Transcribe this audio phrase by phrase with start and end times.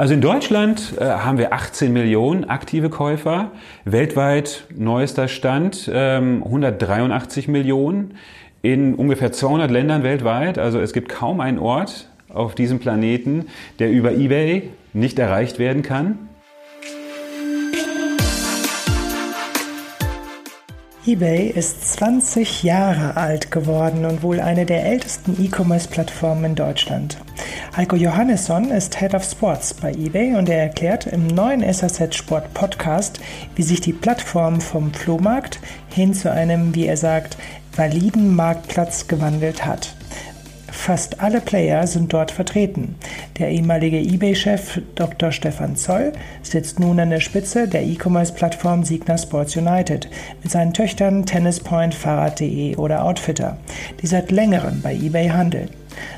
[0.00, 3.50] Also in Deutschland äh, haben wir 18 Millionen aktive Käufer,
[3.84, 8.14] weltweit neuester Stand ähm, 183 Millionen
[8.62, 10.56] in ungefähr 200 Ländern weltweit.
[10.56, 15.82] Also es gibt kaum einen Ort auf diesem Planeten, der über eBay nicht erreicht werden
[15.82, 16.29] kann.
[21.06, 27.16] eBay ist 20 Jahre alt geworden und wohl eine der ältesten E-Commerce-Plattformen in Deutschland.
[27.74, 32.52] Heiko Johannesson ist Head of Sports bei eBay und er erklärt im neuen SAZ Sport
[32.52, 33.18] Podcast,
[33.54, 37.38] wie sich die Plattform vom Flohmarkt hin zu einem, wie er sagt,
[37.74, 39.94] validen Marktplatz gewandelt hat.
[40.72, 42.94] Fast alle Player sind dort vertreten.
[43.38, 45.32] Der ehemalige eBay-Chef Dr.
[45.32, 46.12] Stefan Zoll
[46.42, 50.08] sitzt nun an der Spitze der E-Commerce-Plattform Signa Sports United
[50.42, 53.58] mit seinen Töchtern Tennispoint, Fahrrad.de oder Outfitter,
[54.00, 55.70] die seit längerem bei eBay handeln.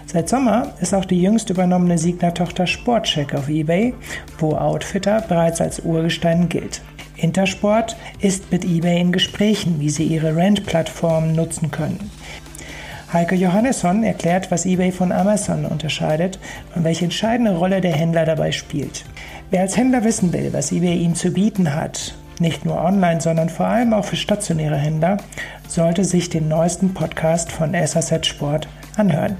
[0.06, 3.95] Seit Sommer ist auch die jüngst übernommene Signa-Tochter Sportcheck auf eBay,
[4.39, 6.83] wo Outfitter bereits als Urgestein gilt.
[7.16, 12.11] Intersport ist mit eBay in Gesprächen, wie sie ihre Rent-Plattform nutzen können.
[13.12, 16.38] Heike Johannesson erklärt, was eBay von Amazon unterscheidet
[16.74, 19.05] und welche entscheidende Rolle der Händler dabei spielt.
[19.50, 23.50] Wer als Händler wissen will, was eBay ihm zu bieten hat, nicht nur online, sondern
[23.50, 25.18] vor allem auch für stationäre Händler,
[25.68, 29.36] sollte sich den neuesten Podcast von SAZ Sport anhören.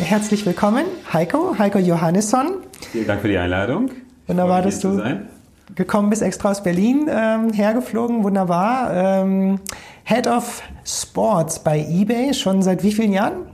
[0.00, 2.58] Herzlich willkommen, Heiko, Heiko Johannesson.
[2.92, 3.90] Vielen Dank für die Einladung.
[4.28, 5.02] Wunderbar, dass du
[5.74, 8.92] gekommen bist, extra aus Berlin ähm, hergeflogen, wunderbar.
[8.94, 9.60] Ähm,
[10.04, 13.46] Head of Sports bei eBay, schon seit wie vielen Jahren?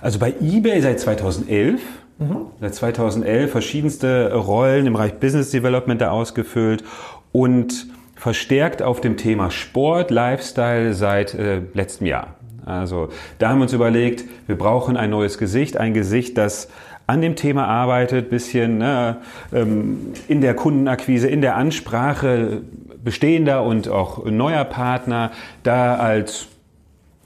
[0.00, 1.80] Also bei eBay seit 2011.
[2.18, 2.36] Mhm.
[2.60, 6.84] Seit 2011 verschiedenste Rollen im Bereich Business Development da ausgefüllt
[7.32, 12.34] und verstärkt auf dem Thema Sport, Lifestyle seit äh, letztem Jahr.
[12.64, 13.08] Also
[13.38, 16.68] da haben wir uns überlegt, wir brauchen ein neues Gesicht, ein Gesicht, das
[17.06, 19.18] an dem Thema arbeitet, bisschen ne,
[19.52, 22.62] ähm, in der Kundenakquise, in der Ansprache
[23.02, 25.30] bestehender und auch neuer Partner
[25.62, 26.48] da als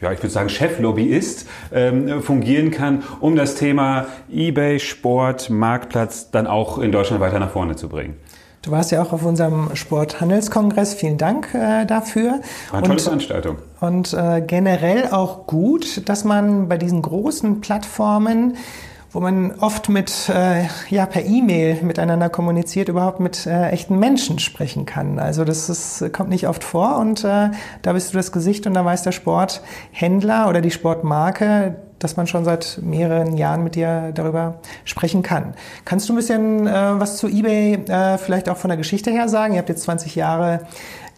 [0.00, 6.46] ja, ich würde sagen, Cheflobbyist ähm, fungieren kann, um das Thema eBay, Sport, Marktplatz dann
[6.46, 8.14] auch in Deutschland weiter nach vorne zu bringen.
[8.62, 10.94] Du warst ja auch auf unserem Sporthandelskongress.
[10.94, 12.40] Vielen Dank äh, dafür.
[12.70, 13.56] War eine tolle und, Veranstaltung.
[13.80, 18.56] Und äh, generell auch gut, dass man bei diesen großen Plattformen
[19.12, 24.38] wo man oft mit, äh, ja, per E-Mail miteinander kommuniziert, überhaupt mit äh, echten Menschen
[24.38, 25.18] sprechen kann.
[25.18, 27.50] Also das ist, kommt nicht oft vor und äh,
[27.82, 32.26] da bist du das Gesicht und da weiß der Sporthändler oder die Sportmarke, dass man
[32.26, 35.54] schon seit mehreren Jahren mit dir darüber sprechen kann.
[35.84, 39.28] Kannst du ein bisschen äh, was zu eBay äh, vielleicht auch von der Geschichte her
[39.28, 39.54] sagen?
[39.54, 40.60] Ihr habt jetzt 20 Jahre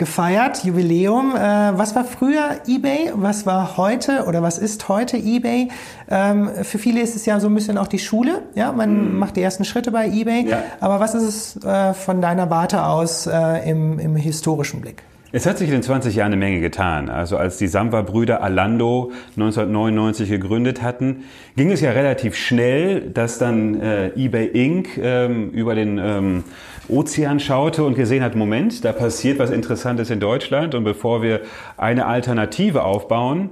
[0.00, 1.36] gefeiert, Jubiläum.
[1.36, 3.12] Äh, was war früher eBay?
[3.14, 5.68] Was war heute oder was ist heute eBay?
[6.10, 8.42] Ähm, für viele ist es ja so ein bisschen auch die Schule.
[8.54, 9.18] Ja, man mhm.
[9.18, 10.48] macht die ersten Schritte bei eBay.
[10.48, 10.62] Ja.
[10.80, 15.02] Aber was ist es äh, von deiner Warte aus äh, im, im historischen Blick?
[15.32, 17.08] Es hat sich in den 20 Jahren eine Menge getan.
[17.08, 21.24] Also als die Samba-Brüder Alando 1999 gegründet hatten,
[21.56, 24.98] ging es ja relativ schnell, dass dann äh, eBay Inc.
[25.00, 26.44] Ähm, über den ähm,
[26.90, 31.40] Ozean schaute und gesehen hat, Moment, da passiert was Interessantes in Deutschland und bevor wir
[31.76, 33.50] eine Alternative aufbauen,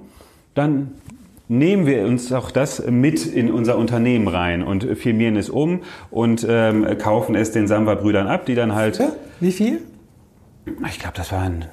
[0.54, 0.92] dann
[1.48, 6.46] nehmen wir uns auch das mit in unser Unternehmen rein und firmieren es um und
[6.48, 9.00] ähm, kaufen es den Samba-Brüdern ab, die dann halt...
[9.40, 9.80] Wie viel?
[10.86, 11.64] Ich glaube, das waren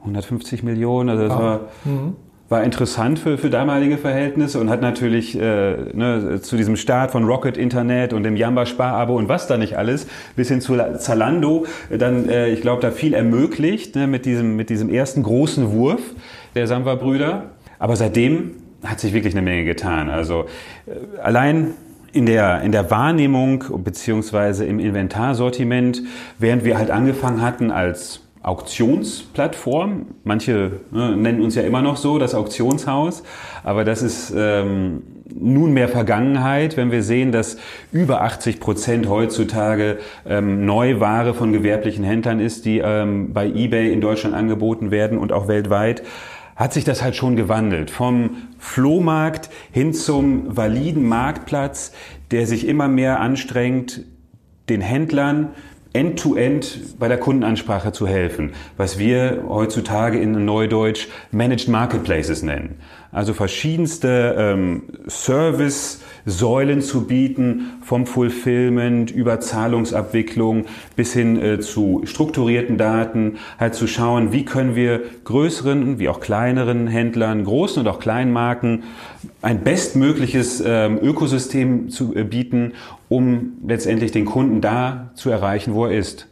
[0.00, 1.08] 150 Millionen.
[1.08, 1.40] Also das oh.
[1.40, 2.16] war, mhm.
[2.48, 7.24] War interessant für, für damalige Verhältnisse und hat natürlich äh, ne, zu diesem Start von
[7.24, 11.66] Rocket Internet und dem Jamba Sparabo und was da nicht alles bis hin zu Zalando
[11.90, 16.00] dann, äh, ich glaube, da viel ermöglicht ne, mit, diesem, mit diesem ersten großen Wurf
[16.54, 17.50] der Samba-Brüder.
[17.78, 20.08] Aber seitdem hat sich wirklich eine Menge getan.
[20.08, 20.46] Also
[20.86, 21.74] äh, allein
[22.12, 26.02] in der, in der Wahrnehmung beziehungsweise im Inventarsortiment,
[26.38, 30.06] während wir halt angefangen hatten als Auktionsplattform.
[30.24, 33.22] Manche ne, nennen uns ja immer noch so, das Auktionshaus.
[33.64, 35.02] Aber das ist ähm,
[35.34, 37.58] nunmehr Vergangenheit, wenn wir sehen, dass
[37.92, 44.00] über 80 Prozent heutzutage ähm, Neuware von gewerblichen Händlern ist, die ähm, bei eBay in
[44.00, 46.02] Deutschland angeboten werden und auch weltweit
[46.58, 47.88] hat sich das halt schon gewandelt.
[47.88, 51.92] Vom Flohmarkt hin zum validen Marktplatz,
[52.32, 54.02] der sich immer mehr anstrengt,
[54.68, 55.50] den Händlern
[55.92, 62.80] end-to-end -end bei der Kundenansprache zu helfen, was wir heutzutage in Neudeutsch Managed Marketplaces nennen.
[63.10, 72.76] Also verschiedenste ähm, Service-Säulen zu bieten, vom Fulfillment über Zahlungsabwicklung bis hin äh, zu strukturierten
[72.76, 77.98] Daten, halt zu schauen, wie können wir größeren wie auch kleineren Händlern, großen und auch
[77.98, 78.84] kleinen Marken
[79.40, 82.74] ein bestmögliches ähm, Ökosystem zu äh, bieten,
[83.08, 86.26] um letztendlich den Kunden da zu erreichen, wo er ist.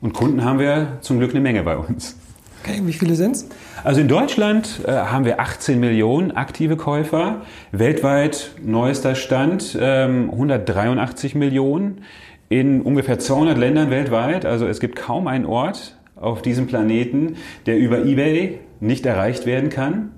[0.00, 2.16] Und Kunden haben wir zum Glück eine Menge bei uns.
[2.62, 3.46] Okay, wie viele sind es?
[3.84, 7.42] Also in Deutschland äh, haben wir 18 Millionen aktive Käufer.
[7.72, 12.02] Weltweit neuester Stand ähm, 183 Millionen
[12.48, 14.46] in ungefähr 200 Ländern weltweit.
[14.46, 17.36] Also es gibt kaum einen Ort auf diesem Planeten,
[17.66, 20.10] der über eBay nicht erreicht werden kann.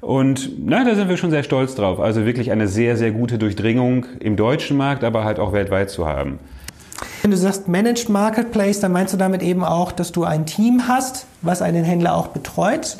[0.00, 2.00] Und na, da sind wir schon sehr stolz drauf.
[2.00, 6.06] Also wirklich eine sehr, sehr gute Durchdringung im deutschen Markt, aber halt auch weltweit zu
[6.06, 6.38] haben.
[7.26, 10.86] Wenn du sagst Managed Marketplace, dann meinst du damit eben auch, dass du ein Team
[10.86, 12.98] hast, was einen Händler auch betreut?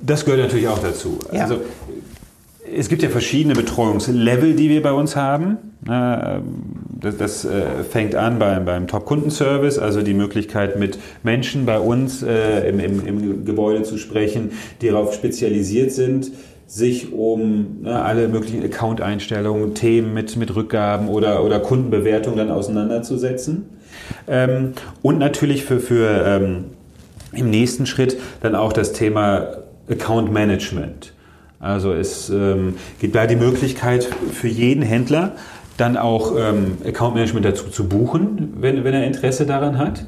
[0.00, 1.18] Das gehört natürlich auch dazu.
[1.32, 1.42] Ja.
[1.42, 1.62] Also
[2.72, 5.56] es gibt ja verschiedene Betreuungslevel, die wir bei uns haben.
[5.84, 12.22] Das, das äh, fängt an beim, beim Top-Kundenservice, also die Möglichkeit mit Menschen bei uns
[12.22, 16.30] äh, im, im, im Gebäude zu sprechen, die darauf spezialisiert sind,
[16.66, 23.66] sich um ne, alle möglichen Account-Einstellungen, Themen mit, mit Rückgaben oder, oder Kundenbewertungen dann auseinanderzusetzen.
[24.26, 24.72] Ähm,
[25.02, 26.64] und natürlich für, für ähm,
[27.32, 29.58] im nächsten Schritt dann auch das Thema
[29.88, 31.12] Account Management.
[31.60, 35.32] Also es ähm, gibt da die Möglichkeit für jeden Händler
[35.76, 40.06] dann auch ähm, Account Management dazu zu buchen, wenn, wenn er Interesse daran hat.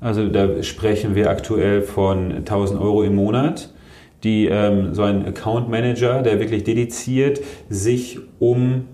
[0.00, 3.70] Also da sprechen wir aktuell von 1000 Euro im Monat
[4.24, 8.86] die ähm, so ein Account Manager, der wirklich dediziert sich um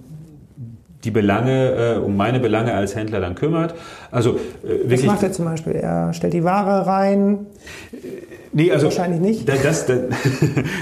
[1.04, 3.74] die Belange, äh, um meine Belange als Händler dann kümmert.
[4.10, 4.30] Also
[4.62, 5.02] äh, wirklich.
[5.02, 5.72] Was macht er zum Beispiel?
[5.72, 7.46] Er stellt die Ware rein.
[8.54, 9.48] Nee, also wahrscheinlich nicht.
[9.48, 9.98] Das, das, das,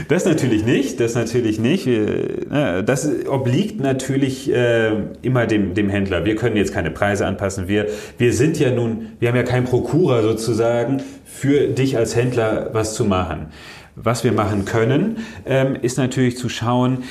[0.08, 1.00] das natürlich nicht.
[1.00, 1.86] Das natürlich nicht.
[1.86, 4.90] Ne, das obliegt natürlich äh,
[5.22, 6.24] immer dem, dem Händler.
[6.24, 7.68] Wir können jetzt keine Preise anpassen.
[7.68, 7.86] Wir,
[8.18, 12.94] wir sind ja nun, wir haben ja kein Prokura sozusagen für dich als Händler was
[12.94, 13.46] zu machen.
[13.96, 17.04] Was wir machen können, ähm, ist natürlich zu schauen,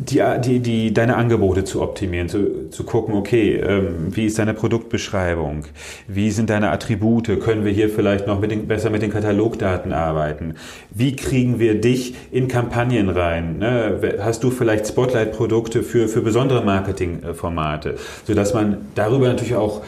[0.00, 4.54] die, die, die, deine Angebote zu optimieren, zu, zu gucken, okay, ähm, wie ist deine
[4.54, 5.64] Produktbeschreibung,
[6.08, 9.92] wie sind deine Attribute, können wir hier vielleicht noch mit den, besser mit den Katalogdaten
[9.92, 10.54] arbeiten,
[10.90, 14.00] wie kriegen wir dich in Kampagnen rein, ne?
[14.20, 17.96] hast du vielleicht Spotlight-Produkte für, für besondere Marketingformate,
[18.26, 19.82] sodass man darüber natürlich auch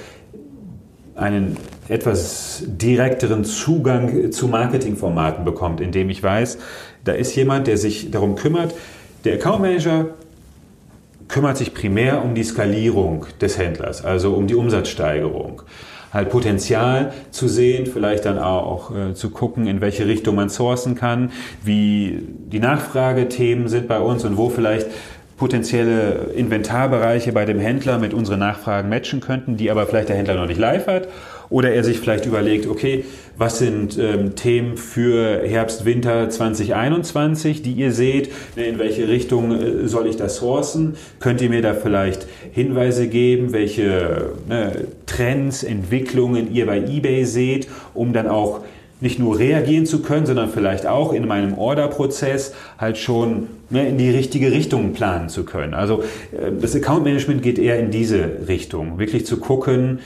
[1.15, 1.57] einen
[1.93, 6.59] etwas direkteren Zugang zu Marketingformaten bekommt, indem ich weiß,
[7.05, 8.75] da ist jemand, der sich darum kümmert.
[9.25, 10.07] Der Account Manager
[11.29, 15.63] kümmert sich primär um die Skalierung des Händlers, also um die Umsatzsteigerung.
[16.13, 20.95] Halt Potenzial zu sehen, vielleicht dann auch äh, zu gucken, in welche Richtung man sourcen
[20.95, 21.33] kann,
[21.65, 24.89] wie die Nachfragethemen sind bei uns und wo vielleicht
[25.39, 30.35] potenzielle Inventarbereiche bei dem Händler mit unseren Nachfragen matchen könnten, die aber vielleicht der Händler
[30.35, 31.09] noch nicht live hat.
[31.53, 33.05] Oder er sich vielleicht überlegt, okay,
[33.37, 38.31] was sind ähm, Themen für Herbst, Winter 2021, die ihr seht?
[38.57, 40.95] Ne, in welche Richtung äh, soll ich das sourcen?
[41.21, 47.69] Könnt ihr mir da vielleicht Hinweise geben, welche ne, Trends, Entwicklungen ihr bei eBay seht,
[47.93, 48.61] um dann auch
[49.03, 53.99] nicht nur reagieren zu können, sondern vielleicht auch in meinem Orderprozess halt schon ne, in
[53.99, 55.75] die richtige Richtung planen zu können.
[55.75, 56.03] Also
[56.33, 59.99] äh, das Account Management geht eher in diese Richtung, wirklich zu gucken,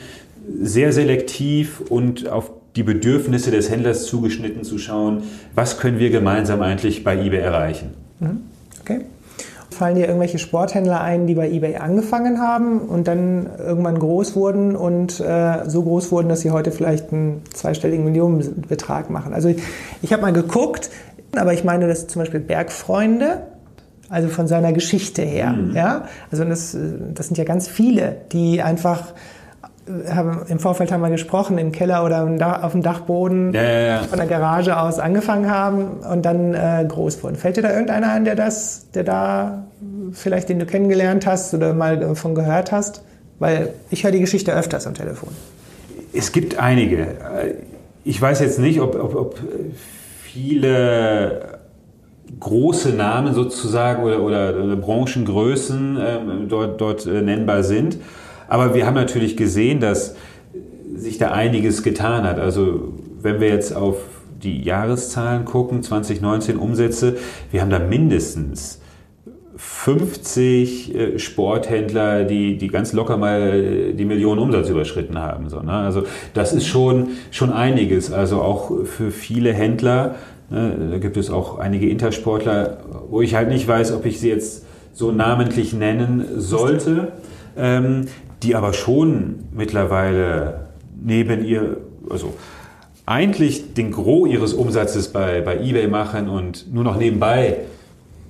[0.62, 5.22] sehr selektiv und auf die Bedürfnisse des Händlers zugeschnitten zu schauen,
[5.54, 7.94] was können wir gemeinsam eigentlich bei eBay erreichen.
[8.20, 8.42] Mhm.
[8.80, 9.00] Okay.
[9.70, 14.76] Fallen dir irgendwelche Sporthändler ein, die bei eBay angefangen haben und dann irgendwann groß wurden
[14.76, 19.34] und äh, so groß wurden, dass sie heute vielleicht einen zweistelligen Millionenbetrag machen?
[19.34, 19.62] Also ich,
[20.02, 20.90] ich habe mal geguckt,
[21.34, 23.42] aber ich meine, dass zum Beispiel Bergfreunde,
[24.08, 25.74] also von seiner Geschichte her, mhm.
[25.74, 26.76] ja, also das,
[27.14, 29.12] das sind ja ganz viele, die einfach
[30.08, 32.22] haben, im Vorfeld haben wir gesprochen, im Keller oder
[32.62, 34.02] auf dem Dachboden ja, ja, ja.
[34.02, 37.36] von der Garage aus angefangen haben und dann äh, groß wurden.
[37.36, 39.66] Fällt dir da irgendeiner ein, der das, der da
[40.12, 43.02] vielleicht den du kennengelernt hast oder mal davon gehört hast?
[43.38, 45.28] Weil ich höre die Geschichte öfters am Telefon.
[46.12, 47.08] Es gibt einige.
[48.04, 49.38] Ich weiß jetzt nicht, ob, ob, ob
[50.22, 51.58] viele
[52.40, 57.98] große Namen sozusagen oder, oder, oder Branchengrößen ähm, dort, dort äh, nennbar sind.
[58.48, 60.16] Aber wir haben natürlich gesehen, dass
[60.94, 62.38] sich da einiges getan hat.
[62.38, 63.96] Also wenn wir jetzt auf
[64.42, 67.16] die Jahreszahlen gucken, 2019 Umsätze,
[67.50, 68.80] wir haben da mindestens
[69.56, 75.48] 50 äh, Sporthändler, die, die ganz locker mal die Millionen Umsatz überschritten haben.
[75.48, 75.72] So, ne?
[75.72, 76.02] Also
[76.34, 78.12] das ist schon, schon einiges.
[78.12, 80.16] Also auch für viele Händler
[80.48, 82.78] Ne, da gibt es auch einige Intersportler,
[83.10, 87.12] wo ich halt nicht weiß, ob ich sie jetzt so namentlich nennen sollte,
[87.56, 88.06] ähm,
[88.42, 90.68] die aber schon mittlerweile
[91.02, 91.78] neben ihr,
[92.10, 92.34] also
[93.06, 97.58] eigentlich den Gros ihres Umsatzes bei, bei eBay machen und nur noch nebenbei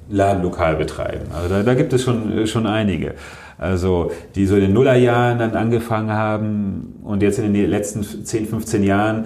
[0.09, 1.27] Ladenlokal betreiben.
[1.35, 3.15] Also da, da gibt es schon, schon einige.
[3.59, 8.47] Also die so in den Nullerjahren dann angefangen haben und jetzt in den letzten 10,
[8.47, 9.25] 15 Jahren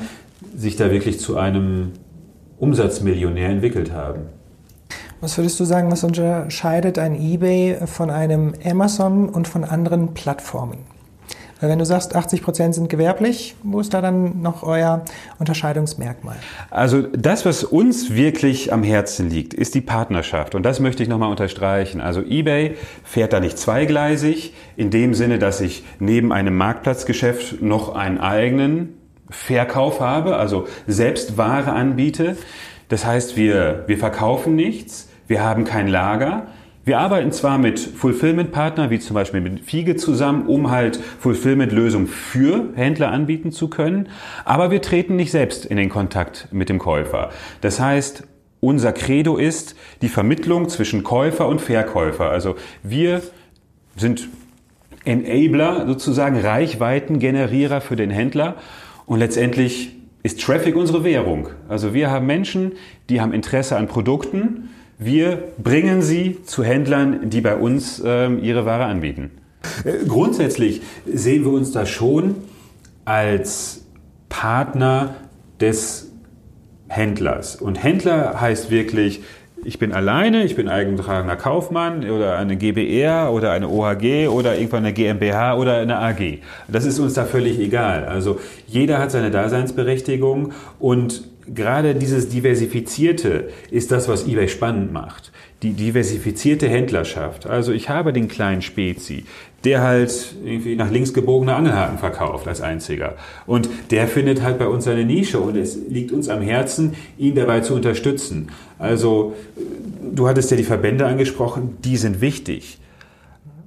[0.56, 1.92] sich da wirklich zu einem
[2.58, 4.26] Umsatzmillionär entwickelt haben.
[5.22, 10.78] Was würdest du sagen, was unterscheidet ein eBay von einem Amazon und von anderen Plattformen?
[11.60, 15.04] Weil wenn du sagst, 80 Prozent sind gewerblich, wo ist da dann noch euer
[15.38, 16.36] Unterscheidungsmerkmal?
[16.70, 20.54] Also das, was uns wirklich am Herzen liegt, ist die Partnerschaft.
[20.54, 22.00] Und das möchte ich nochmal unterstreichen.
[22.00, 27.94] Also eBay fährt da nicht zweigleisig, in dem Sinne, dass ich neben einem Marktplatzgeschäft noch
[27.94, 28.94] einen eigenen
[29.28, 32.38] Verkauf habe, also selbst Ware anbiete.
[32.88, 36.48] Das heißt, wir, wir verkaufen nichts, wir haben kein Lager.
[36.84, 42.70] Wir arbeiten zwar mit Fulfillment-Partnern, wie zum Beispiel mit Fiege zusammen, um halt Fulfillment-Lösungen für
[42.74, 44.08] Händler anbieten zu können,
[44.44, 47.30] aber wir treten nicht selbst in den Kontakt mit dem Käufer.
[47.60, 48.24] Das heißt,
[48.58, 52.28] unser Credo ist die Vermittlung zwischen Käufer und Verkäufer.
[52.28, 53.22] Also wir
[53.94, 54.28] sind
[55.04, 58.56] Enabler, sozusagen Reichweitengenerierer für den Händler
[59.06, 59.94] und letztendlich
[60.24, 61.50] ist Traffic unsere Währung.
[61.68, 62.72] Also wir haben Menschen,
[63.08, 64.70] die haben Interesse an Produkten.
[65.02, 69.30] Wir bringen sie zu Händlern, die bei uns ähm, ihre Ware anbieten.
[69.82, 72.34] Äh, grundsätzlich sehen wir uns da schon
[73.06, 73.86] als
[74.28, 75.14] Partner
[75.58, 76.12] des
[76.88, 77.56] Händlers.
[77.56, 79.22] Und Händler heißt wirklich
[79.64, 84.84] ich bin alleine, ich bin eingetragener Kaufmann oder eine GBR oder eine OHG oder irgendwann
[84.84, 86.38] eine GmbH oder eine AG.
[86.68, 88.04] Das ist uns da völlig egal.
[88.04, 91.24] Also jeder hat seine Daseinsberechtigung und
[91.54, 95.32] gerade dieses Diversifizierte ist das, was eBay spannend macht.
[95.62, 97.46] Die diversifizierte Händlerschaft.
[97.46, 99.24] Also ich habe den kleinen Spezi,
[99.64, 103.16] der halt irgendwie nach links gebogene Angelhaken verkauft als einziger.
[103.46, 107.34] Und der findet halt bei uns seine Nische und es liegt uns am Herzen, ihn
[107.34, 108.48] dabei zu unterstützen.
[108.78, 109.34] Also
[110.14, 112.78] du hattest ja die Verbände angesprochen, die sind wichtig.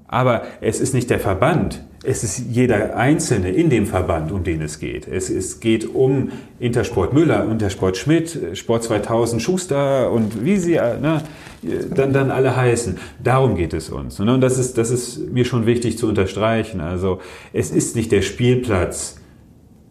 [0.07, 4.61] Aber es ist nicht der Verband, es ist jeder Einzelne in dem Verband, um den
[4.61, 5.07] es geht.
[5.07, 11.21] Es, es geht um Intersport Müller, Intersport Schmidt, Sport 2000 Schuster und wie sie ne,
[11.95, 12.97] dann, dann alle heißen.
[13.23, 14.19] Darum geht es uns.
[14.19, 16.81] Und das ist, das ist mir schon wichtig zu unterstreichen.
[16.81, 17.19] Also
[17.53, 19.21] es ist nicht der Spielplatz,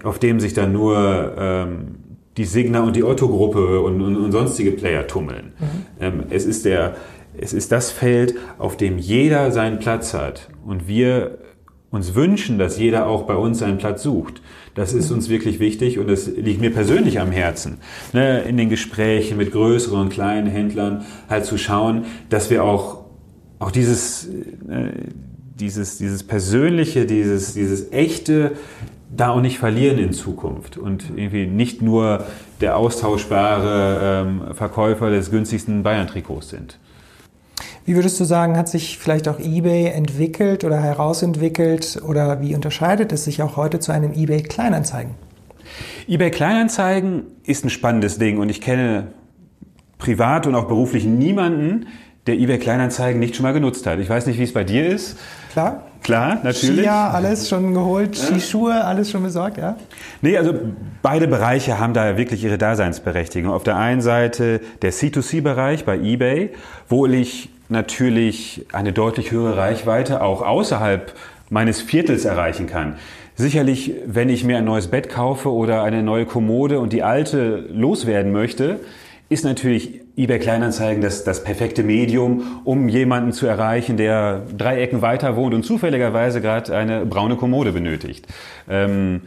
[0.05, 1.97] auf dem sich dann nur ähm,
[2.37, 5.53] die Signa und die Otto-Gruppe und, und, und, sonstige Player tummeln.
[5.59, 5.67] Mhm.
[6.01, 6.97] Ähm, es, ist der,
[7.39, 10.49] es ist das Feld, auf dem jeder seinen Platz hat.
[10.65, 11.39] Und wir
[11.93, 14.43] uns wünschen, dass jeder auch bei uns seinen Platz sucht.
[14.75, 17.79] Das ist uns wirklich wichtig und das liegt mir persönlich am Herzen.
[18.15, 23.05] Ne, in den Gesprächen mit größeren und kleinen Händlern halt zu schauen, dass wir auch,
[23.59, 24.93] auch dieses, äh,
[25.61, 28.53] dieses, dieses persönliche, dieses, dieses echte
[29.15, 32.25] da auch nicht verlieren in Zukunft und irgendwie nicht nur
[32.63, 36.79] der austauschbare ähm, Verkäufer des günstigsten Bayern-Trikots sind.
[37.85, 43.13] Wie würdest du sagen, hat sich vielleicht auch eBay entwickelt oder herausentwickelt oder wie unterscheidet
[43.13, 45.15] es sich auch heute zu einem eBay Kleinanzeigen?
[46.07, 49.09] eBay Kleinanzeigen ist ein spannendes Ding und ich kenne
[49.99, 51.87] privat und auch beruflich niemanden,
[52.27, 53.99] der eBay Kleinanzeigen nicht schon mal genutzt hat.
[53.99, 55.17] Ich weiß nicht, wie es bei dir ist.
[55.53, 55.87] Klar.
[56.03, 56.81] Klar, natürlich.
[56.81, 58.27] Skier, alles schon geholt, ja.
[58.27, 59.77] Skischuhe, alles schon besorgt, ja?
[60.21, 60.53] Nee, also
[61.01, 63.53] beide Bereiche haben da wirklich ihre Daseinsberechtigung.
[63.53, 66.51] Auf der einen Seite der C2C-Bereich bei eBay,
[66.89, 71.13] wo ich natürlich eine deutlich höhere Reichweite auch außerhalb
[71.51, 72.97] meines Viertels erreichen kann.
[73.35, 77.65] Sicherlich, wenn ich mir ein neues Bett kaufe oder eine neue Kommode und die alte
[77.71, 78.81] loswerden möchte,
[79.29, 85.01] ist natürlich eBay Kleinanzeigen das, das perfekte Medium, um jemanden zu erreichen, der drei Ecken
[85.01, 88.27] weiter wohnt und zufälligerweise gerade eine braune Kommode benötigt.
[88.69, 89.23] Ähm,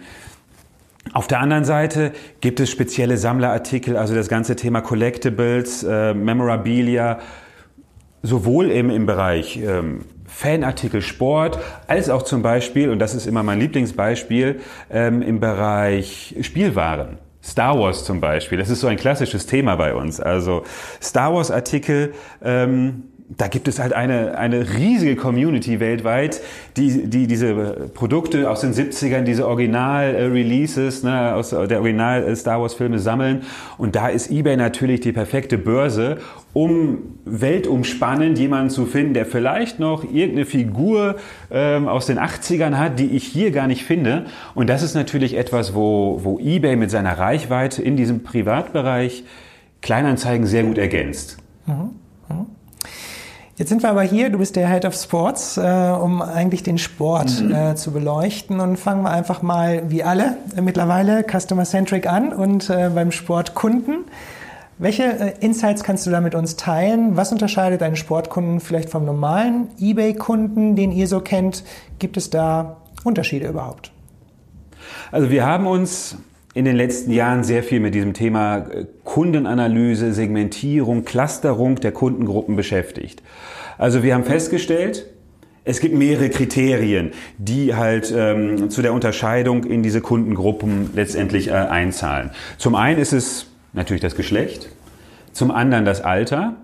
[1.14, 2.12] auf der anderen Seite
[2.42, 7.20] gibt es spezielle Sammlerartikel, also das ganze Thema Collectibles, äh, Memorabilia,
[8.26, 13.44] sowohl im, im Bereich ähm, Fanartikel Sport, als auch zum Beispiel, und das ist immer
[13.44, 14.60] mein Lieblingsbeispiel,
[14.92, 17.20] ähm, im Bereich Spielwaren.
[17.42, 20.20] Star Wars zum Beispiel, das ist so ein klassisches Thema bei uns.
[20.20, 20.64] Also
[21.02, 22.14] Star Wars Artikel,
[22.44, 26.42] ähm, da gibt es halt eine, eine riesige Community weltweit,
[26.78, 33.44] die, die diese Produkte aus den 70ern, diese Original-Releases ne, aus der Original-Star Wars-Filme sammeln.
[33.78, 36.18] Und da ist eBay natürlich die perfekte Börse,
[36.56, 41.18] um weltumspannend jemanden zu finden, der vielleicht noch irgendeine Figur
[41.52, 44.28] ähm, aus den 80ern hat, die ich hier gar nicht finde.
[44.54, 49.26] Und das ist natürlich etwas, wo, wo eBay mit seiner Reichweite in diesem Privatbereich
[49.82, 51.40] Kleinanzeigen sehr gut ergänzt.
[51.66, 51.92] Mhm.
[52.30, 52.46] Mhm.
[53.58, 56.78] Jetzt sind wir aber hier, du bist der Head of Sports, äh, um eigentlich den
[56.78, 57.54] Sport mhm.
[57.54, 58.62] äh, zu beleuchten.
[58.62, 63.56] Und fangen wir einfach mal, wie alle, äh, mittlerweile Customer-Centric an und äh, beim Sport
[63.56, 64.06] Kunden.
[64.78, 67.16] Welche äh, Insights kannst du da mit uns teilen?
[67.16, 71.64] Was unterscheidet einen Sportkunden vielleicht vom normalen eBay-Kunden, den ihr so kennt?
[72.00, 73.92] Gibt es da Unterschiede überhaupt?
[75.12, 76.18] Also wir haben uns
[76.54, 82.58] in den letzten Jahren sehr viel mit diesem Thema äh, Kundenanalyse, Segmentierung, Clusterung der Kundengruppen
[82.58, 83.24] beschäftigt.
[83.78, 85.06] Also wir haben festgestellt,
[85.64, 91.54] es gibt mehrere Kriterien, die halt ähm, zu der Unterscheidung in diese Kundengruppen letztendlich äh,
[91.54, 92.32] einzahlen.
[92.58, 94.70] Zum einen ist es natürlich das Geschlecht,
[95.32, 96.56] zum anderen das Alter.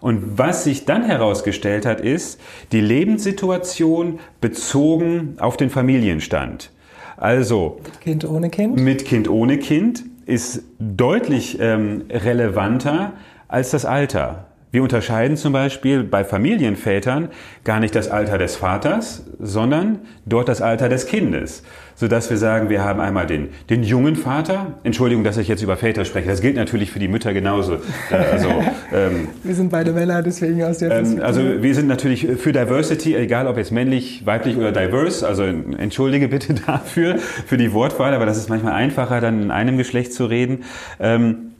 [0.00, 2.40] Und was sich dann herausgestellt hat, ist
[2.72, 6.70] die Lebenssituation bezogen auf den Familienstand.
[7.16, 8.76] Also mit Kind ohne Kind?
[8.80, 13.12] Mit Kind ohne Kind ist deutlich ähm, relevanter
[13.48, 14.46] als das Alter.
[14.74, 17.28] Wir unterscheiden zum Beispiel bei Familienvätern
[17.62, 21.62] gar nicht das Alter des Vaters, sondern dort das Alter des Kindes.
[21.96, 24.78] Sodass wir sagen, wir haben einmal den, den jungen Vater.
[24.82, 26.28] Entschuldigung, dass ich jetzt über Väter spreche.
[26.28, 27.74] Das gilt natürlich für die Mütter genauso.
[28.10, 28.48] Äh, also,
[28.92, 33.14] ähm, wir sind beide Männer, deswegen aus der ähm, Also wir sind natürlich für Diversity,
[33.14, 35.26] egal ob jetzt männlich, weiblich oder diverse.
[35.26, 39.78] Also entschuldige bitte dafür, für die Wortwahl, aber das ist manchmal einfacher, dann in einem
[39.78, 40.64] Geschlecht zu reden.
[40.98, 41.52] Ähm,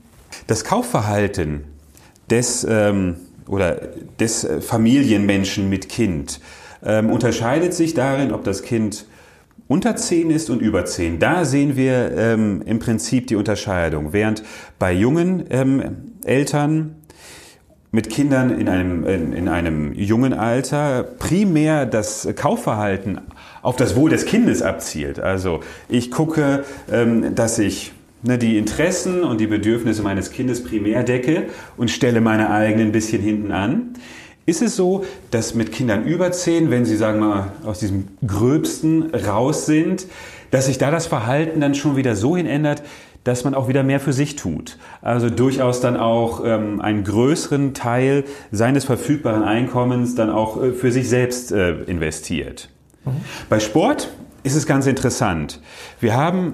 [0.47, 1.65] das Kaufverhalten
[2.29, 3.77] des ähm, oder
[4.19, 6.41] des Familienmenschen mit Kind
[6.85, 9.07] ähm, unterscheidet sich darin, ob das Kind
[9.69, 11.19] unter 10 ist und über 10.
[11.19, 14.13] Da sehen wir ähm, im Prinzip die Unterscheidung.
[14.13, 14.43] Während
[14.79, 15.83] bei jungen ähm,
[16.25, 16.97] Eltern
[17.95, 23.21] mit Kindern in einem, in, in einem jungen Alter primär das Kaufverhalten
[23.63, 25.21] auf das Wohl des Kindes abzielt.
[25.21, 27.93] Also ich gucke, ähm, dass ich
[28.25, 31.45] ne, die Interessen und die Bedürfnisse meines Kindes primär decke
[31.77, 33.95] und stelle meine eigenen ein bisschen hinten an.
[34.47, 38.09] Ist es so, dass mit Kindern über 10, wenn sie, sagen wir mal, aus diesem
[38.27, 40.07] Gröbsten raus sind,
[40.51, 42.83] dass sich da das Verhalten dann schon wieder so hin ändert,
[43.25, 44.79] dass man auch wieder mehr für sich tut.
[45.01, 50.93] Also durchaus dann auch ähm, einen größeren Teil seines verfügbaren Einkommens dann auch äh, für
[50.93, 52.69] sich selbst äh, investiert.
[53.05, 53.13] Mhm.
[53.49, 54.11] Bei Sport
[54.43, 55.61] ist es ganz interessant.
[56.01, 56.53] Wir haben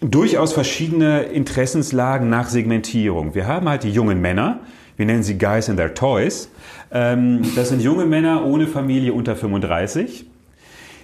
[0.00, 3.34] durchaus verschiedene Interessenslagen nach Segmentierung.
[3.34, 4.60] Wir haben halt die jungen Männer,
[4.96, 6.48] wir nennen sie Guys in their Toys.
[6.92, 10.26] Ähm, das sind junge Männer ohne Familie unter 35,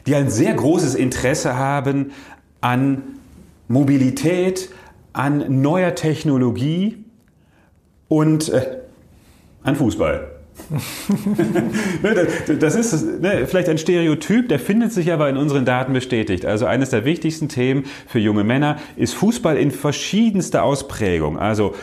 [0.07, 2.13] die ein sehr großes Interesse haben
[2.61, 3.03] an
[3.69, 4.71] Mobilität,
[5.13, 7.05] an neuer Technologie
[8.09, 8.79] und äh,
[9.63, 10.33] an Fußball.
[12.03, 12.27] Ne,
[12.59, 16.45] das ist ne, vielleicht ein Stereotyp, der findet sich aber in unseren Daten bestätigt.
[16.45, 21.39] Also eines der wichtigsten Themen für junge Männer ist Fußball in verschiedenster Ausprägung.
[21.39, 21.75] Also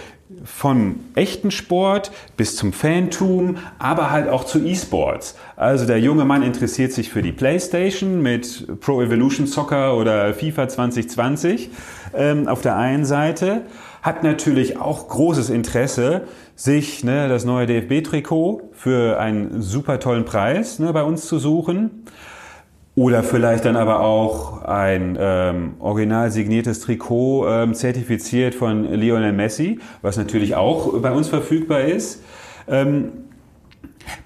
[0.43, 5.35] vom echten Sport bis zum Fantum, aber halt auch zu E-Sports.
[5.55, 10.67] Also der junge Mann interessiert sich für die PlayStation mit Pro Evolution Soccer oder FIFA
[10.67, 11.69] 2020
[12.15, 13.63] ähm, auf der einen Seite,
[14.01, 16.23] hat natürlich auch großes Interesse
[16.55, 22.05] sich ne, das neue DFB-Trikot für einen super tollen Preis ne, bei uns zu suchen.
[22.95, 29.79] Oder vielleicht dann aber auch ein ähm, original signiertes Trikot ähm, zertifiziert von Lionel Messi,
[30.01, 32.23] was natürlich auch bei uns verfügbar ist.
[32.69, 33.11] Ähm,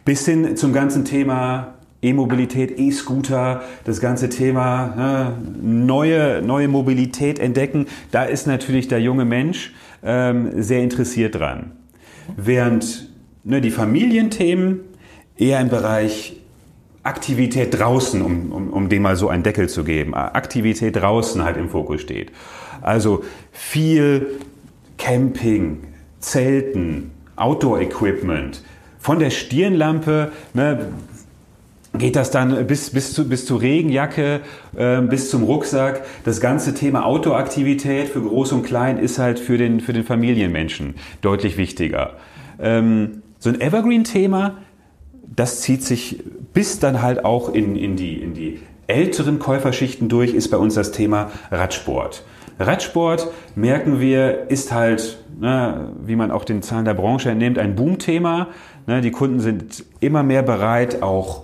[0.06, 7.88] bis hin zum ganzen Thema E-Mobilität, E-Scooter, das ganze Thema ne, neue, neue Mobilität entdecken.
[8.12, 11.72] Da ist natürlich der junge Mensch ähm, sehr interessiert dran.
[12.38, 13.10] Während
[13.44, 14.82] ne, die Familienthemen
[15.38, 16.39] eher im Bereich
[17.10, 21.58] Aktivität draußen, um, um, um dem mal so einen Deckel zu geben, Aktivität draußen halt
[21.58, 22.32] im Fokus steht.
[22.82, 24.40] Also viel
[24.98, 25.80] Camping,
[26.20, 28.64] Zelten, Outdoor-Equipment,
[29.00, 30.88] von der Stirnlampe ne,
[31.96, 34.42] geht das dann bis, bis, zu, bis zur Regenjacke,
[34.78, 36.06] äh, bis zum Rucksack.
[36.26, 40.96] Das ganze Thema Outdoor-Aktivität für Groß und Klein ist halt für den, für den Familienmenschen
[41.22, 42.18] deutlich wichtiger.
[42.60, 44.58] Ähm, so ein Evergreen-Thema,
[45.36, 50.34] das zieht sich bis dann halt auch in, in, die, in die älteren Käuferschichten durch,
[50.34, 52.24] ist bei uns das Thema Radsport.
[52.60, 57.76] Radsport, merken wir, ist halt, ne, wie man auch den Zahlen der Branche entnimmt, ein
[57.76, 58.48] Boomthema.
[58.88, 61.44] Ne, die Kunden sind immer mehr bereit, auch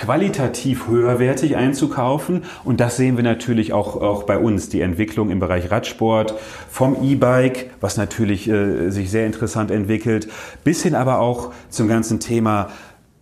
[0.00, 2.44] qualitativ höherwertig einzukaufen.
[2.64, 6.34] Und das sehen wir natürlich auch, auch bei uns, die Entwicklung im Bereich Radsport,
[6.70, 10.28] vom E-Bike, was natürlich äh, sich sehr interessant entwickelt,
[10.64, 12.70] bis hin aber auch zum ganzen Thema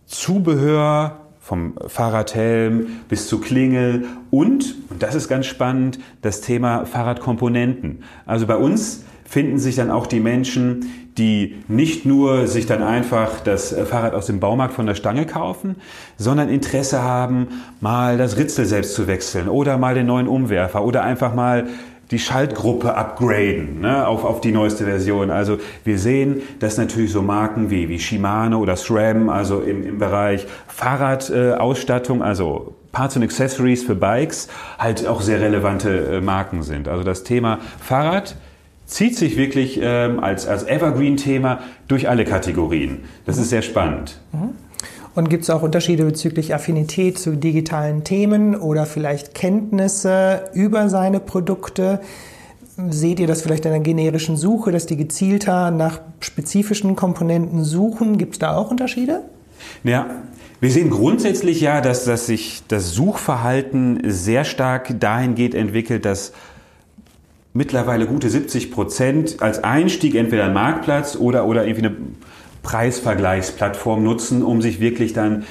[0.05, 8.03] Zubehör, vom Fahrradhelm bis zu Klingel und, und das ist ganz spannend, das Thema Fahrradkomponenten.
[8.27, 13.41] Also bei uns finden sich dann auch die Menschen, die nicht nur sich dann einfach
[13.41, 15.75] das äh, Fahrrad aus dem Baumarkt von der Stange kaufen,
[16.17, 17.49] sondern Interesse haben,
[17.81, 21.67] mal das Ritzel selbst zu wechseln oder mal den neuen Umwerfer oder einfach mal
[22.11, 25.29] die Schaltgruppe upgraden ne, auf, auf die neueste Version.
[25.29, 29.99] Also wir sehen, dass natürlich so Marken wie, wie Shimano oder SRAM, also im, im
[29.99, 34.47] Bereich Fahrradausstattung, äh, also Parts und Accessories für Bikes,
[34.79, 36.87] halt auch sehr relevante äh, Marken sind.
[36.87, 38.35] Also das Thema Fahrrad
[38.89, 42.99] zieht sich wirklich ähm, als, als Evergreen-Thema durch alle Kategorien.
[43.25, 44.19] Das ist sehr spannend.
[44.33, 44.55] Mhm.
[45.15, 51.19] Und gibt es auch Unterschiede bezüglich Affinität zu digitalen Themen oder vielleicht Kenntnisse über seine
[51.19, 51.99] Produkte?
[52.89, 58.17] Seht ihr das vielleicht in einer generischen Suche, dass die gezielter nach spezifischen Komponenten suchen?
[58.17, 59.21] Gibt es da auch Unterschiede?
[59.83, 60.07] Ja,
[60.61, 66.33] wir sehen grundsätzlich ja, dass, dass sich das Suchverhalten sehr stark dahingehend entwickelt, dass
[67.53, 71.97] mittlerweile gute 70 Prozent als Einstieg entweder einen Marktplatz oder, oder irgendwie eine
[72.63, 75.45] Preisvergleichsplattform nutzen, um sich wirklich dann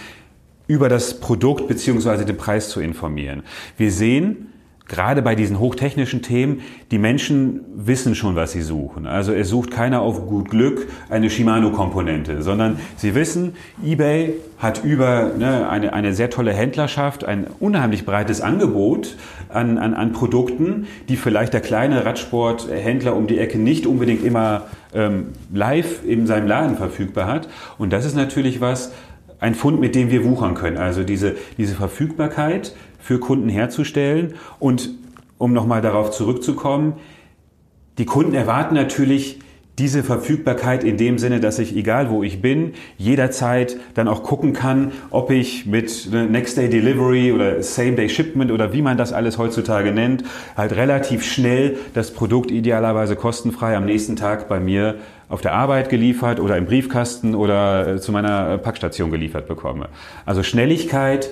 [0.67, 3.43] über das Produkt beziehungsweise den Preis zu informieren.
[3.77, 4.48] Wir sehen,
[4.88, 9.07] gerade bei diesen hochtechnischen Themen, die Menschen wissen schon, was sie suchen.
[9.07, 15.33] Also es sucht keiner auf gut Glück eine Shimano-Komponente, sondern sie wissen, eBay hat über
[15.38, 19.16] ne, eine, eine sehr tolle Händlerschaft, ein unheimlich breites Angebot
[19.51, 24.62] an, an, an Produkten, die vielleicht der kleine Radsporthändler um die Ecke nicht unbedingt immer
[24.94, 27.48] ähm, live in seinem Laden verfügbar hat.
[27.77, 28.92] Und das ist natürlich was,
[29.40, 30.79] ein Fund, mit dem wir wuchern können.
[30.79, 34.35] Also diese, diese Verfügbarkeit für Kunden herzustellen.
[34.59, 34.91] Und
[35.39, 36.95] um nochmal darauf zurückzukommen,
[37.99, 39.41] die Kunden erwarten natürlich
[39.79, 44.53] diese Verfügbarkeit in dem Sinne, dass ich, egal wo ich bin, jederzeit dann auch gucken
[44.53, 49.13] kann, ob ich mit Next Day Delivery oder Same Day Shipment oder wie man das
[49.13, 50.25] alles heutzutage nennt,
[50.57, 54.97] halt relativ schnell das Produkt idealerweise kostenfrei am nächsten Tag bei mir
[55.29, 59.89] auf der Arbeit geliefert oder im Briefkasten oder äh, zu meiner äh, Packstation geliefert bekomme.
[60.25, 61.31] Also Schnelligkeit,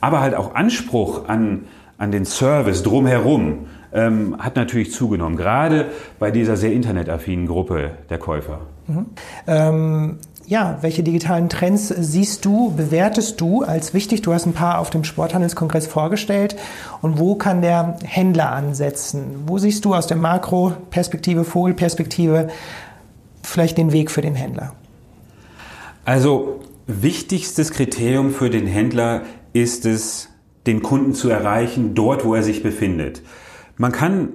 [0.00, 1.66] aber halt auch Anspruch an,
[1.98, 5.86] an den Service drumherum ähm, hat natürlich zugenommen, gerade
[6.18, 8.60] bei dieser sehr internetaffinen Gruppe der Käufer.
[8.86, 9.06] Mhm.
[9.46, 14.22] Ähm ja, welche digitalen Trends siehst du, bewertest du als wichtig?
[14.22, 16.56] Du hast ein paar auf dem Sporthandelskongress vorgestellt.
[17.02, 19.42] Und wo kann der Händler ansetzen?
[19.46, 22.48] Wo siehst du aus der Makroperspektive, Vogelperspektive
[23.42, 24.72] vielleicht den Weg für den Händler?
[26.04, 29.22] Also wichtigstes Kriterium für den Händler
[29.62, 30.28] ist es,
[30.66, 33.22] den Kunden zu erreichen, dort, wo er sich befindet.
[33.76, 34.28] Man kann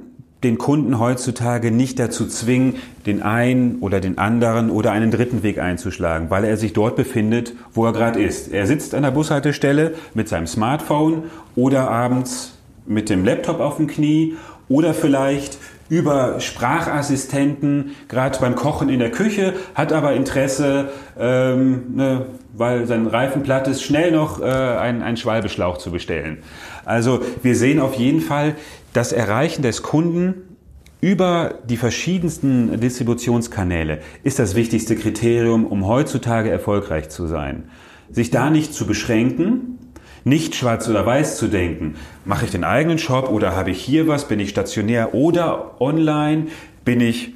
[0.44, 5.60] den Kunden heutzutage nicht dazu zwingen, den einen oder den anderen oder einen dritten Weg
[5.60, 8.52] einzuschlagen, weil er sich dort befindet, wo er gerade ist.
[8.52, 11.24] Er sitzt an der Bushaltestelle mit seinem Smartphone
[11.56, 12.58] oder abends
[12.88, 14.36] mit dem Laptop auf dem Knie
[14.68, 15.60] oder vielleicht
[15.92, 23.08] über Sprachassistenten, gerade beim Kochen in der Küche, hat aber Interesse, ähm, ne, weil sein
[23.08, 26.38] Reifen platt ist, schnell noch äh, einen, einen Schwalbeschlauch zu bestellen.
[26.86, 28.56] Also wir sehen auf jeden Fall
[28.94, 30.56] das Erreichen des Kunden
[31.02, 37.66] über die verschiedensten Distributionskanäle ist das wichtigste Kriterium, um heutzutage erfolgreich zu sein.
[38.10, 39.78] Sich da nicht zu beschränken,
[40.24, 41.96] nicht schwarz oder weiß zu denken.
[42.26, 44.28] Mache ich den eigenen Shop oder habe ich hier was?
[44.28, 46.48] Bin ich stationär oder online?
[46.86, 47.34] Bin ich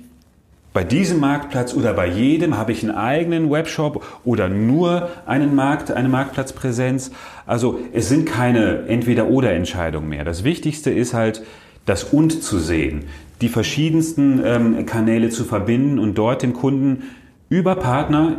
[0.73, 2.57] bei diesem Marktplatz oder bei jedem?
[2.57, 7.11] Habe ich einen eigenen Webshop oder nur einen Markt, eine Marktplatzpräsenz?
[7.45, 10.25] Also es sind keine Entweder-oder-Entscheidungen mehr.
[10.25, 11.43] Das Wichtigste ist halt,
[11.85, 13.05] das Und zu sehen,
[13.41, 17.03] die verschiedensten ähm, Kanäle zu verbinden und dort den Kunden
[17.47, 18.37] über Partner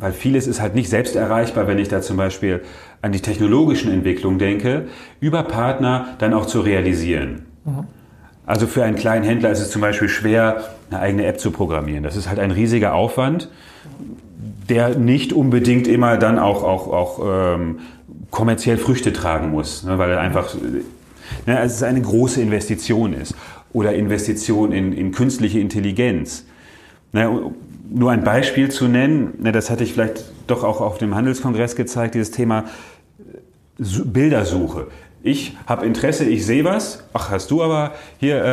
[0.00, 2.62] weil vieles ist halt nicht selbst erreichbar, wenn ich da zum Beispiel
[3.02, 4.88] an die technologischen Entwicklungen denke,
[5.20, 7.46] über Partner dann auch zu realisieren.
[7.64, 7.84] Mhm.
[8.46, 12.02] Also für einen kleinen Händler ist es zum Beispiel schwer, eine eigene App zu programmieren.
[12.02, 13.48] Das ist halt ein riesiger Aufwand,
[14.68, 17.78] der nicht unbedingt immer dann auch, auch, auch ähm,
[18.30, 20.54] kommerziell Früchte tragen muss, ne, weil er einfach
[21.46, 23.34] ne, es eine große Investition ist.
[23.72, 26.44] Oder Investition in, in künstliche Intelligenz.
[27.12, 27.52] Ne,
[27.92, 31.76] nur ein Beispiel zu nennen, ne, das hatte ich vielleicht doch auch auf dem Handelskongress
[31.76, 32.64] gezeigt, dieses Thema
[33.18, 34.86] äh, Bildersuche.
[35.22, 37.04] Ich habe Interesse, ich sehe was.
[37.12, 38.48] Ach, hast du aber hier äh,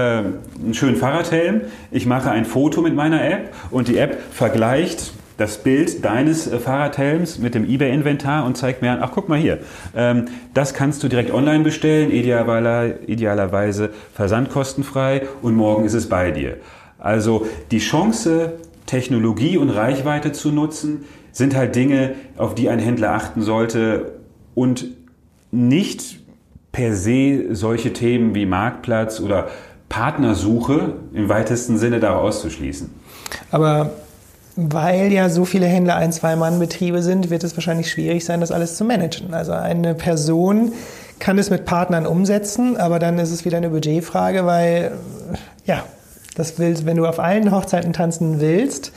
[0.61, 1.61] einen schönen Fahrradhelm.
[1.91, 6.59] Ich mache ein Foto mit meiner App und die App vergleicht das Bild deines äh,
[6.59, 9.59] Fahrradhelms mit dem eBay-Inventar und zeigt mir an, ach guck mal hier,
[9.95, 16.31] ähm, das kannst du direkt online bestellen, idealerweise, idealerweise versandkostenfrei und morgen ist es bei
[16.31, 16.57] dir.
[16.99, 18.53] Also die Chance,
[18.87, 24.13] Technologie und Reichweite zu nutzen, sind halt Dinge, auf die ein Händler achten sollte
[24.55, 24.87] und
[25.51, 26.19] nicht
[26.71, 29.47] per se solche Themen wie Marktplatz oder
[29.89, 32.89] Partnersuche im weitesten Sinne da auszuschließen.
[33.51, 33.91] Aber
[34.55, 38.75] weil ja so viele Händler ein Zwei-Mann-Betriebe sind, wird es wahrscheinlich schwierig sein, das alles
[38.75, 39.33] zu managen.
[39.33, 40.71] Also eine Person
[41.19, 44.93] kann es mit Partnern umsetzen, aber dann ist es wieder eine Budgetfrage, weil
[45.65, 45.83] ja,
[46.37, 48.91] das willst, wenn du auf allen Hochzeiten tanzen willst,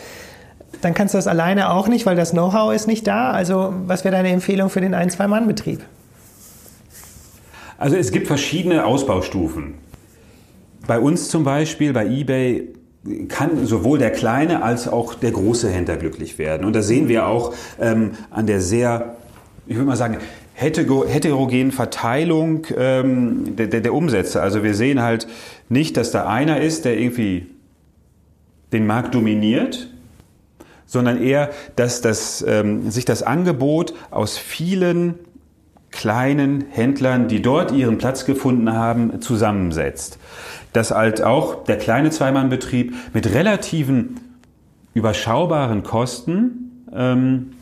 [0.82, 3.30] dann kannst du das alleine auch nicht, weil das Know-how ist nicht da.
[3.30, 5.80] Also was wäre deine Empfehlung für den Ein-Zwei-Mann-Betrieb?
[7.78, 9.74] Also es gibt verschiedene Ausbaustufen.
[10.86, 12.68] Bei uns zum Beispiel, bei eBay,
[13.28, 16.66] kann sowohl der kleine als auch der große Händler glücklich werden.
[16.66, 19.16] Und da sehen wir auch ähm, an der sehr,
[19.66, 20.18] ich würde mal sagen,
[20.60, 24.42] heterogenen Verteilung ähm, der, der, der Umsätze.
[24.42, 25.26] Also wir sehen halt
[25.68, 27.46] nicht, dass da einer ist, der irgendwie
[28.72, 29.88] den Markt dominiert,
[30.86, 35.14] sondern eher, dass das, ähm, sich das Angebot aus vielen
[35.90, 40.18] kleinen Händlern, die dort ihren Platz gefunden haben, zusammensetzt.
[40.72, 44.20] Dass halt auch der kleine Zweimannbetrieb mit relativen
[44.94, 47.52] überschaubaren Kosten ähm,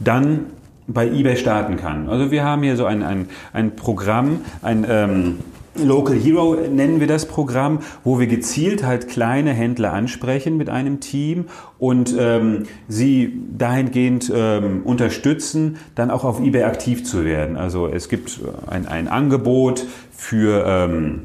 [0.00, 0.46] dann
[0.86, 2.08] bei eBay starten kann.
[2.08, 5.38] Also wir haben hier so ein, ein, ein Programm, ein ähm,
[5.74, 11.00] Local Hero nennen wir das Programm, wo wir gezielt halt kleine Händler ansprechen mit einem
[11.00, 11.46] Team
[11.78, 17.56] und ähm, sie dahingehend ähm, unterstützen, dann auch auf eBay aktiv zu werden.
[17.56, 21.22] Also es gibt ein, ein Angebot für ähm,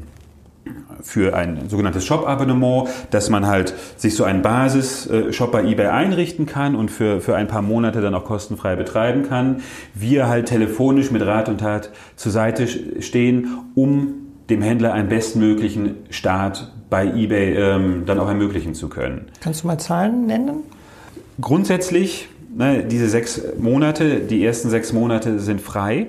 [1.00, 6.74] für ein sogenanntes Shop-Abonnement, dass man halt sich so einen Basis-Shop bei eBay einrichten kann
[6.74, 9.62] und für, für ein paar Monate dann auch kostenfrei betreiben kann.
[9.94, 12.66] Wir halt telefonisch mit Rat und Tat zur Seite
[13.00, 14.14] stehen, um
[14.50, 19.26] dem Händler einen bestmöglichen Start bei eBay ähm, dann auch ermöglichen zu können.
[19.40, 20.62] Kannst du mal Zahlen nennen?
[21.40, 26.08] Grundsätzlich, ne, diese sechs Monate, die ersten sechs Monate sind frei.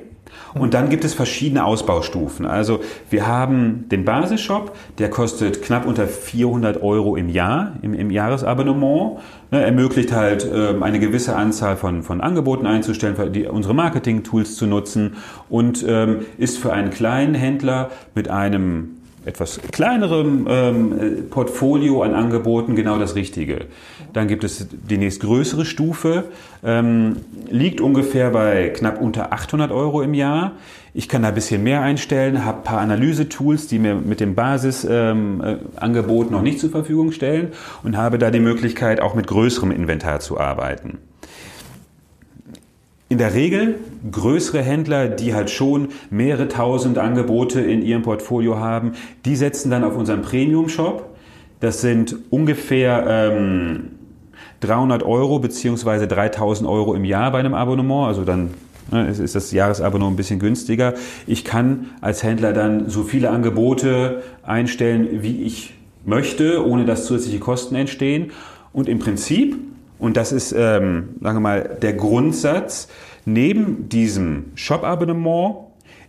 [0.54, 2.46] Und dann gibt es verschiedene Ausbaustufen.
[2.46, 8.12] Also wir haben den Basisshop, der kostet knapp unter 400 Euro im Jahr, im, im
[8.12, 9.20] Jahresabonnement.
[9.52, 14.68] Ne, ermöglicht halt ähm, eine gewisse Anzahl von, von Angeboten einzustellen, die, unsere Marketing-Tools zu
[14.68, 15.16] nutzen
[15.50, 18.99] und ähm, ist für einen kleinen Händler mit einem
[19.30, 23.66] etwas kleinerem ähm, Portfolio an Angeboten genau das Richtige.
[24.12, 26.26] Dann gibt es die nächstgrößere Stufe,
[26.64, 27.18] ähm,
[27.50, 30.54] liegt ungefähr bei knapp unter 800 Euro im Jahr.
[30.94, 34.34] Ich kann da ein bisschen mehr einstellen, habe ein paar Analyse-Tools, die mir mit dem
[34.34, 37.50] Basisangebot ähm, äh, noch nicht zur Verfügung stellen
[37.84, 40.98] und habe da die Möglichkeit, auch mit größerem Inventar zu arbeiten.
[43.12, 43.80] In der Regel
[44.12, 48.92] größere Händler, die halt schon mehrere tausend Angebote in ihrem Portfolio haben,
[49.26, 51.10] die setzen dann auf unseren Premium-Shop.
[51.60, 53.90] Das sind ungefähr ähm,
[54.60, 58.08] 300 Euro beziehungsweise 3000 Euro im Jahr bei einem Abonnement.
[58.08, 58.52] Also dann
[58.92, 60.94] ne, ist das Jahresabonnement ein bisschen günstiger.
[61.26, 65.74] Ich kann als Händler dann so viele Angebote einstellen, wie ich
[66.06, 68.32] möchte, ohne dass zusätzliche Kosten entstehen.
[68.72, 69.58] Und im Prinzip
[70.00, 72.88] und das ist, ähm, sagen wir mal, der Grundsatz.
[73.26, 75.56] Neben diesem Shop-Abonnement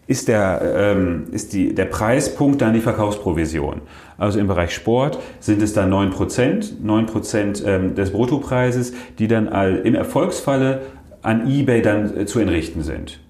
[0.07, 3.83] ist, der, ähm, ist die, der Preispunkt dann die Verkaufsprovision.
[4.16, 9.76] Also im Bereich Sport sind es dann 9%, 9% ähm, des Bruttopreises, die dann all,
[9.79, 10.83] im Erfolgsfalle
[11.22, 13.20] an eBay dann äh, zu entrichten sind.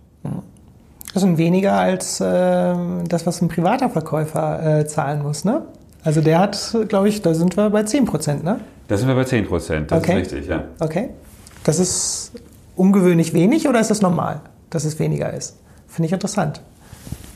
[1.12, 2.74] Das sind weniger als äh,
[3.08, 5.62] das, was ein privater Verkäufer äh, zahlen muss, ne?
[6.02, 8.60] Also der hat, glaube ich, da sind wir bei 10%, ne?
[8.90, 10.20] Da sind wir bei 10 Prozent, das okay.
[10.20, 10.64] ist richtig, ja.
[10.80, 11.10] Okay.
[11.62, 12.32] Das ist
[12.74, 15.56] ungewöhnlich wenig oder ist das normal, dass es weniger ist?
[15.86, 16.60] Finde ich interessant.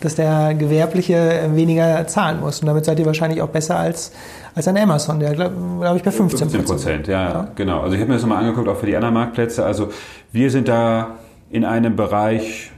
[0.01, 2.59] Dass der Gewerbliche weniger zahlen muss.
[2.59, 4.11] Und damit seid ihr wahrscheinlich auch besser als,
[4.57, 6.67] als ein Amazon, der glaube glaub ich bei 15 Prozent.
[6.67, 7.83] Prozent, ja, ja, genau.
[7.83, 9.65] Also ich habe mir das nochmal angeguckt, auch für die anderen Marktplätze.
[9.65, 9.93] Also
[10.33, 11.19] wir sind da
[11.51, 12.73] in einem Bereich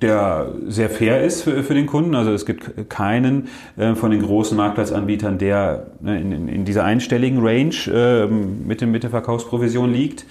[0.00, 2.14] der sehr fair ist für, für den Kunden.
[2.14, 7.40] Also es gibt keinen äh, von den großen Marktplatzanbietern, der ne, in, in, dieser einstelligen
[7.40, 10.24] Range äh, mit, dem, mit der Verkaufsprovision liegt.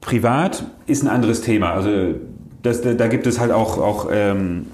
[0.00, 1.72] Privat ist ein anderes Thema.
[1.72, 2.14] Also
[2.62, 4.66] das, da gibt es halt auch, auch ähm,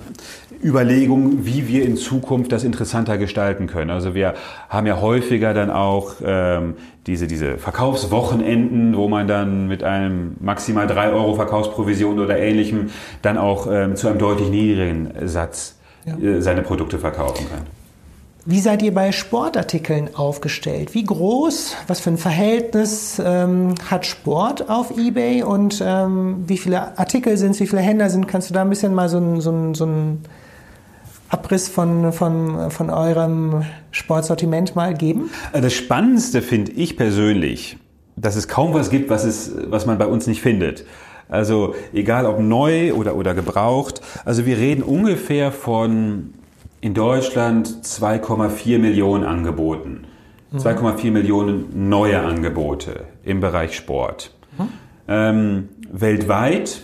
[0.62, 3.90] Überlegungen, wie wir in Zukunft das interessanter gestalten können.
[3.90, 4.34] Also wir
[4.68, 6.74] haben ja häufiger dann auch ähm,
[7.06, 12.90] diese, diese Verkaufswochenenden, wo man dann mit einem maximal drei Euro Verkaufsprovision oder ähnlichem
[13.22, 17.78] dann auch ähm, zu einem deutlich niedrigen Satz äh, seine Produkte verkaufen kann.
[18.50, 20.94] Wie seid ihr bei Sportartikeln aufgestellt?
[20.94, 26.98] Wie groß, was für ein Verhältnis ähm, hat Sport auf eBay und ähm, wie viele
[26.98, 28.26] Artikel sind es, wie viele Händler sind?
[28.26, 30.22] Kannst du da ein bisschen mal so ein, so ein, so ein
[31.28, 35.30] Abriss von, von, von eurem Sportsortiment mal geben?
[35.52, 37.78] Äh, das Spannendste finde ich persönlich,
[38.16, 40.84] dass es kaum was gibt, was, es, was man bei uns nicht findet.
[41.28, 44.00] Also egal ob neu oder, oder gebraucht.
[44.24, 46.32] Also wir reden ungefähr von
[46.80, 50.04] in Deutschland 2,4 Millionen angeboten.
[50.54, 54.34] 2,4 Millionen neue Angebote im Bereich Sport.
[54.56, 54.68] Mhm.
[55.06, 56.82] Ähm, weltweit,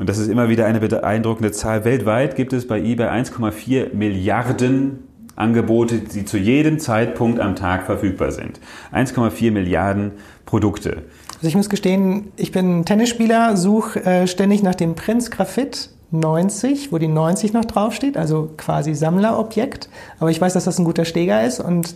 [0.00, 5.00] und das ist immer wieder eine beeindruckende Zahl, weltweit gibt es bei eBay 1,4 Milliarden
[5.36, 8.60] Angebote, die zu jedem Zeitpunkt am Tag verfügbar sind.
[8.94, 10.12] 1,4 Milliarden
[10.46, 11.02] Produkte.
[11.36, 16.92] Also ich muss gestehen, ich bin Tennisspieler, suche äh, ständig nach dem Prinz Graphit 90,
[16.92, 19.90] wo die 90 noch draufsteht, also quasi Sammlerobjekt.
[20.18, 21.94] Aber ich weiß, dass das ein guter Steger ist und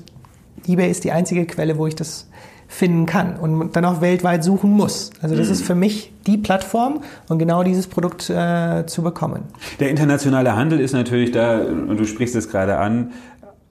[0.66, 2.28] eBay ist die einzige Quelle, wo ich das
[2.74, 5.12] finden kann und dann auch weltweit suchen muss.
[5.22, 5.52] Also das mhm.
[5.52, 9.44] ist für mich die Plattform, um genau dieses Produkt äh, zu bekommen.
[9.78, 13.12] Der internationale Handel ist natürlich da, und du sprichst es gerade an,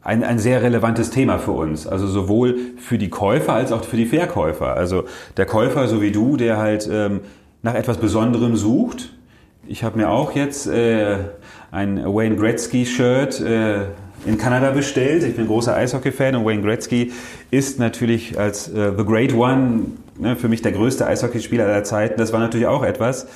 [0.03, 1.85] ein, ein sehr relevantes Thema für uns.
[1.85, 4.73] Also sowohl für die Käufer als auch für die Verkäufer.
[4.73, 5.03] Also
[5.35, 7.21] der Käufer, so wie du, der halt ähm,
[7.61, 9.13] nach etwas Besonderem sucht.
[9.67, 11.17] Ich habe mir auch jetzt äh,
[11.71, 13.79] ein Wayne Gretzky-Shirt äh,
[14.25, 15.23] in Kanada bestellt.
[15.23, 17.11] Ich bin großer Eishockey-Fan und Wayne Gretzky
[17.51, 19.85] ist natürlich als äh, The Great One
[20.17, 22.17] ne, für mich der größte Eishockeyspieler aller Zeiten.
[22.17, 23.27] Das war natürlich auch etwas,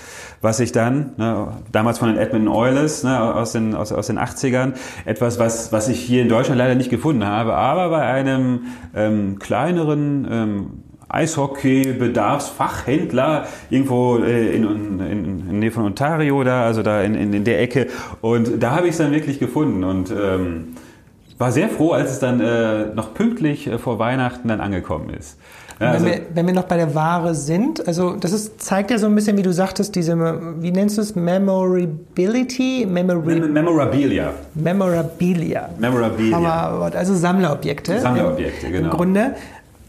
[0.41, 4.19] was ich dann, ne, damals von den Edmonton Oilers ne, aus, den, aus, aus den
[4.19, 4.73] 80ern,
[5.05, 8.61] etwas, was, was ich hier in Deutschland leider nicht gefunden habe, aber bei einem
[8.95, 16.83] ähm, kleineren ähm, Eishockey-Bedarfsfachhändler irgendwo äh, in, in, in, in Nähe von Ontario da, also
[16.83, 17.87] da in, in, in der Ecke.
[18.21, 20.75] Und da habe ich es dann wirklich gefunden und ähm,
[21.37, 25.37] war sehr froh, als es dann äh, noch pünktlich äh, vor Weihnachten dann angekommen ist.
[25.79, 28.89] Ja, also wenn, wir, wenn wir noch bei der Ware sind, also das ist, zeigt
[28.89, 30.17] ja so ein bisschen, wie du sagtest, diese,
[30.59, 32.87] wie nennst du es, Memorability?
[32.89, 34.33] Memori Memorabilia.
[34.55, 35.69] Memorabilia.
[35.77, 36.89] Memorabilia.
[36.95, 37.99] Also Sammlerobjekte.
[37.99, 38.85] Sammlerobjekte, genau.
[38.85, 39.35] Im Grunde.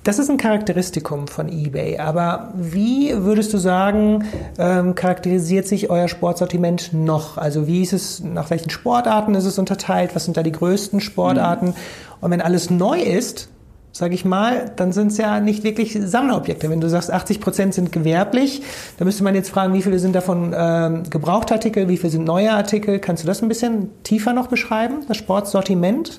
[0.09, 1.99] Das ist ein Charakteristikum von eBay.
[1.99, 4.25] Aber wie würdest du sagen,
[4.59, 7.37] ähm, charakterisiert sich euer Sportsortiment noch?
[7.37, 10.17] Also wie ist es, nach welchen Sportarten ist es unterteilt?
[10.17, 11.67] Was sind da die größten Sportarten?
[11.67, 11.75] Mhm.
[12.23, 13.51] Und wenn alles neu ist,
[13.93, 16.71] sage ich mal, dann sind es ja nicht wirklich Sammlerobjekte.
[16.71, 18.63] Wenn du sagst, 80 Prozent sind gewerblich,
[18.97, 22.53] dann müsste man jetzt fragen, wie viele sind davon ähm, Gebrauchtartikel, wie viele sind neue
[22.53, 22.99] Artikel?
[22.99, 26.19] Kannst du das ein bisschen tiefer noch beschreiben, das Sportsortiment?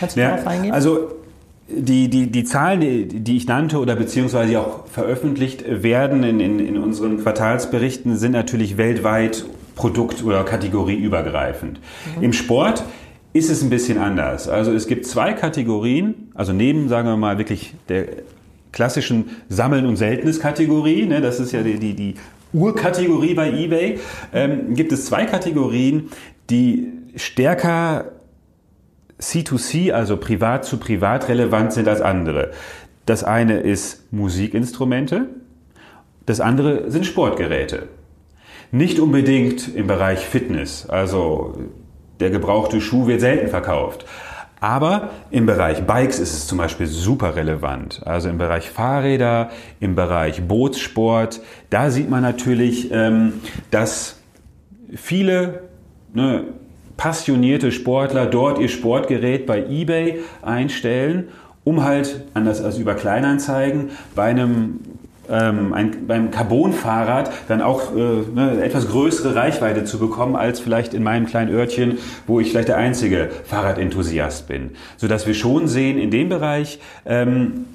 [0.00, 0.72] Kannst du ja, darauf eingehen?
[0.72, 1.12] Also
[1.68, 6.58] die, die, die Zahlen, die, die ich nannte oder beziehungsweise auch veröffentlicht werden in, in,
[6.60, 11.80] in unseren Quartalsberichten, sind natürlich weltweit produkt- oder kategorieübergreifend.
[12.16, 12.22] Mhm.
[12.22, 12.84] Im Sport
[13.32, 14.48] ist es ein bisschen anders.
[14.48, 18.06] Also es gibt zwei Kategorien, also neben, sagen wir mal, wirklich der
[18.72, 22.14] klassischen Sammeln- und Seltenes-Kategorie, ne, das ist ja die, die, die
[22.52, 23.98] Urkategorie bei eBay,
[24.32, 26.08] ähm, gibt es zwei Kategorien,
[26.48, 28.12] die stärker
[29.20, 32.52] C2C, also privat zu privat relevant sind als andere.
[33.06, 35.26] Das eine ist Musikinstrumente,
[36.26, 37.88] das andere sind Sportgeräte.
[38.70, 41.56] Nicht unbedingt im Bereich Fitness, also
[42.20, 44.04] der gebrauchte Schuh wird selten verkauft.
[44.60, 48.02] Aber im Bereich Bikes ist es zum Beispiel super relevant.
[48.04, 53.34] Also im Bereich Fahrräder, im Bereich Bootssport, da sieht man natürlich, ähm,
[53.70, 54.20] dass
[54.94, 55.62] viele
[56.12, 56.44] ne,
[56.98, 61.28] passionierte Sportler dort ihr Sportgerät bei eBay einstellen,
[61.64, 64.80] um halt, anders als über Kleinanzeigen, bei einem
[65.30, 70.94] ähm, ein, beim Carbon-Fahrrad dann auch äh, eine etwas größere Reichweite zu bekommen als vielleicht
[70.94, 74.70] in meinem kleinen Örtchen, wo ich vielleicht der einzige Fahrradenthusiast bin.
[74.96, 77.66] Sodass wir schon sehen, in dem Bereich ähm,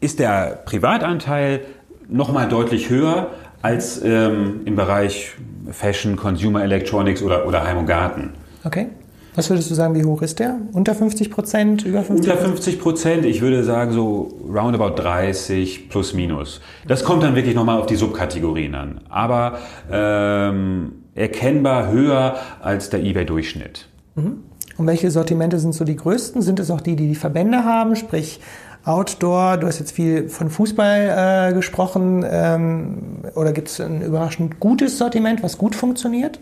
[0.00, 1.60] ist der Privatanteil
[2.08, 3.30] nochmal deutlich höher
[3.66, 5.32] als ähm, im Bereich
[5.72, 8.30] Fashion, Consumer Electronics oder, oder Heim und Garten.
[8.62, 8.86] Okay.
[9.34, 10.56] Was würdest du sagen, wie hoch ist der?
[10.72, 16.14] Unter 50 Prozent, über 50 Unter 50 Prozent, ich würde sagen so roundabout 30 plus
[16.14, 16.60] minus.
[16.86, 19.00] Das kommt dann wirklich nochmal auf die Subkategorien an.
[19.10, 19.58] Aber
[19.90, 23.88] ähm, erkennbar höher als der eBay-Durchschnitt.
[24.14, 24.44] Mhm.
[24.78, 26.40] Und welche Sortimente sind so die größten?
[26.40, 28.40] Sind es auch die, die die Verbände haben, sprich
[28.86, 29.58] Outdoor?
[29.58, 32.24] Du hast jetzt viel von Fußball äh, gesprochen.
[32.28, 32.98] Ähm,
[33.34, 36.38] oder gibt es ein überraschend gutes Sortiment, was gut funktioniert?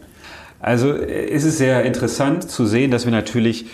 [0.61, 3.67] Also es ist sehr interessant zu sehen, dass wir natürlich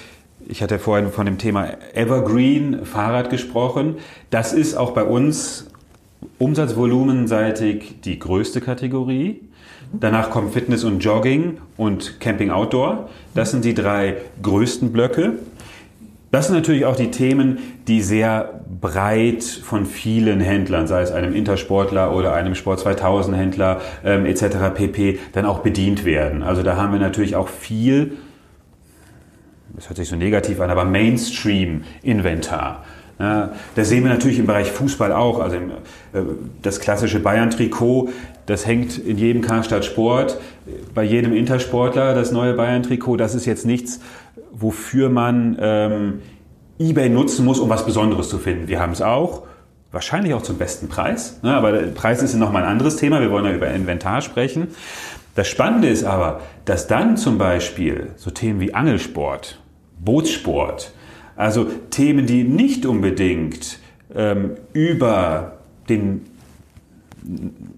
[0.48, 3.96] ich hatte vorhin von dem Thema Evergreen Fahrrad gesprochen.
[4.30, 5.66] Das ist auch bei uns
[6.38, 9.42] umsatzvolumenseitig die größte Kategorie.
[9.92, 13.08] Danach kommen Fitness und Jogging und Camping Outdoor.
[13.34, 15.34] Das sind die drei größten Blöcke.
[16.30, 17.58] Das sind natürlich auch die Themen,
[17.88, 23.80] die sehr breit von vielen Händlern, sei es einem Intersportler oder einem Sport 2000 Händler
[24.04, 24.72] ähm, etc.
[24.74, 25.18] pp.
[25.32, 26.42] dann auch bedient werden.
[26.42, 28.16] Also da haben wir natürlich auch viel,
[29.74, 32.84] das hört sich so negativ an, aber Mainstream-Inventar.
[33.74, 35.40] Das sehen wir natürlich im Bereich Fußball auch.
[35.40, 35.60] Also äh,
[36.62, 38.08] das klassische Bayern-Trikot,
[38.46, 40.40] das hängt in jedem Karstadt Sport,
[40.94, 43.18] bei jedem Intersportler das neue Bayern-Trikot.
[43.18, 44.00] Das ist jetzt nichts,
[44.52, 46.22] wofür man ähm,
[46.78, 48.68] eBay nutzen muss, um was Besonderes zu finden.
[48.68, 49.46] Wir haben es auch.
[49.92, 51.40] Wahrscheinlich auch zum besten Preis.
[51.42, 51.52] Ne?
[51.54, 53.20] Aber der Preis ist nochmal ein anderes Thema.
[53.20, 54.68] Wir wollen ja über Inventar sprechen.
[55.34, 59.60] Das Spannende ist aber, dass dann zum Beispiel so Themen wie Angelsport,
[59.98, 60.92] Bootssport,
[61.36, 63.78] also Themen, die nicht unbedingt
[64.14, 66.26] ähm, über den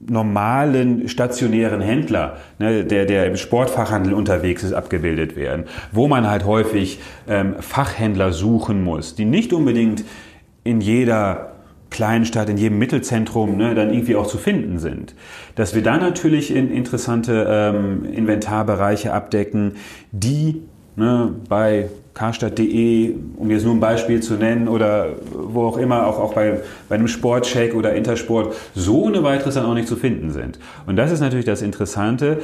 [0.08, 6.44] normalen stationären Händler, ne, der, der im Sportfachhandel unterwegs ist, abgebildet werden, wo man halt
[6.44, 10.04] häufig ähm, Fachhändler suchen muss, die nicht unbedingt
[10.64, 11.52] in jeder
[11.90, 15.14] Kleinstadt, in jedem Mittelzentrum ne, dann irgendwie auch zu finden sind.
[15.54, 19.74] Dass wir da natürlich in interessante ähm, Inventarbereiche abdecken,
[20.10, 20.62] die
[20.96, 26.18] ne, bei karstadt.de, um jetzt nur ein Beispiel zu nennen, oder wo auch immer, auch,
[26.18, 30.30] auch bei, bei einem Sportcheck oder Intersport, so ohne weiteres dann auch nicht zu finden
[30.30, 30.58] sind.
[30.86, 32.40] Und das ist natürlich das Interessante,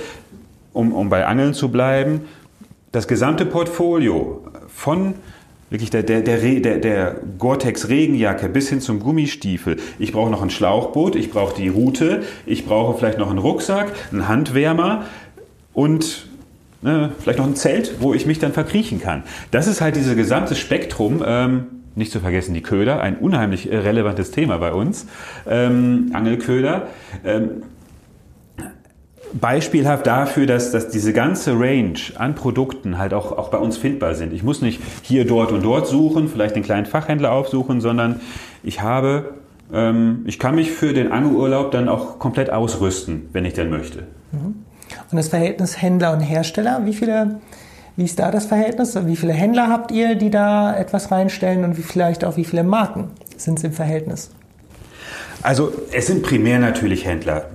[0.73, 2.23] um, um bei Angeln zu bleiben,
[2.93, 5.15] das gesamte Portfolio von
[5.71, 9.77] wirklich der, der, der, der, der Gore-Tex Regenjacke bis hin zum Gummistiefel.
[9.99, 13.93] Ich brauche noch ein Schlauchboot, ich brauche die Route, ich brauche vielleicht noch einen Rucksack,
[14.11, 15.05] einen Handwärmer
[15.75, 16.28] und
[16.83, 19.23] ne, vielleicht noch ein Zelt, wo ich mich dann verkriechen kann.
[19.51, 21.23] Das ist halt dieses gesamte Spektrum.
[21.27, 25.07] Ähm, nicht zu vergessen die Köder, ein unheimlich relevantes Thema bei uns.
[25.49, 26.87] Ähm, Angelköder.
[27.25, 27.63] Ähm,
[29.33, 34.15] beispielhaft dafür, dass, dass diese ganze Range an Produkten halt auch, auch bei uns findbar
[34.15, 34.33] sind.
[34.33, 38.21] Ich muss nicht hier, dort und dort suchen, vielleicht den kleinen Fachhändler aufsuchen, sondern
[38.63, 39.35] ich habe,
[39.73, 44.05] ähm, ich kann mich für den Angelurlaub dann auch komplett ausrüsten, wenn ich denn möchte.
[44.33, 44.65] Mhm.
[45.11, 47.41] Und das Verhältnis Händler und Hersteller, wie viele,
[47.97, 48.97] wie ist da das Verhältnis?
[49.07, 52.65] Wie viele Händler habt ihr, die da etwas reinstellen und wie vielleicht auch wie viele
[52.65, 54.31] Marken sind es im Verhältnis?
[55.43, 57.47] Also es sind primär natürlich Händler.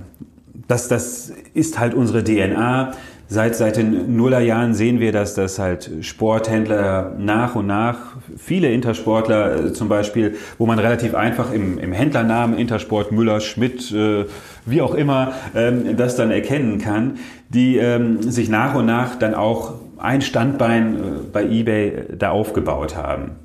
[0.68, 2.92] Das, das ist halt unsere DNA.
[3.28, 9.66] Seit, seit den Nullerjahren sehen wir, dass das halt Sporthändler nach und nach, viele Intersportler
[9.66, 14.24] äh, zum Beispiel, wo man relativ einfach im, im Händlernamen Intersport Müller, Schmidt, äh,
[14.66, 17.18] wie auch immer, ähm, das dann erkennen kann,
[17.48, 21.00] die ähm, sich nach und nach dann auch ein Standbein äh,
[21.32, 23.43] bei eBay da aufgebaut haben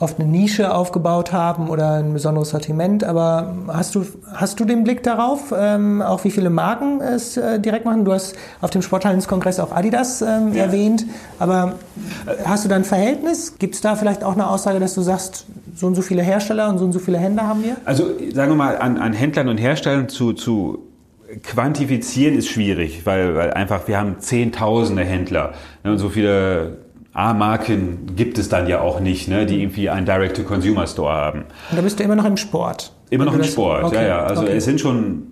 [0.00, 3.04] oft eine Nische aufgebaut haben oder ein besonderes Sortiment.
[3.04, 7.60] Aber hast du, hast du den Blick darauf, ähm, auch wie viele Marken es äh,
[7.60, 8.06] direkt machen?
[8.06, 10.64] Du hast auf dem Sporthandelskongress auch Adidas ähm, ja.
[10.64, 11.04] erwähnt.
[11.38, 11.74] Aber
[12.44, 13.58] hast du da ein Verhältnis?
[13.58, 15.44] Gibt es da vielleicht auch eine Aussage, dass du sagst,
[15.74, 17.76] so und so viele Hersteller und so und so viele Händler haben wir?
[17.84, 20.78] Also sagen wir mal, an, an Händlern und Herstellern zu, zu
[21.42, 25.52] quantifizieren ist schwierig, weil, weil einfach wir haben zehntausende Händler
[25.84, 26.78] ne, und so viele
[27.12, 31.44] A-Marken gibt es dann ja auch nicht, ne, die irgendwie einen Direct-to-Consumer-Store haben.
[31.70, 32.92] Und da bist du immer noch im Sport?
[33.10, 33.96] Immer noch im Sport, okay.
[33.96, 34.22] ja, ja.
[34.22, 34.56] Also okay.
[34.56, 35.26] es sind schon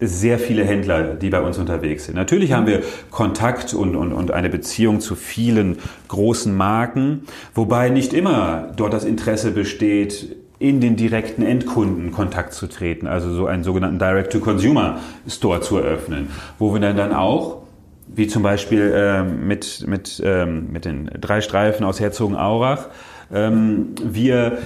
[0.00, 2.16] sehr viele Händler, die bei uns unterwegs sind.
[2.16, 5.78] Natürlich haben wir Kontakt und, und, und eine Beziehung zu vielen
[6.08, 7.22] großen Marken,
[7.54, 13.32] wobei nicht immer dort das Interesse besteht, in den direkten Endkunden Kontakt zu treten, also
[13.32, 17.61] so einen sogenannten Direct-to-Consumer-Store zu eröffnen, wo wir dann, dann auch
[18.14, 22.88] wie zum Beispiel äh, mit, mit, ähm, mit den drei Streifen aus Herzogenaurach,
[23.32, 24.58] ähm, wir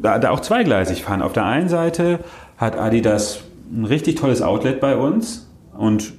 [0.00, 1.22] da, da auch zweigleisig fahren.
[1.22, 2.20] Auf der einen Seite
[2.56, 3.40] hat Adidas
[3.72, 6.12] ein richtig tolles Outlet bei uns und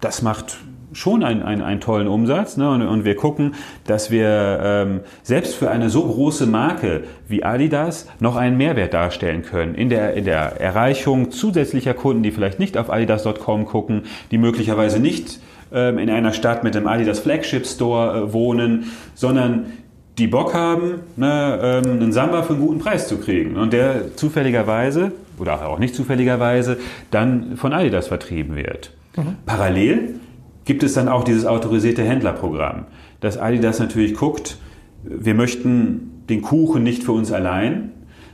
[0.00, 0.58] das macht
[0.92, 2.56] schon einen, einen, einen tollen Umsatz.
[2.56, 2.70] Ne?
[2.70, 3.54] Und, und wir gucken,
[3.84, 9.42] dass wir ähm, selbst für eine so große Marke wie Adidas noch einen Mehrwert darstellen
[9.42, 14.38] können in der, in der Erreichung zusätzlicher Kunden, die vielleicht nicht auf adidas.com gucken, die
[14.38, 15.40] möglicherweise nicht
[16.02, 19.66] in einer Stadt mit dem Adidas Flagship Store äh, wohnen, sondern
[20.18, 24.16] die Bock haben, ne, ähm, einen Samba für einen guten Preis zu kriegen und der
[24.16, 26.78] zufälligerweise oder auch nicht zufälligerweise
[27.10, 28.92] dann von Adidas vertrieben wird.
[29.16, 29.36] Mhm.
[29.46, 30.14] Parallel
[30.64, 32.86] gibt es dann auch dieses autorisierte Händlerprogramm,
[33.20, 34.58] dass Adidas natürlich guckt,
[35.02, 37.90] wir möchten den Kuchen nicht für uns allein,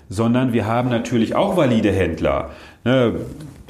[0.09, 2.51] sondern wir haben natürlich auch valide Händler.
[2.85, 3.15] Ne,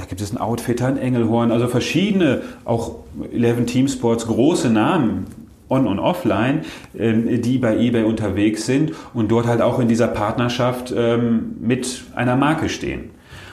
[0.01, 2.96] da gibt es einen Outfitter, ein Engelhorn, also verschiedene, auch
[3.32, 5.26] 11 Team Sports, große Namen,
[5.68, 6.62] on- und offline,
[6.98, 12.03] ähm, die bei eBay unterwegs sind und dort halt auch in dieser Partnerschaft ähm, mit
[12.14, 13.11] einer Marke stehen.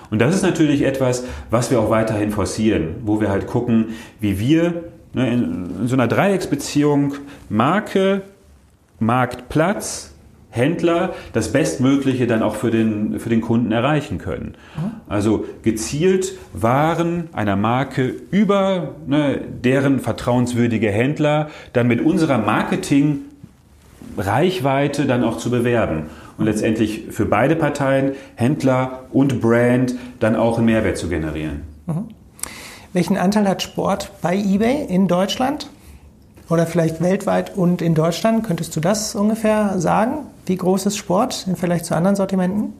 [0.09, 3.89] Und das ist natürlich etwas, was wir auch weiterhin forcieren, wo wir halt gucken,
[4.21, 7.15] wie wir ne, in so einer Dreiecksbeziehung
[7.49, 8.21] Marke,
[8.99, 10.13] Marktplatz,
[10.57, 14.55] Händler das Bestmögliche dann auch für den, für den Kunden erreichen können.
[15.07, 23.19] Also gezielt Waren einer Marke über ne, deren vertrauenswürdige Händler dann mit unserer Marketing
[24.17, 26.07] Reichweite dann auch zu bewerben.
[26.37, 31.61] und letztendlich für beide Parteien, Händler und Brand, dann auch einen Mehrwert zu generieren.
[31.87, 32.09] Mhm.
[32.93, 35.69] Welchen Anteil hat Sport bei eBay in Deutschland?
[36.49, 38.45] Oder vielleicht weltweit und in Deutschland?
[38.45, 40.27] Könntest du das ungefähr sagen?
[40.45, 42.73] Wie groß ist Sport im Vergleich zu anderen Sortimenten?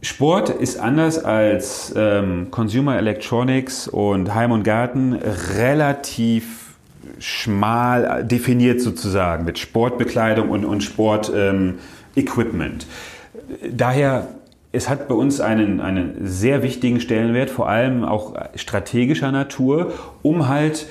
[0.00, 5.14] Sport ist anders als ähm, Consumer Electronics und Heim und Garten
[5.56, 6.76] relativ
[7.18, 11.80] schmal definiert sozusagen mit Sportbekleidung und, und Sportequipment.
[12.14, 14.28] Ähm, Daher
[14.70, 20.48] es hat bei uns einen, einen sehr wichtigen Stellenwert, vor allem auch strategischer Natur, um
[20.48, 20.86] halt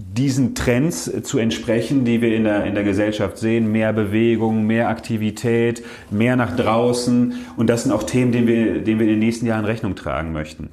[0.00, 3.72] diesen Trends zu entsprechen, die wir in der, in der Gesellschaft sehen.
[3.72, 7.34] Mehr Bewegung, mehr Aktivität, mehr nach draußen.
[7.56, 10.32] Und das sind auch Themen, denen wir, denen wir in den nächsten Jahren Rechnung tragen
[10.32, 10.70] möchten.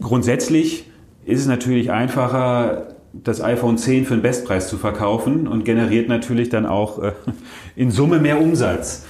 [0.00, 0.84] Grundsätzlich
[1.24, 6.50] ist es natürlich einfacher, das iPhone 10 für einen Bestpreis zu verkaufen und generiert natürlich
[6.50, 7.12] dann auch äh,
[7.76, 9.06] in Summe mehr Umsatz.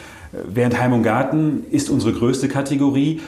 [0.47, 3.21] Während Heim und Garten ist unsere größte Kategorie,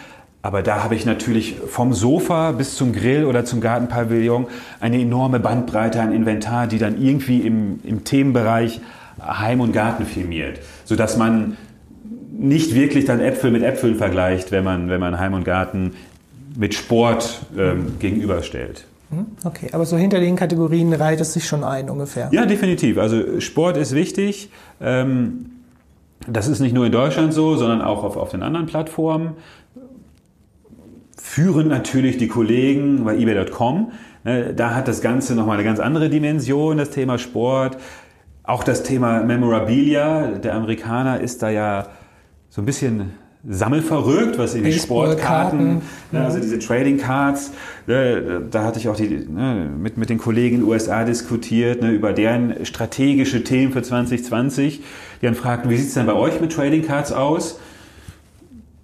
[0.46, 4.46] aber da habe ich natürlich vom Sofa bis zum Grill oder zum Gartenpavillon
[4.78, 8.80] eine enorme Bandbreite an Inventar, die dann irgendwie im, im Themenbereich
[9.20, 11.56] Heim und Garten filmiert, sodass man
[12.30, 15.94] nicht wirklich dann Äpfel mit Äpfeln vergleicht, wenn man, wenn man Heim und Garten
[16.56, 18.86] mit Sport ähm, gegenüberstellt.
[19.10, 22.28] Hm, okay, aber so hinter den Kategorien reiht es sich schon ein ungefähr.
[22.30, 22.98] Ja, definitiv.
[22.98, 24.50] Also Sport ist wichtig.
[24.80, 25.46] Ähm,
[26.28, 29.34] das ist nicht nur in Deutschland so, sondern auch auf, auf den anderen Plattformen
[31.36, 33.92] führen natürlich die Kollegen bei eBay.com.
[34.24, 37.76] Ne, da hat das Ganze nochmal eine ganz andere Dimension, das Thema Sport.
[38.42, 40.28] Auch das Thema Memorabilia.
[40.28, 41.88] Der Amerikaner ist da ja
[42.48, 43.12] so ein bisschen
[43.46, 47.52] sammelverrückt, was in die Sportkarten, ne, also diese Trading Cards,
[47.86, 52.14] ne, da hatte ich auch die, mit, mit den Kollegen in den USA diskutiert über
[52.14, 54.80] deren strategische Themen für 2020.
[55.20, 57.60] Die dann fragten, wie sieht es denn bei euch mit Trading Cards aus?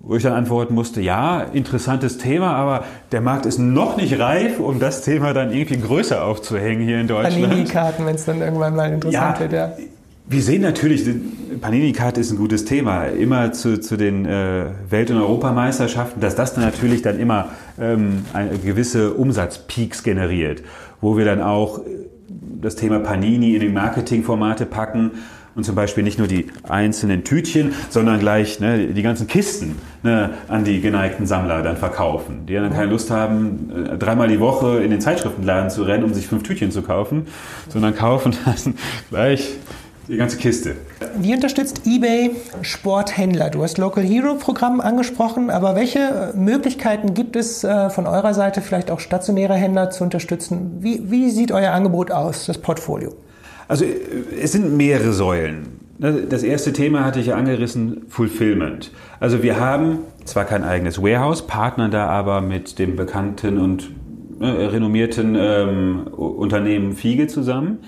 [0.04, 4.58] Wo ich dann antworten musste, ja, interessantes Thema, aber der Markt ist noch nicht reif,
[4.58, 7.48] um das Thema dann irgendwie größer aufzuhängen hier in Deutschland.
[7.48, 9.72] Panini-Karten, wenn es dann irgendwann mal interessant ja, wird, ja.
[10.26, 11.04] Wir sehen natürlich,
[11.60, 13.04] Panini-Karte ist ein gutes Thema.
[13.04, 17.50] Immer zu, zu den äh, Welt- und Europameisterschaften, dass das dann natürlich dann immer
[17.80, 20.62] ähm, eine gewisse Umsatzpeaks generiert,
[21.00, 21.80] wo wir dann auch
[22.60, 25.12] das Thema Panini in die Marketingformate packen
[25.54, 30.30] und zum Beispiel nicht nur die einzelnen Tütchen, sondern gleich ne, die ganzen Kisten ne,
[30.48, 34.82] an die geneigten Sammler dann verkaufen, die dann keine Lust haben, äh, dreimal die Woche
[34.82, 37.26] in den Zeitschriftenladen zu rennen, um sich fünf Tütchen zu kaufen,
[37.68, 38.74] sondern kaufen dann
[39.10, 39.56] gleich
[40.08, 40.76] die ganze Kiste.
[41.16, 42.32] Wie unterstützt eBay
[42.62, 43.50] Sporthändler?
[43.50, 48.62] Du hast Local Hero Programm angesprochen, aber welche Möglichkeiten gibt es äh, von eurer Seite,
[48.62, 50.78] vielleicht auch stationäre Händler zu unterstützen?
[50.80, 53.12] Wie, wie sieht euer Angebot aus, das Portfolio?
[53.72, 53.86] Also
[54.38, 55.80] es sind mehrere Säulen.
[55.96, 58.90] Ne, das erste Thema hatte ich ja angerissen, Fulfillment.
[59.18, 63.88] Also wir haben zwar kein eigenes Warehouse, partnern da aber mit dem bekannten und
[64.38, 67.78] ne, renommierten ähm, Unternehmen Fiege zusammen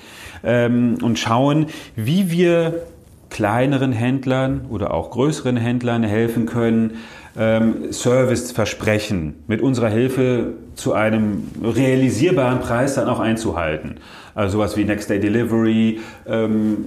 [0.42, 1.66] ähm, und schauen,
[1.96, 2.86] wie wir
[3.28, 6.92] kleineren Händlern oder auch größeren Händlern helfen können,
[7.36, 13.96] ähm, Serviceversprechen mit unserer Hilfe zu einem realisierbaren Preis dann auch einzuhalten.
[14.34, 16.86] Also sowas wie Next Day Delivery, ähm,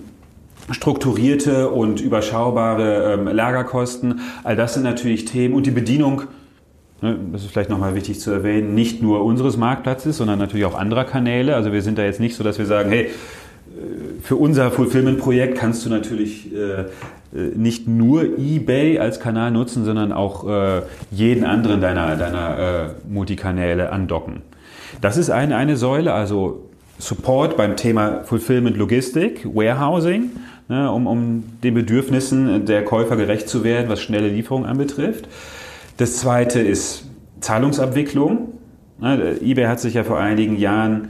[0.72, 6.24] strukturierte und überschaubare ähm, Lagerkosten, all das sind natürlich Themen und die Bedienung
[7.02, 10.78] ne, das ist vielleicht nochmal wichtig zu erwähnen, nicht nur unseres Marktplatzes, sondern natürlich auch
[10.78, 11.56] anderer Kanäle.
[11.56, 13.10] Also wir sind da jetzt nicht so, dass wir sagen, hey,
[14.24, 16.86] für unser Fulfillment-Projekt kannst du natürlich äh, äh,
[17.56, 20.82] nicht nur eBay als Kanal nutzen, sondern auch äh,
[21.12, 24.41] jeden anderen deiner, deiner äh, Multikanäle andocken.
[25.02, 26.66] Das ist eine, eine Säule, also
[27.00, 30.32] Support beim Thema Fulfillment Logistik, Warehousing,
[30.68, 35.28] ne, um, um den Bedürfnissen der Käufer gerecht zu werden, was schnelle Lieferung anbetrifft.
[35.98, 37.06] Das zweite ist
[37.39, 38.54] Zahlungsabwicklung.
[39.00, 41.10] Ne, eBay hat sich ja vor einigen Jahren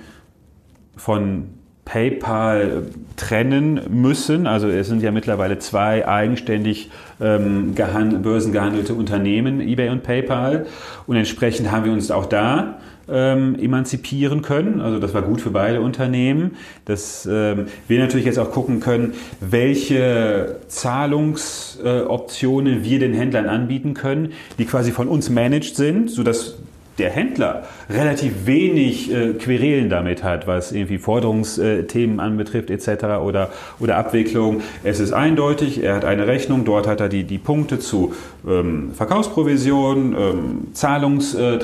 [0.97, 1.49] von
[1.85, 4.45] PayPal trennen müssen.
[4.45, 10.65] Also es sind ja mittlerweile zwei eigenständig ähm, börsengehandelte Unternehmen, eBay und PayPal.
[11.05, 12.79] Und entsprechend haben wir uns auch da
[13.09, 14.81] ähm, emanzipieren können.
[14.81, 16.55] Also das war gut für beide Unternehmen.
[16.85, 23.93] Dass ähm, wir natürlich jetzt auch gucken können, welche Zahlungsoptionen äh, wir den Händlern anbieten
[23.93, 26.55] können, die quasi von uns managed sind, sodass
[26.97, 33.03] der Händler relativ wenig äh, Querelen damit hat, was irgendwie Forderungsthemen anbetrifft etc.
[33.23, 34.61] Oder, oder Abwicklung.
[34.83, 38.13] Es ist eindeutig, er hat eine Rechnung, dort hat er die, die Punkte zu
[38.47, 41.59] ähm, Verkaufsprovision, ähm, Zahlungs-, äh,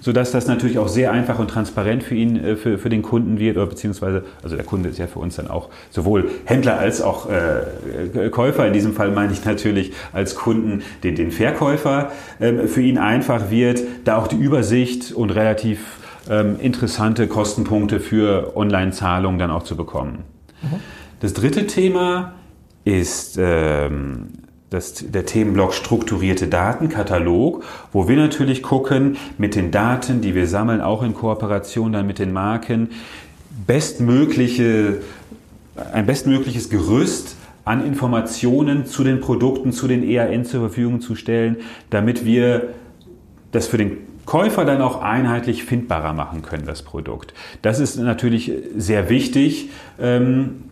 [0.00, 3.38] sodass das natürlich auch sehr einfach und transparent für ihn, äh, für, für den Kunden
[3.38, 7.00] wird, oder beziehungsweise, also der Kunde ist ja für uns dann auch sowohl Händler als
[7.00, 12.68] auch äh, Käufer, in diesem Fall meine ich natürlich als Kunden den, den Verkäufer, ähm,
[12.68, 15.80] für ihn einfach wird, da auch die Übersicht und relativ
[16.28, 20.24] ähm, interessante Kostenpunkte für Online-Zahlungen dann auch zu bekommen.
[20.62, 20.80] Mhm.
[21.20, 22.34] Das dritte Thema
[22.84, 24.28] ist ähm,
[24.70, 30.80] das, der Themenblock strukturierte Datenkatalog, wo wir natürlich gucken, mit den Daten, die wir sammeln,
[30.80, 32.90] auch in Kooperation dann mit den Marken,
[33.66, 34.98] bestmögliche,
[35.92, 41.56] ein bestmögliches Gerüst an Informationen zu den Produkten, zu den EAN zur Verfügung zu stellen,
[41.90, 42.68] damit wir
[43.52, 47.34] das für den Käufer dann auch einheitlich findbarer machen können, das Produkt.
[47.62, 49.70] Das ist natürlich sehr wichtig.
[50.00, 50.64] Ähm,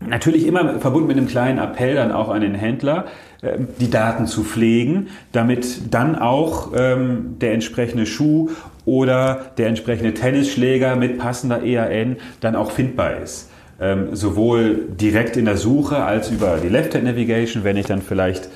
[0.00, 3.06] natürlich immer verbunden mit einem kleinen Appell dann auch an den Händler,
[3.42, 8.50] ähm, die Daten zu pflegen, damit dann auch ähm, der entsprechende Schuh
[8.84, 13.50] oder der entsprechende Tennisschläger mit passender EAN dann auch findbar ist.
[13.80, 18.48] Ähm, sowohl direkt in der Suche als über die Left-Hand Navigation, wenn ich dann vielleicht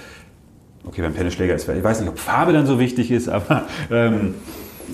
[0.88, 4.34] Okay, beim Tennisschläger ist, ich weiß nicht, ob Farbe dann so wichtig ist, aber ähm,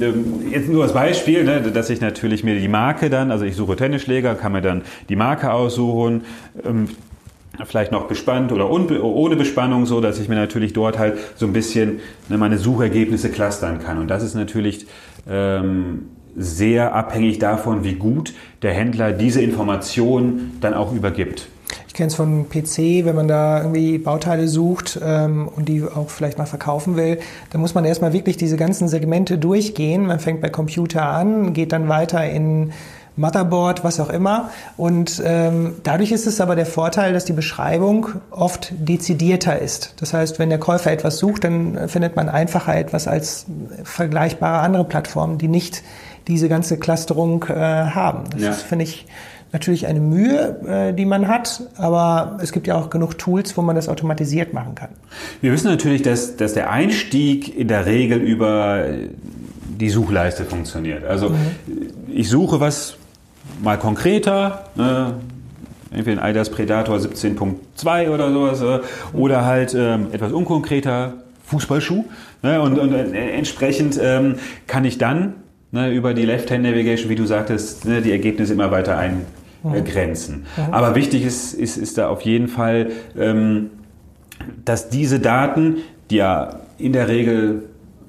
[0.01, 3.55] ähm, jetzt nur als Beispiel, ne, dass ich natürlich mir die Marke dann, also ich
[3.55, 6.22] suche Tennisschläger, kann mir dann die Marke aussuchen,
[6.64, 6.88] ähm,
[7.64, 11.53] vielleicht noch bespannt oder ohne Bespannung, so dass ich mir natürlich dort halt so ein
[11.53, 13.99] bisschen ne, meine Suchergebnisse clustern kann.
[13.99, 14.88] Und das ist natürlich
[15.30, 21.47] ähm, sehr abhängig davon, wie gut der Händler diese Informationen dann auch übergibt.
[21.89, 26.11] Ich kenne es von PC, wenn man da irgendwie Bauteile sucht ähm, und die auch
[26.11, 27.18] vielleicht mal verkaufen will,
[27.51, 30.07] dann muss man erstmal wirklich diese ganzen Segmente durchgehen.
[30.07, 32.72] Man fängt bei Computer an, geht dann weiter in
[33.16, 34.51] Motherboard, was auch immer.
[34.77, 39.95] Und ähm, dadurch ist es aber der Vorteil, dass die Beschreibung oft dezidierter ist.
[40.01, 43.47] Das heißt, wenn der Käufer etwas sucht, dann findet man einfacher etwas als
[43.85, 45.83] vergleichbare andere Plattformen, die nicht
[46.27, 48.25] diese ganze Clusterung äh, haben.
[48.33, 48.53] Das ja.
[48.53, 49.07] finde ich,
[49.55, 53.62] natürlich eine Mühe, äh, die man hat, aber es gibt ja auch genug Tools, wo
[53.62, 54.90] man das automatisiert machen kann.
[55.40, 58.84] Wir wissen natürlich, dass, dass der Einstieg in der Regel über
[59.80, 61.05] die Suchleiste funktioniert.
[61.05, 61.36] Also mhm.
[62.12, 62.96] ich suche was
[63.62, 65.14] mal konkreter, ne?
[65.92, 72.05] entweder ein IDAS Predator 17.2 oder sowas, äh, oder halt ähm, etwas unkonkreter, Fußballschuh.
[72.42, 72.61] Ne?
[72.61, 74.34] Und, und äh, entsprechend ähm,
[74.66, 75.34] kann ich dann
[75.70, 79.26] ne, über die Left-Hand Navigation, wie du sagtest, ne, die Ergebnisse immer weiter ein,
[79.73, 80.47] äh, Grenzen.
[80.71, 83.71] Aber wichtig ist, ist, ist da auf jeden Fall, ähm,
[84.65, 85.79] dass diese Daten,
[86.11, 87.62] die ja in der Regel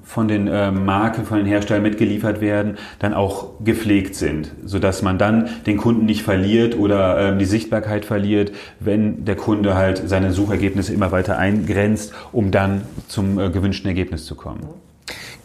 [0.06, 5.18] von den äh, Marken, von den Herstellern mitgeliefert werden, dann auch gepflegt sind, sodass man
[5.18, 10.32] dann den Kunden nicht verliert oder ähm, die Sichtbarkeit verliert, wenn der Kunde halt seine
[10.32, 14.68] Suchergebnisse immer weiter eingrenzt, um dann zum äh, gewünschten Ergebnis zu kommen.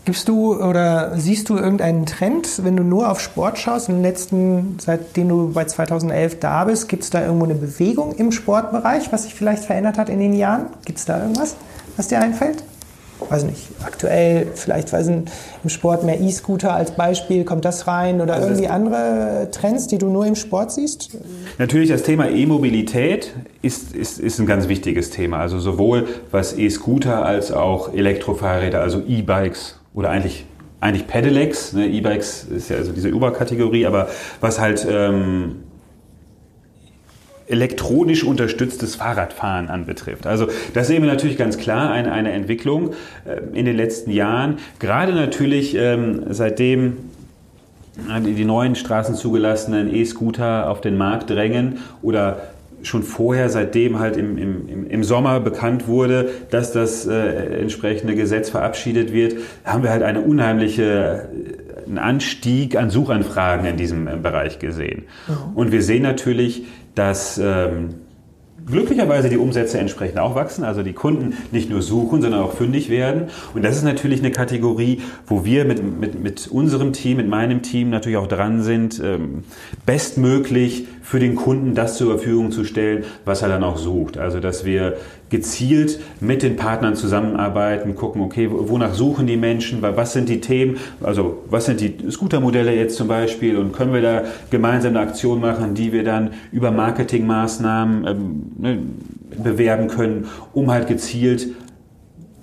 [0.04, 4.04] Gibst du oder siehst du irgendeinen Trend, wenn du nur auf Sport schaust, in den
[4.04, 9.12] letzten, seitdem du bei 2011 da bist, gibt es da irgendwo eine Bewegung im Sportbereich,
[9.12, 10.68] was sich vielleicht verändert hat in den Jahren?
[10.86, 11.56] Gibt es da irgendwas,
[11.98, 12.64] was dir einfällt?
[13.30, 15.32] Weiß nicht, aktuell vielleicht weiß nicht,
[15.64, 20.00] im Sport mehr E-Scooter als Beispiel, kommt das rein oder also irgendwie andere Trends, die
[20.00, 21.12] du nur im Sport siehst?
[21.60, 25.38] Natürlich, das Thema E-Mobilität ist, ist, ist ein ganz wichtiges Thema.
[25.38, 30.46] Also sowohl was E-Scooter als auch Elektrofahrräder, also E-Bikes oder eigentlich
[30.82, 31.88] eigentlich Pedelecs, ne?
[31.88, 35.58] E-Bikes ist ja also diese Überkategorie, aber was halt ähm,
[37.48, 40.26] elektronisch unterstütztes Fahrradfahren anbetrifft.
[40.26, 42.94] Also das sehen wir natürlich ganz klar eine, eine Entwicklung
[43.26, 44.58] äh, in den letzten Jahren.
[44.80, 46.98] Gerade natürlich ähm, seitdem
[48.26, 52.42] die neuen straßenzugelassenen E-Scooter auf den Markt drängen oder
[52.84, 58.50] schon vorher, seitdem halt im, im, im Sommer bekannt wurde, dass das äh, entsprechende Gesetz
[58.50, 64.16] verabschiedet wird, haben wir halt eine unheimliche äh, einen Anstieg an Suchanfragen in diesem äh,
[64.16, 65.04] Bereich gesehen.
[65.28, 65.56] Mhm.
[65.56, 66.66] Und wir sehen natürlich,
[66.96, 67.96] dass ähm,
[68.66, 72.90] glücklicherweise die Umsätze entsprechend auch wachsen, also die Kunden nicht nur suchen, sondern auch fündig
[72.90, 73.30] werden.
[73.54, 77.62] Und das ist natürlich eine Kategorie, wo wir mit, mit, mit unserem Team, mit meinem
[77.62, 79.44] Team natürlich auch dran sind, ähm,
[79.86, 84.18] bestmöglich für den Kunden das zur Verfügung zu stellen, was er dann auch sucht.
[84.18, 84.96] Also dass wir
[85.30, 90.78] gezielt mit den Partnern zusammenarbeiten, gucken, okay, wonach suchen die Menschen, was sind die Themen,
[91.04, 95.42] also was sind die Scootermodelle jetzt zum Beispiel und können wir da gemeinsam eine Aktion
[95.42, 98.80] machen, die wir dann über Marketingmaßnahmen ähm, ne,
[99.44, 101.50] bewerben können, um halt gezielt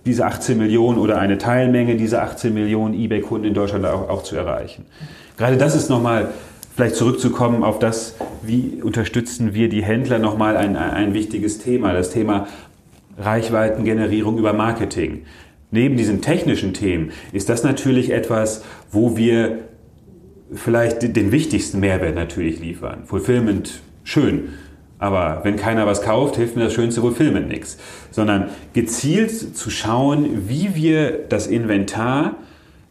[0.04, 4.36] diese 18 Millionen oder eine Teilmenge dieser 18 Millionen eBay-Kunden in Deutschland auch, auch, zu
[4.36, 4.84] erreichen.
[5.38, 6.28] Gerade das ist nochmal,
[6.78, 12.10] vielleicht zurückzukommen auf das, wie unterstützen wir die Händler, nochmal ein, ein wichtiges Thema, das
[12.10, 12.46] Thema
[13.18, 15.24] Reichweitengenerierung über Marketing.
[15.72, 18.62] Neben diesen technischen Themen ist das natürlich etwas,
[18.92, 19.58] wo wir
[20.54, 23.02] vielleicht den wichtigsten Mehrwert natürlich liefern.
[23.06, 24.50] Fulfillment, schön.
[25.00, 27.76] Aber wenn keiner was kauft, hilft mir das schönste Fulfillment nichts.
[28.12, 32.36] Sondern gezielt zu schauen, wie wir das Inventar,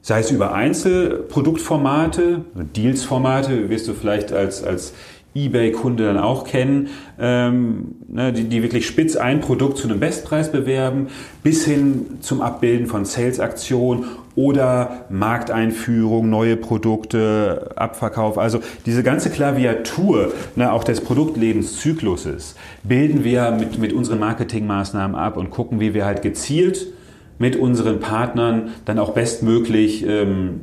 [0.08, 4.94] sei es über Einzelproduktformate, Deals-Formate, wirst du vielleicht als, als
[5.36, 6.88] eBay-Kunde dann auch kennen,
[7.20, 11.08] ähm, ne, die, die wirklich spitz ein Produkt zu einem Bestpreis bewerben,
[11.44, 14.06] bis hin zum Abbilden von Sales-Aktionen
[14.36, 18.38] oder Markteinführung, neue Produkte, Abverkauf.
[18.38, 25.36] Also diese ganze Klaviatur ne, auch des Produktlebenszykluses bilden wir mit, mit unseren Marketingmaßnahmen ab
[25.36, 26.94] und gucken, wie wir halt gezielt
[27.40, 30.62] mit unseren Partnern dann auch bestmöglich ähm,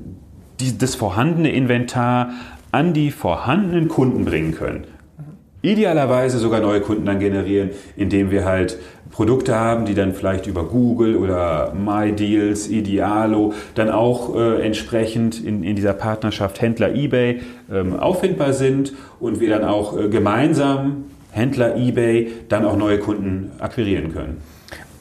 [0.60, 2.30] die, das vorhandene Inventar
[2.72, 4.84] an die vorhandenen Kunden bringen können.
[5.62, 8.78] Idealerweise sogar neue Kunden dann generieren, indem wir halt
[9.10, 15.62] Produkte haben, die dann vielleicht über Google oder MyDeals, Idealo dann auch äh, entsprechend in,
[15.62, 17.40] in dieser Partnerschaft Händler eBay
[17.72, 23.52] ähm, auffindbar sind und wir dann auch äh, gemeinsam Händler eBay dann auch neue Kunden
[23.60, 24.42] akquirieren können.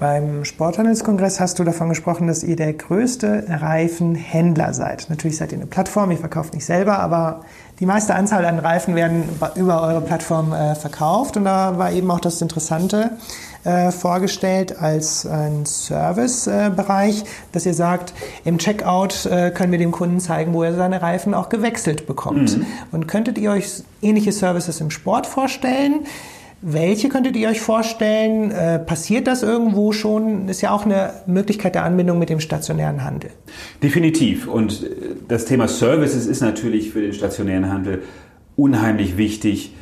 [0.03, 5.09] Beim Sporthandelskongress hast du davon gesprochen, dass ihr der größte Reifenhändler seid.
[5.09, 7.45] Natürlich seid ihr eine Plattform, ihr verkauft nicht selber, aber
[7.79, 9.23] die meiste Anzahl an Reifen werden
[9.55, 13.11] über eure Plattform äh, verkauft und da war eben auch das Interessante
[13.63, 19.93] äh, vorgestellt als ein Servicebereich, äh, dass ihr sagt, im Checkout äh, können wir dem
[19.93, 22.57] Kunden zeigen, wo er seine Reifen auch gewechselt bekommt.
[22.57, 22.65] Mhm.
[22.91, 26.01] Und könntet ihr euch ähnliche Services im Sport vorstellen?
[26.65, 28.49] Welche könntet ihr euch vorstellen?
[28.51, 30.47] Äh, passiert das irgendwo schon?
[30.47, 33.31] Ist ja auch eine Möglichkeit der Anbindung mit dem stationären Handel.
[33.81, 34.47] Definitiv.
[34.47, 34.89] Und äh,
[35.27, 38.03] das Thema Services ist natürlich für den stationären Handel
[38.55, 39.73] unheimlich wichtig,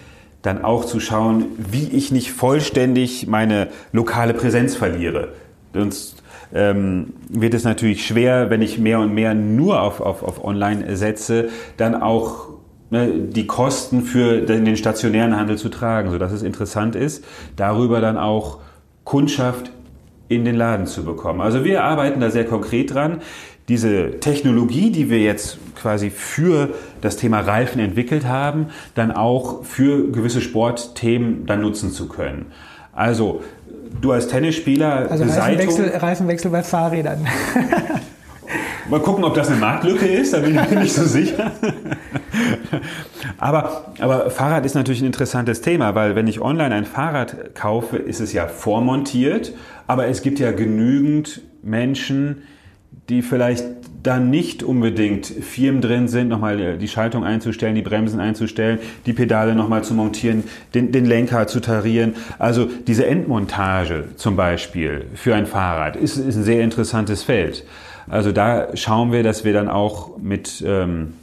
[0.41, 5.33] dann auch zu schauen, wie ich nicht vollständig meine lokale Präsenz verliere.
[5.75, 10.43] Sonst ähm, wird es natürlich schwer, wenn ich mehr und mehr nur auf, auf, auf
[10.43, 12.50] Online setze, dann auch
[12.91, 17.23] die Kosten für den stationären Handel zu tragen, sodass es interessant ist,
[17.55, 18.59] darüber dann auch
[19.05, 19.71] Kundschaft
[20.27, 21.41] in den Laden zu bekommen.
[21.41, 23.21] Also wir arbeiten da sehr konkret dran,
[23.69, 26.69] diese Technologie, die wir jetzt quasi für
[26.99, 32.47] das Thema Reifen entwickelt haben, dann auch für gewisse Sportthemen dann nutzen zu können.
[32.93, 33.41] Also
[34.01, 37.25] du als Tennisspieler, also Reifenwechsel, Reifenwechsel bei Fahrrädern.
[38.89, 41.51] Mal gucken, ob das eine Marktlücke ist, da bin ich mir nicht so sicher.
[43.37, 47.97] aber, aber Fahrrad ist natürlich ein interessantes Thema, weil wenn ich online ein Fahrrad kaufe,
[47.97, 49.53] ist es ja vormontiert,
[49.87, 52.43] aber es gibt ja genügend Menschen,
[53.09, 53.65] die vielleicht
[54.03, 59.53] dann nicht unbedingt Firmen drin sind, nochmal die Schaltung einzustellen, die Bremsen einzustellen, die Pedale
[59.53, 60.43] nochmal zu montieren,
[60.73, 62.15] den, den, Lenker zu tarieren.
[62.39, 67.63] Also diese Endmontage zum Beispiel für ein Fahrrad ist, ist ein sehr interessantes Feld.
[68.11, 71.13] Also da schauen wir, dass wir dann auch mit ähm,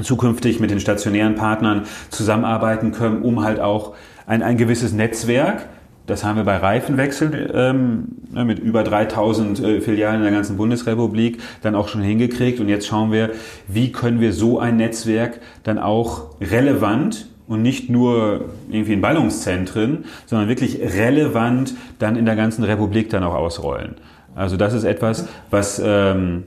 [0.00, 3.94] zukünftig mit den stationären Partnern zusammenarbeiten können, um halt auch
[4.26, 5.66] ein, ein gewisses Netzwerk,
[6.06, 10.58] das haben wir bei Reifenwechsel ähm, ne, mit über 3000 äh, Filialen in der ganzen
[10.58, 12.60] Bundesrepublik dann auch schon hingekriegt.
[12.60, 13.30] Und jetzt schauen wir,
[13.66, 20.04] wie können wir so ein Netzwerk dann auch relevant und nicht nur irgendwie in Ballungszentren,
[20.26, 23.96] sondern wirklich relevant dann in der ganzen Republik dann auch ausrollen.
[24.38, 26.44] Also das ist etwas, was ähm,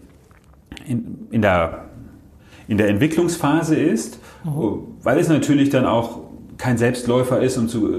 [0.88, 1.86] in, in, der,
[2.68, 4.80] in der Entwicklungsphase ist, mhm.
[5.04, 6.22] weil es natürlich dann auch
[6.58, 7.98] kein Selbstläufer ist, um zu, äh,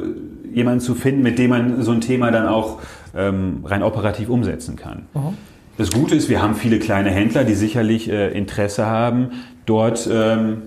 [0.54, 2.78] jemanden zu finden, mit dem man so ein Thema dann auch
[3.14, 5.06] ähm, rein operativ umsetzen kann.
[5.12, 5.36] Mhm.
[5.76, 9.30] Das Gute ist, wir haben viele kleine Händler, die sicherlich äh, Interesse haben,
[9.66, 10.62] dort ähm,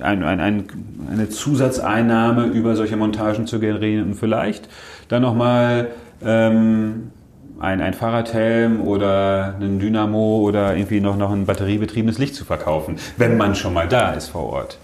[0.00, 0.64] ein, ein, ein,
[1.12, 4.68] eine Zusatzeinnahme über solche Montagen zu generieren und vielleicht
[5.08, 5.88] dann nochmal
[6.24, 7.10] ähm,
[7.58, 12.96] ein, ein Fahrradhelm oder einen Dynamo oder irgendwie noch, noch ein batteriebetriebenes Licht zu verkaufen,
[13.16, 14.78] wenn man schon mal da ist vor Ort.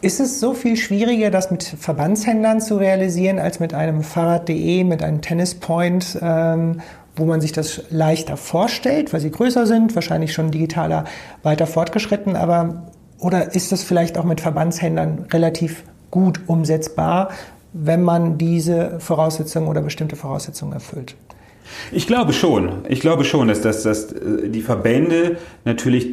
[0.00, 5.02] Ist es so viel schwieriger, das mit Verbandshändlern zu realisieren, als mit einem Fahrrad.de, mit
[5.02, 6.80] einem Tennispoint, ähm,
[7.14, 11.04] wo man sich das leichter vorstellt, weil sie größer sind, wahrscheinlich schon digitaler
[11.42, 12.82] weiter fortgeschritten, aber
[13.20, 17.30] oder ist das vielleicht auch mit Verbandshändlern relativ gut umsetzbar,
[17.72, 21.14] wenn man diese Voraussetzungen oder bestimmte Voraussetzungen erfüllt?
[21.90, 22.84] Ich glaube schon.
[22.88, 24.14] Ich glaube schon, dass, dass, dass
[24.44, 26.08] die Verbände natürlich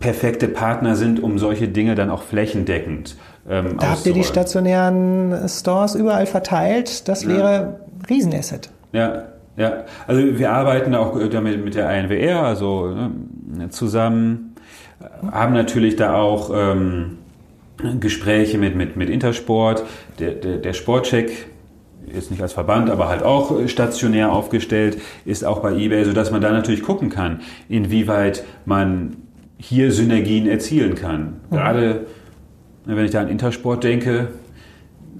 [0.00, 3.16] perfekte Partner sind, um solche Dinge dann auch flächendeckend
[3.48, 7.08] ähm, Da habt ihr die stationären Stores überall verteilt.
[7.08, 7.74] Das wäre ja.
[8.08, 8.70] Riesenasset.
[8.92, 9.24] Ja,
[9.56, 14.54] Ja, also wir arbeiten auch damit mit der INWR, also ne, zusammen,
[15.32, 17.18] haben natürlich da auch ähm,
[17.98, 19.84] Gespräche mit, mit, mit Intersport,
[20.20, 21.48] der, der, der Sportcheck
[22.14, 26.40] jetzt nicht als Verband, aber halt auch stationär aufgestellt, ist auch bei eBay, sodass man
[26.40, 29.16] da natürlich gucken kann, inwieweit man
[29.58, 31.40] hier Synergien erzielen kann.
[31.50, 31.54] Mhm.
[31.54, 32.06] Gerade
[32.84, 34.28] wenn ich da an Intersport denke,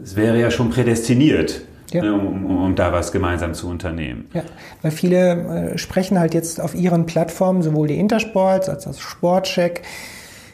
[0.03, 1.63] es wäre ja schon prädestiniert,
[1.93, 2.03] ja.
[2.03, 4.27] Ne, um, um, um, da was gemeinsam zu unternehmen.
[4.35, 4.43] Ja,
[4.83, 9.83] weil viele äh, sprechen halt jetzt auf ihren Plattformen, sowohl die Intersports als auch Sportcheck,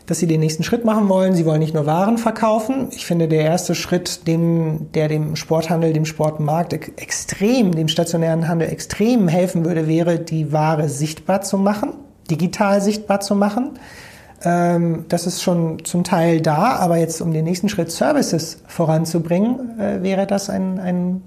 [0.07, 1.35] dass sie den nächsten Schritt machen wollen.
[1.35, 2.89] Sie wollen nicht nur Waren verkaufen.
[2.91, 8.69] Ich finde, der erste Schritt, dem, der dem Sporthandel, dem Sportmarkt extrem, dem stationären Handel
[8.69, 11.95] extrem helfen würde, wäre, die Ware sichtbar zu machen,
[12.31, 13.79] digital sichtbar zu machen.
[14.43, 19.81] Ähm, das ist schon zum Teil da, aber jetzt um den nächsten Schritt Services voranzubringen,
[19.81, 21.23] äh, wäre das ein, ein,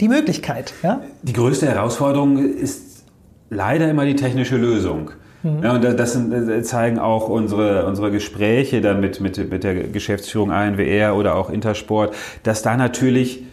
[0.00, 0.72] die Möglichkeit.
[0.82, 1.02] Ja?
[1.22, 3.04] Die größte Herausforderung ist
[3.50, 5.10] leider immer die technische Lösung.
[5.42, 5.62] Mhm.
[5.62, 10.50] Ja, und das sind, zeigen auch unsere, unsere Gespräche dann mit, mit, mit der Geschäftsführung
[10.50, 13.44] ANWR oder auch Intersport, dass da natürlich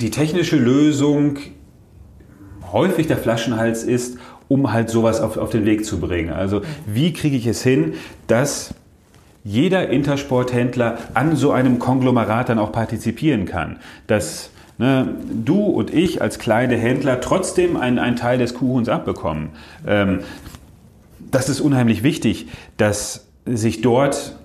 [0.00, 1.38] die technische Lösung
[2.72, 4.18] häufig der Flaschenhals ist
[4.48, 6.32] um halt sowas auf, auf den Weg zu bringen.
[6.32, 7.94] Also wie kriege ich es hin,
[8.26, 8.74] dass
[9.42, 13.78] jeder Intersporthändler an so einem Konglomerat dann auch partizipieren kann.
[14.06, 19.50] Dass ne, du und ich als kleine Händler trotzdem einen, einen Teil des Kuchens abbekommen.
[19.86, 20.20] Ähm,
[21.34, 24.36] das ist unheimlich wichtig, dass sich dort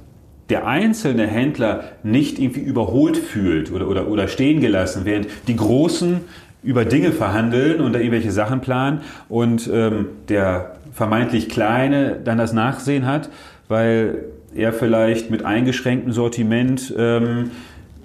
[0.49, 6.21] der einzelne Händler nicht irgendwie überholt fühlt oder, oder, oder stehen gelassen, während die Großen
[6.63, 12.53] über Dinge verhandeln und da irgendwelche Sachen planen und ähm, der vermeintlich Kleine dann das
[12.53, 13.29] Nachsehen hat,
[13.67, 14.25] weil
[14.55, 17.51] er vielleicht mit eingeschränktem Sortiment ähm,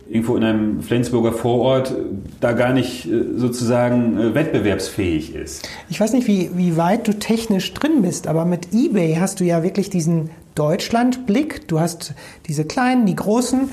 [0.09, 1.95] irgendwo in einem Flensburger Vorort
[2.41, 5.69] da gar nicht äh, sozusagen äh, wettbewerbsfähig ist.
[5.89, 9.45] Ich weiß nicht, wie, wie weit du technisch drin bist, aber mit eBay hast du
[9.45, 11.67] ja wirklich diesen Deutschlandblick.
[11.69, 12.15] Du hast
[12.47, 13.71] diese kleinen, die großen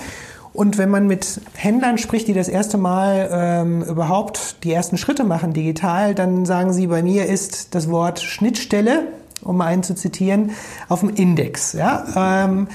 [0.53, 5.23] und wenn man mit Händlern spricht, die das erste Mal ähm, überhaupt die ersten Schritte
[5.23, 9.07] machen digital, dann sagen sie, bei mir ist das Wort Schnittstelle,
[9.41, 10.51] um einen zu zitieren,
[10.89, 11.73] auf dem Index.
[11.73, 12.43] Ja?
[12.45, 12.67] Ähm,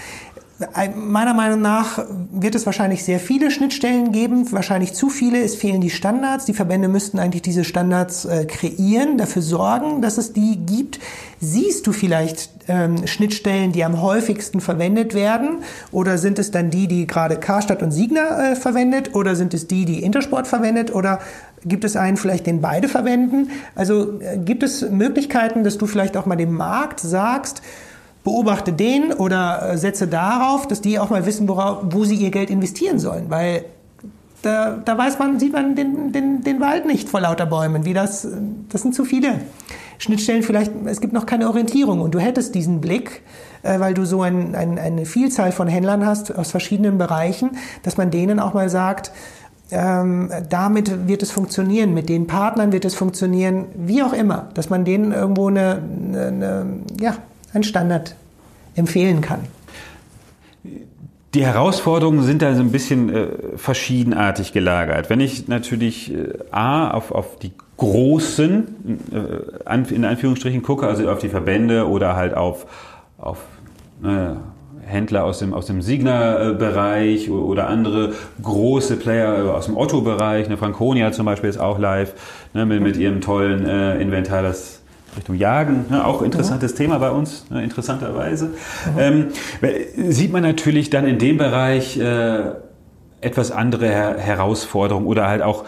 [0.94, 2.02] Meiner Meinung nach
[2.32, 5.42] wird es wahrscheinlich sehr viele Schnittstellen geben, wahrscheinlich zu viele.
[5.42, 6.46] Es fehlen die Standards.
[6.46, 10.98] Die Verbände müssten eigentlich diese Standards äh, kreieren, dafür sorgen, dass es die gibt.
[11.40, 15.58] Siehst du vielleicht ähm, Schnittstellen, die am häufigsten verwendet werden?
[15.92, 19.14] Oder sind es dann die, die gerade Karstadt und Signa äh, verwendet?
[19.14, 20.94] Oder sind es die, die Intersport verwendet?
[20.94, 21.20] Oder
[21.66, 23.50] gibt es einen vielleicht, den beide verwenden?
[23.74, 27.60] Also äh, gibt es Möglichkeiten, dass du vielleicht auch mal dem Markt sagst,
[28.26, 32.32] beobachte den oder äh, setze darauf, dass die auch mal wissen, worauf, wo sie ihr
[32.32, 33.30] Geld investieren sollen.
[33.30, 33.64] Weil
[34.42, 37.84] da, da weiß man, sieht man den, den, den Wald nicht vor lauter Bäumen.
[37.84, 38.26] Wie das,
[38.68, 39.42] das sind zu viele
[39.98, 40.42] Schnittstellen.
[40.42, 43.22] Vielleicht, es gibt noch keine Orientierung und du hättest diesen Blick,
[43.62, 47.50] äh, weil du so ein, ein, eine Vielzahl von Händlern hast aus verschiedenen Bereichen,
[47.84, 49.12] dass man denen auch mal sagt,
[49.70, 54.68] ähm, damit wird es funktionieren, mit den Partnern wird es funktionieren, wie auch immer, dass
[54.68, 55.80] man denen irgendwo eine,
[56.12, 56.66] eine, eine
[57.00, 57.14] ja,
[57.52, 58.14] einen Standard
[58.74, 59.40] empfehlen kann?
[61.34, 65.10] Die Herausforderungen sind da so ein bisschen äh, verschiedenartig gelagert.
[65.10, 68.64] Wenn ich natürlich äh, A auf, auf die großen,
[69.12, 72.66] äh, in Anführungsstrichen gucke, also auf die Verbände oder halt auf,
[73.18, 73.38] auf
[74.02, 74.34] äh,
[74.86, 80.48] Händler aus dem, aus dem Signa-Bereich oder andere große Player aus dem Otto-Bereich.
[80.48, 82.14] Ne, Franconia zum Beispiel ist auch live
[82.54, 84.75] ne, mit, mit ihrem tollen äh, Inventar, das
[85.16, 86.78] Richtung Jagen, ne, auch interessantes ja.
[86.78, 88.50] Thema bei uns, ne, interessanterweise.
[88.98, 89.28] Ähm,
[90.08, 92.40] sieht man natürlich dann in dem Bereich äh,
[93.20, 95.64] etwas andere Her Herausforderungen oder halt auch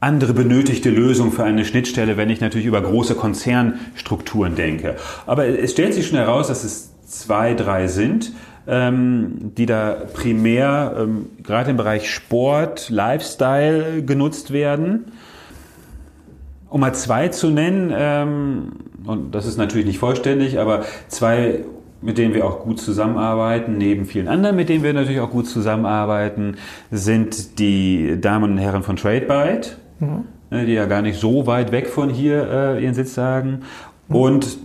[0.00, 4.96] andere benötigte Lösungen für eine Schnittstelle, wenn ich natürlich über große Konzernstrukturen denke.
[5.26, 8.32] Aber es stellt sich schon heraus, dass es zwei, drei sind,
[8.66, 15.12] ähm, die da primär ähm, gerade im Bereich Sport, Lifestyle genutzt werden.
[16.70, 18.72] Um mal zwei zu nennen, ähm,
[19.04, 21.64] und das ist natürlich nicht vollständig, aber zwei,
[22.00, 25.48] mit denen wir auch gut zusammenarbeiten, neben vielen anderen, mit denen wir natürlich auch gut
[25.48, 26.56] zusammenarbeiten,
[26.92, 30.24] sind die Damen und Herren von TradeByte, mhm.
[30.52, 33.60] Ne, die ja gar nicht so weit weg von hier äh, ihren Sitz sagen,
[34.08, 34.16] mhm.
[34.16, 34.58] und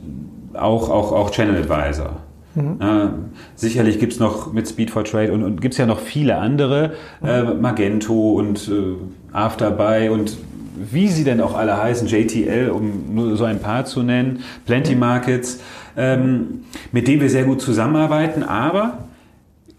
[0.53, 2.17] auch, auch, auch Channel Advisor.
[2.55, 2.77] Mhm.
[2.79, 3.07] Äh,
[3.55, 6.93] sicherlich gibt's noch mit Speed for Trade und, und gibt's ja noch viele andere,
[7.23, 8.95] äh, Magento und äh,
[9.33, 10.37] Afterbuy und
[10.77, 14.95] wie sie denn auch alle heißen, JTL, um nur so ein paar zu nennen, Plenty
[14.95, 15.59] Markets,
[15.97, 19.05] ähm, mit denen wir sehr gut zusammenarbeiten, aber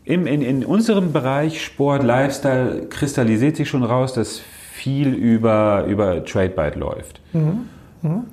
[0.05, 6.25] im, in, in unserem Bereich Sport, Lifestyle kristallisiert sich schon raus, dass viel über, über
[6.25, 7.21] TradeByte läuft.
[7.33, 7.67] Mhm.
[8.03, 8.25] Mhm.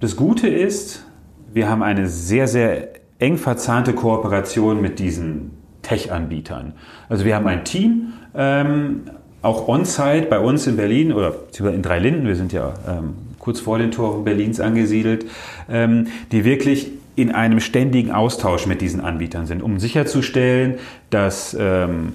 [0.00, 1.04] Das Gute ist,
[1.52, 2.88] wir haben eine sehr, sehr
[3.18, 5.52] eng verzahnte Kooperation mit diesen
[5.82, 6.74] Tech-Anbietern.
[7.08, 9.02] Also wir haben ein Team, ähm,
[9.44, 13.78] auch on-site bei uns in Berlin oder in Dreilinden, wir sind ja ähm, kurz vor
[13.78, 15.26] den Toren Berlins angesiedelt,
[15.70, 20.76] ähm, die wirklich in einem ständigen Austausch mit diesen Anbietern sind, um sicherzustellen,
[21.10, 22.14] dass ähm,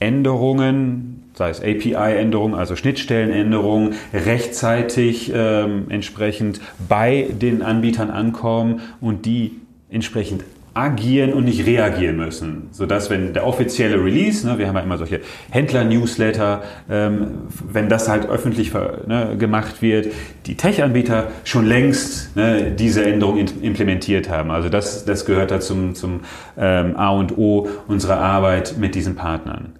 [0.00, 9.52] Änderungen, sei es API-Änderungen, also Schnittstellenänderungen, rechtzeitig ähm, entsprechend bei den Anbietern ankommen und die
[9.90, 10.44] entsprechend
[10.74, 12.68] agieren und nicht reagieren müssen.
[12.72, 15.20] Sodass, wenn der offizielle Release, ne, wir haben ja immer solche
[15.50, 17.28] Händler-Newsletter, ähm,
[17.72, 20.12] wenn das halt öffentlich ne, gemacht wird,
[20.46, 24.50] die Tech-Anbieter schon längst ne, diese Änderung implementiert haben.
[24.50, 26.20] Also das, das gehört da zum, zum
[26.58, 29.74] ähm, A und O unserer Arbeit mit diesen Partnern.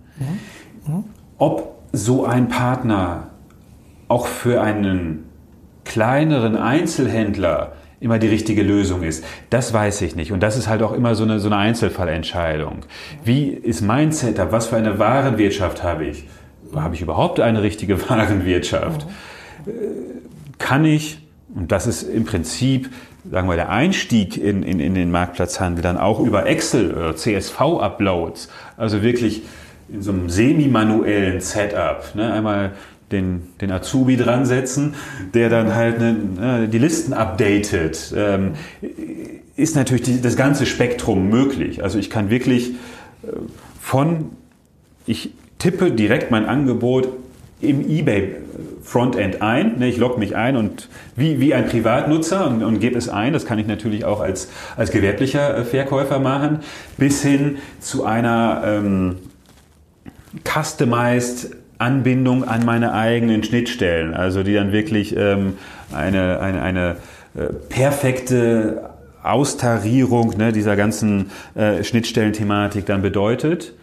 [1.39, 3.31] Ob so ein Partner
[4.07, 5.25] auch für einen
[5.85, 7.73] kleineren Einzelhändler
[8.05, 9.25] immer die richtige Lösung ist.
[9.51, 10.31] Das weiß ich nicht.
[10.31, 12.81] Und das ist halt auch immer so eine, so eine Einzelfallentscheidung.
[13.25, 14.53] Wie ist mein Setup?
[14.53, 16.25] Was für eine Warenwirtschaft habe ich?
[16.75, 19.07] Habe ich überhaupt eine richtige Warenwirtschaft?
[20.59, 21.19] Kann ich,
[21.55, 22.91] und das ist im Prinzip,
[23.31, 28.51] sagen wir, der Einstieg in, in, in den Marktplatzhandel dann auch über Excel oder CSV-Uploads,
[28.77, 29.43] also wirklich
[29.89, 32.33] in so einem semi-manuellen Setup, ne?
[32.33, 32.73] einmal
[33.13, 34.95] den, den Azubi dran setzen,
[35.35, 38.53] der dann halt eine, die Listen updatet, ähm,
[39.57, 41.83] ist natürlich die, das ganze Spektrum möglich.
[41.83, 42.71] Also ich kann wirklich
[43.23, 43.27] äh,
[43.81, 44.31] von,
[45.07, 47.09] ich tippe direkt mein Angebot
[47.61, 48.37] im eBay
[48.83, 49.79] Frontend ein.
[49.79, 53.33] Ne, ich logge mich ein und wie, wie ein Privatnutzer und, und gebe es ein.
[53.33, 56.61] Das kann ich natürlich auch als, als gewerblicher äh, Verkäufer machen.
[56.99, 59.17] Bis hin zu einer ähm,
[60.45, 65.59] customized Anbindung an meine eigenen Schnittstellen, also die dann wirklich ähm,
[65.93, 66.97] eine, eine, eine
[67.37, 68.91] äh, perfekte
[69.23, 73.75] Austarierung ne, dieser ganzen äh, Schnittstellenthematik dann bedeutet.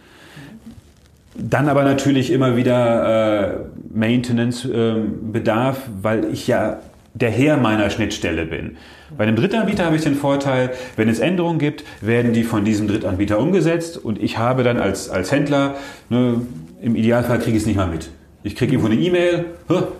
[1.34, 3.58] Dann aber natürlich immer wieder äh,
[3.94, 6.80] Maintenance-Bedarf, ähm, weil ich ja
[7.14, 8.76] der Herr meiner Schnittstelle bin.
[9.16, 12.88] Bei einem Drittanbieter habe ich den Vorteil, wenn es Änderungen gibt, werden die von diesem
[12.88, 15.74] Drittanbieter umgesetzt und ich habe dann als, als Händler
[16.08, 16.40] ne,
[16.82, 18.10] im Idealfall kriege ich es nicht mal mit.
[18.44, 19.44] Ich kriege irgendwo eine E-Mail,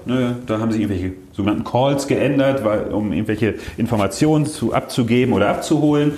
[0.04, 5.48] ne, da haben sich irgendwelche sogenannten Calls geändert, weil, um irgendwelche Informationen zu, abzugeben oder
[5.48, 6.14] abzuholen.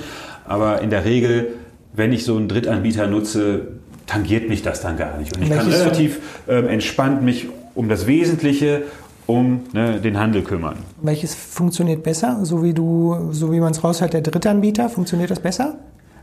[0.46, 1.48] Aber in der Regel,
[1.92, 3.68] wenn ich so einen Drittanbieter nutze,
[4.06, 5.36] tangiert mich das dann gar nicht.
[5.36, 8.84] Und ich Welches kann relativ ähm, entspannt mich um das Wesentliche,
[9.26, 10.76] um ne, den Handel kümmern.
[11.02, 12.40] Welches funktioniert besser?
[12.42, 15.76] So wie du, so wie man es raushält, der Drittanbieter, funktioniert das besser?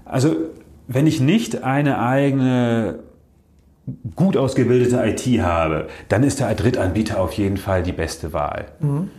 [0.05, 0.35] Also
[0.87, 2.99] wenn ich nicht eine eigene
[4.15, 8.65] gut ausgebildete IT habe, dann ist der Drittanbieter auf jeden Fall die beste Wahl.
[8.79, 9.09] Mhm.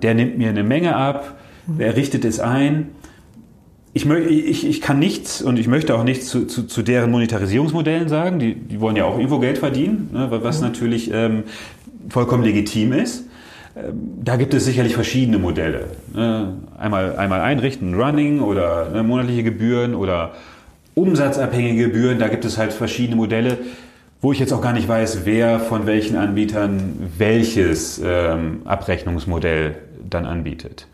[0.00, 1.36] Der nimmt mir eine Menge ab,
[1.66, 1.80] mhm.
[1.80, 2.90] er richtet es ein.
[3.92, 8.08] Ich, ich, ich, kann nichts und ich möchte auch nichts zu, zu, zu deren Monetarisierungsmodellen
[8.08, 8.38] sagen.
[8.38, 10.68] Die, die, wollen ja auch irgendwo Geld verdienen, ne, was mhm.
[10.68, 11.44] natürlich ähm,
[12.08, 13.24] vollkommen legitim ist.
[13.76, 15.86] Ähm, da gibt es sicherlich verschiedene Modelle.
[16.14, 16.54] Ne.
[16.78, 20.32] Einmal, einmal einrichten, Running oder ne, monatliche Gebühren oder
[20.94, 22.18] umsatzabhängige Gebühren.
[22.18, 23.58] Da gibt es halt verschiedene Modelle
[24.20, 29.76] wo ich jetzt auch gar nicht weiß, wer von welchen Anbietern welches ähm, Abrechnungsmodell
[30.08, 30.86] dann anbietet.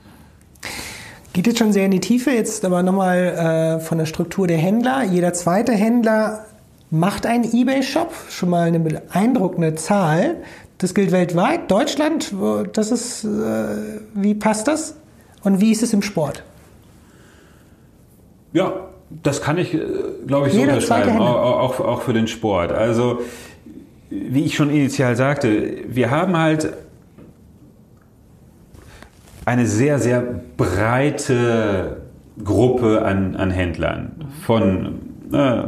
[1.32, 4.58] Geht jetzt schon sehr in die Tiefe, jetzt aber nochmal äh, von der Struktur der
[4.58, 5.02] Händler.
[5.04, 6.44] Jeder zweite Händler
[6.90, 10.36] macht einen eBay-Shop, schon mal eine beeindruckende Zahl.
[10.78, 11.70] Das gilt weltweit.
[11.70, 12.32] Deutschland,
[12.72, 13.28] das ist, äh,
[14.14, 14.96] wie passt das?
[15.42, 16.42] Und wie ist es im Sport?
[18.52, 18.88] Ja,
[19.22, 19.80] das kann ich, äh,
[20.26, 22.72] glaube ich, so unterschreiben, auch, auch für den Sport.
[22.72, 23.20] Also,
[24.10, 26.72] wie ich schon initial sagte, wir haben halt
[29.44, 30.22] eine sehr, sehr
[30.56, 32.02] breite
[32.42, 34.24] Gruppe an, an Händlern.
[34.44, 35.00] Von
[35.32, 35.62] äh,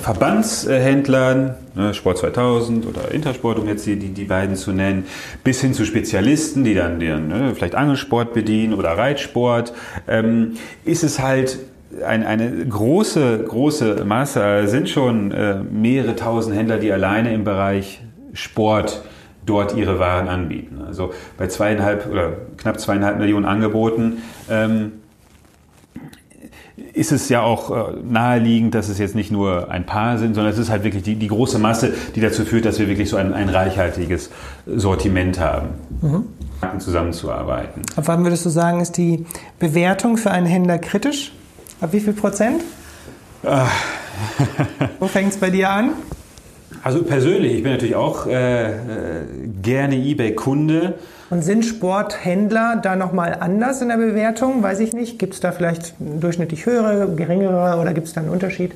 [0.00, 5.04] Verbandshändlern, ne, Sport 2000 oder Intersport, um jetzt die, die, beiden zu nennen,
[5.44, 9.72] bis hin zu Spezialisten, die dann, dann ne, vielleicht Angelsport bedienen oder Reitsport,
[10.08, 11.58] ähm, ist es halt
[12.04, 18.00] ein, eine große, große Masse, sind schon äh, mehrere tausend Händler, die alleine im Bereich
[18.32, 19.02] Sport
[19.44, 20.80] dort ihre Waren anbieten.
[20.86, 24.92] Also bei zweieinhalb oder knapp zweieinhalb Millionen Angeboten ähm,
[26.92, 30.52] ist es ja auch äh, naheliegend, dass es jetzt nicht nur ein paar sind, sondern
[30.52, 33.16] es ist halt wirklich die, die große Masse, die dazu führt, dass wir wirklich so
[33.16, 34.30] ein, ein reichhaltiges
[34.66, 35.68] Sortiment haben,
[36.02, 36.24] mhm.
[36.78, 37.82] zusammenzuarbeiten.
[37.96, 39.26] Ab wann würdest du sagen, ist die
[39.58, 41.32] Bewertung für einen Händler kritisch?
[41.80, 42.62] Ab wie viel Prozent?
[43.44, 43.66] Ah.
[44.98, 45.92] Wo fängt es bei dir an?
[46.82, 48.76] Also persönlich, ich bin natürlich auch äh, äh,
[49.62, 50.94] gerne eBay-Kunde.
[51.30, 54.62] Und sind Sporthändler da nochmal anders in der Bewertung?
[54.62, 55.18] Weiß ich nicht.
[55.20, 58.72] Gibt es da vielleicht durchschnittlich höhere, geringere oder gibt es da einen Unterschied?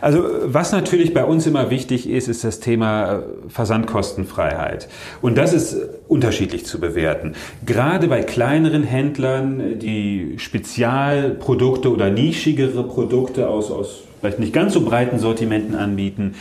[0.00, 4.88] Also was natürlich bei uns immer wichtig ist, ist das Thema Versandkostenfreiheit.
[5.22, 5.76] Und das ist
[6.08, 7.34] unterschiedlich zu bewerten.
[7.64, 14.84] Gerade bei kleineren Händlern, die Spezialprodukte oder nischigere Produkte aus, aus vielleicht nicht ganz so
[14.84, 16.34] breiten Sortimenten anbieten,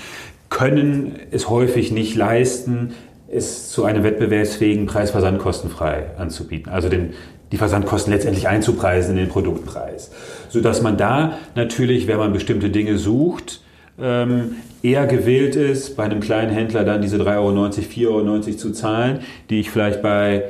[0.50, 2.94] können es häufig nicht leisten,
[3.30, 6.72] es zu einem wettbewerbsfähigen Preis versandkostenfrei anzubieten.
[6.72, 7.14] Also den,
[7.52, 10.12] die Versandkosten letztendlich einzupreisen in den Produktpreis.
[10.50, 13.62] Sodass man da natürlich, wenn man bestimmte Dinge sucht,
[14.00, 18.72] ähm, eher gewillt ist, bei einem kleinen Händler dann diese 3,90 Euro, 4,90 Euro zu
[18.72, 19.20] zahlen,
[19.50, 20.44] die ich vielleicht bei,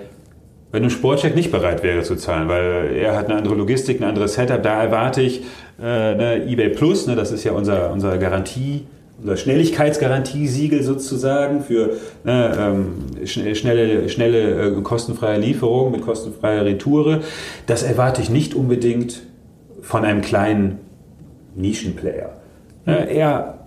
[0.71, 4.03] bei einem Sportcheck nicht bereit wäre zu zahlen, weil er hat eine andere Logistik, ein
[4.03, 4.61] anderes Setup.
[4.61, 5.43] Da erwarte ich
[5.79, 8.85] äh, ne, eBay Plus, ne, das ist ja unser, unser Garantie
[9.19, 11.93] unser Schnelligkeitsgarantiesiegel sozusagen für
[12.23, 17.21] ne, ähm, schnelle, schnelle äh, kostenfreie Lieferung mit kostenfreier Retoure.
[17.65, 19.23] Das erwarte ich nicht unbedingt
[19.81, 20.79] von einem kleinen
[21.55, 22.29] Nischenplayer.
[22.85, 23.57] Ne, er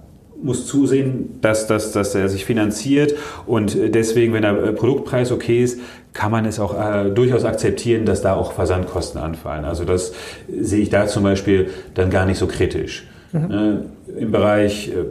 [0.42, 3.14] muss zusehen, dass, dass, dass er sich finanziert
[3.46, 5.80] und deswegen, wenn der Produktpreis okay ist,
[6.12, 9.64] kann man es auch äh, durchaus akzeptieren, dass da auch Versandkosten anfallen.
[9.64, 10.12] Also das
[10.48, 13.06] sehe ich da zum Beispiel dann gar nicht so kritisch.
[13.32, 13.48] Mhm.
[13.48, 13.84] Ne,
[14.18, 15.04] Im Bereich äh,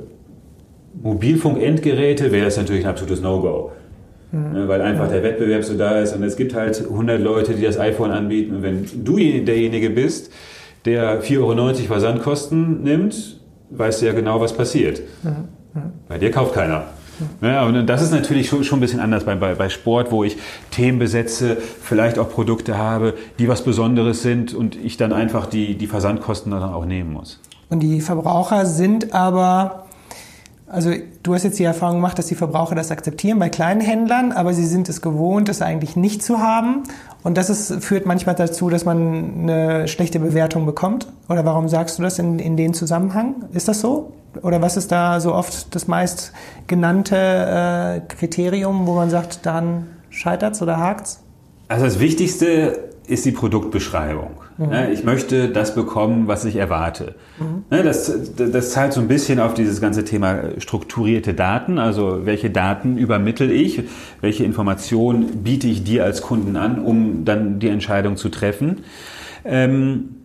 [1.01, 3.71] Mobilfunkendgeräte wäre das natürlich ein absolutes No-Go.
[4.31, 4.67] Mhm.
[4.67, 7.79] Weil einfach der Wettbewerb so da ist und es gibt halt 100 Leute, die das
[7.79, 10.31] iPhone anbieten und wenn du derjenige bist,
[10.85, 13.39] der 4,90 Euro Versandkosten nimmt,
[13.71, 15.01] weißt du ja genau, was passiert.
[15.23, 15.29] Mhm.
[15.73, 15.81] Mhm.
[16.07, 16.85] Bei dir kauft keiner.
[17.41, 20.23] Ja, und das ist natürlich schon, schon ein bisschen anders bei, bei, bei Sport, wo
[20.23, 20.37] ich
[20.71, 25.75] Themen besetze, vielleicht auch Produkte habe, die was Besonderes sind und ich dann einfach die,
[25.75, 27.41] die Versandkosten dann auch nehmen muss.
[27.69, 29.85] Und die Verbraucher sind aber
[30.69, 30.91] also
[31.23, 34.53] du hast jetzt die Erfahrung gemacht, dass die Verbraucher das akzeptieren bei kleinen Händlern, aber
[34.53, 36.83] sie sind es gewohnt, es eigentlich nicht zu haben.
[37.23, 41.07] Und das ist, führt manchmal dazu, dass man eine schlechte Bewertung bekommt.
[41.27, 43.35] Oder warum sagst du das in, in den Zusammenhang?
[43.51, 44.13] Ist das so?
[44.43, 46.33] Oder was ist da so oft das meist
[46.67, 51.19] genannte äh, Kriterium, wo man sagt, daran scheitert es oder hakt es?
[51.67, 54.31] Also das Wichtigste ist die Produktbeschreibung.
[54.57, 54.69] Mhm.
[54.93, 57.15] Ich möchte das bekommen, was ich erwarte.
[57.39, 57.63] Mhm.
[57.69, 61.79] Das, das zahlt so ein bisschen auf dieses ganze Thema strukturierte Daten.
[61.79, 63.83] Also welche Daten übermittel ich,
[64.21, 68.83] welche Informationen biete ich dir als Kunden an, um dann die Entscheidung zu treffen.
[69.43, 70.15] Ähm,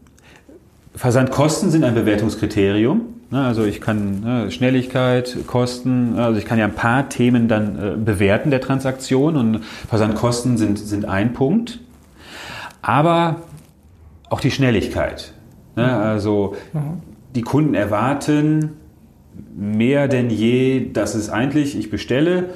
[0.95, 3.01] Versandkosten sind ein Bewertungskriterium.
[3.32, 8.51] Also ich kann Schnelligkeit, Kosten, also ich kann ja ein paar Themen dann äh, bewerten
[8.51, 11.80] der Transaktion und Versandkosten sind, sind ein Punkt
[12.85, 13.37] aber
[14.28, 15.32] auch die Schnelligkeit.
[15.74, 15.85] Ne?
[15.85, 15.91] Mhm.
[15.91, 17.01] Also mhm.
[17.35, 18.74] die Kunden erwarten
[19.57, 22.51] mehr denn je, dass es eigentlich, ich bestelle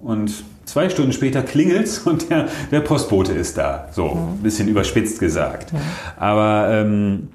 [0.00, 3.88] und zwei Stunden später klingelt es und der, der, Postbote ist da.
[3.90, 4.42] So, ein mhm.
[4.42, 5.72] bisschen überspitzt gesagt.
[6.16, 7.28] Aber ähm,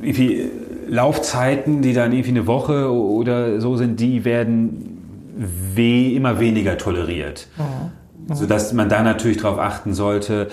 [0.00, 0.48] irgendwie
[0.88, 5.34] Laufzeiten, die dann irgendwie eine Woche oder so sind, die werden
[5.74, 7.48] weh, immer weniger toleriert.
[7.58, 8.01] Mhm
[8.32, 10.48] sodass man da natürlich darauf achten sollte,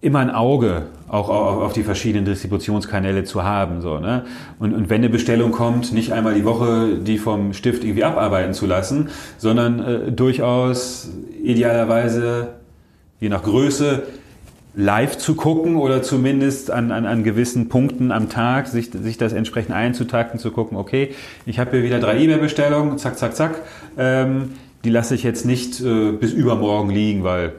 [0.00, 3.80] immer ein Auge auch auf die verschiedenen Distributionskanäle zu haben.
[3.80, 4.24] So, ne?
[4.58, 8.52] und, und wenn eine Bestellung kommt, nicht einmal die Woche die vom Stift irgendwie abarbeiten
[8.52, 9.08] zu lassen,
[9.38, 11.08] sondern äh, durchaus
[11.42, 12.48] idealerweise,
[13.18, 14.02] je nach Größe,
[14.76, 19.32] live zu gucken oder zumindest an, an, an gewissen Punkten am Tag sich, sich das
[19.32, 21.14] entsprechend einzutakten, zu gucken, okay,
[21.46, 23.62] ich habe hier wieder drei E-Mail-Bestellungen, zack, zack, zack.
[23.96, 24.50] Ähm,
[24.84, 27.52] die lasse ich jetzt nicht äh, bis übermorgen liegen, weil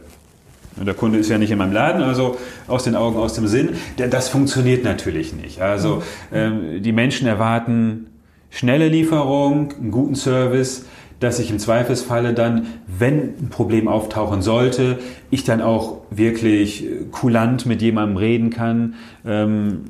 [0.84, 3.70] der Kunde ist ja nicht in meinem Laden, also aus den Augen, aus dem Sinn.
[3.98, 5.62] Das funktioniert natürlich nicht.
[5.62, 6.04] Also
[6.34, 8.08] ähm, die Menschen erwarten
[8.50, 10.86] schnelle Lieferung, einen guten Service,
[11.22, 15.00] dass ich im Zweifelsfalle dann, wenn ein Problem auftauchen sollte,
[15.32, 18.96] ich dann auch wirklich kulant mit jemandem reden kann,
[19.26, 19.86] ähm,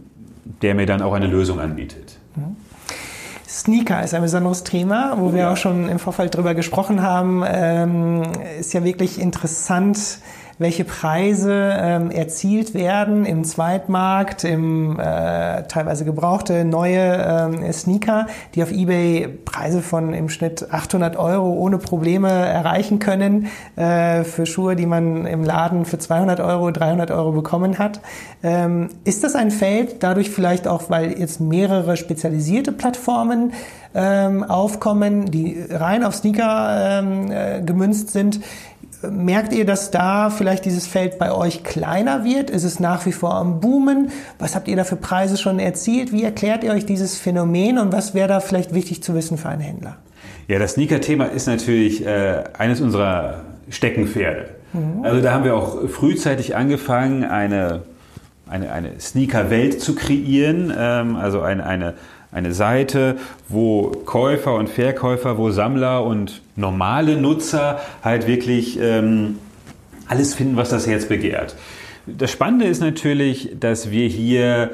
[0.61, 2.17] der mir dann auch eine Lösung anbietet.
[2.35, 2.55] Mhm.
[3.55, 7.41] Sneaker ist ein besonderes Thema, wo wir auch schon im Vorfeld drüber gesprochen haben.
[7.47, 8.23] Ähm,
[8.59, 10.19] ist ja wirklich interessant,
[10.57, 18.63] welche Preise ähm, erzielt werden im Zweitmarkt, im äh, teilweise gebrauchte neue ähm, Sneaker, die
[18.63, 24.75] auf eBay Preise von im Schnitt 800 Euro ohne Probleme erreichen können äh, für Schuhe,
[24.75, 27.99] die man im Laden für 200 Euro, 300 Euro bekommen hat.
[28.43, 33.53] Ähm, ist das ein Feld, dadurch vielleicht auch, weil jetzt mehrere spezialisierte Plattformen
[33.95, 38.41] ähm, aufkommen, die rein auf Sneaker ähm, äh, gemünzt sind,
[39.11, 42.49] Merkt ihr, dass da vielleicht dieses Feld bei euch kleiner wird?
[42.49, 44.11] Ist es nach wie vor am Boomen?
[44.39, 46.11] Was habt ihr da für Preise schon erzielt?
[46.11, 49.49] Wie erklärt ihr euch dieses Phänomen und was wäre da vielleicht wichtig zu wissen für
[49.49, 49.97] einen Händler?
[50.47, 54.49] Ja, das Sneaker-Thema ist natürlich äh, eines unserer Steckenpferde.
[54.73, 55.03] Mhm.
[55.03, 57.81] Also da haben wir auch frühzeitig angefangen, eine,
[58.47, 61.93] eine, eine Sneaker-Welt zu kreieren, ähm, also eine, eine,
[62.31, 69.39] eine Seite, wo Käufer und Verkäufer, wo Sammler und normale Nutzer halt wirklich ähm,
[70.07, 71.55] alles finden, was das Herz begehrt.
[72.05, 74.71] Das Spannende ist natürlich, dass wir hier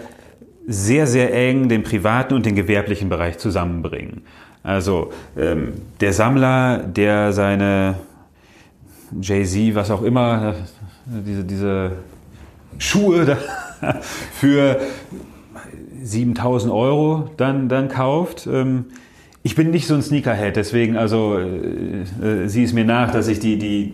[0.67, 4.23] sehr, sehr eng den privaten und den gewerblichen Bereich zusammenbringen.
[4.63, 7.95] Also ähm, der Sammler, der seine
[9.19, 10.55] Jay-Z, was auch immer,
[11.05, 11.91] diese, diese
[12.77, 13.37] Schuhe
[14.33, 14.79] für
[16.01, 18.47] 7000 Euro dann, dann kauft.
[18.47, 18.85] Ähm,
[19.43, 22.01] ich bin nicht so ein Sneakerhead, deswegen also äh,
[22.43, 23.93] äh, sieh es mir nach, dass ich die, die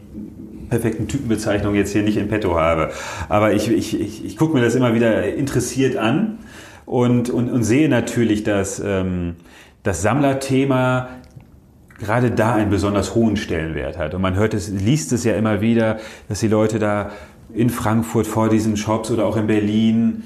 [0.69, 2.91] perfekten Typenbezeichnungen jetzt hier nicht in petto habe.
[3.29, 6.39] Aber ich, ich, ich, ich gucke mir das immer wieder interessiert an
[6.85, 9.35] und, und, und sehe natürlich, dass ähm,
[9.83, 11.09] das Sammlerthema
[11.99, 14.13] gerade da einen besonders hohen Stellenwert hat.
[14.13, 15.97] Und man hört es, liest es ja immer wieder,
[16.27, 17.11] dass die Leute da
[17.53, 20.23] in Frankfurt vor diesen Shops oder auch in Berlin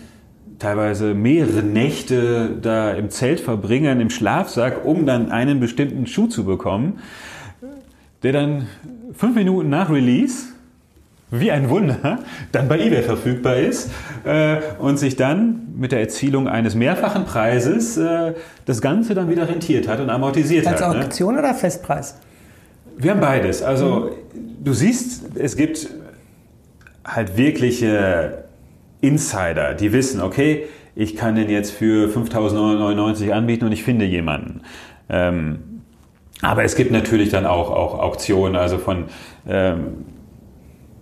[0.62, 6.46] teilweise mehrere Nächte da im Zelt verbringen, im Schlafsack, um dann einen bestimmten Schuh zu
[6.46, 7.00] bekommen,
[8.22, 8.68] der dann
[9.14, 10.46] fünf Minuten nach Release
[11.32, 12.20] wie ein Wunder,
[12.52, 13.90] dann bei eBay verfügbar ist
[14.26, 18.34] äh, und sich dann mit der Erzielung eines mehrfachen Preises äh,
[18.66, 20.90] das Ganze dann wieder rentiert hat und amortisiert Als hat.
[20.90, 21.04] Als ne?
[21.06, 21.40] Auktion ne?
[21.40, 22.16] oder Festpreis?
[22.98, 23.64] Wir haben beides.
[23.64, 24.64] Also mhm.
[24.64, 25.90] du siehst, es gibt
[27.04, 28.44] halt wirkliche
[29.02, 30.66] Insider, die wissen, okay,
[30.96, 34.62] ich kann den jetzt für 5.999 anbieten und ich finde jemanden.
[35.10, 35.60] Ähm,
[36.42, 39.06] aber es gibt natürlich dann auch, auch Auktionen, also von
[39.48, 40.06] ähm,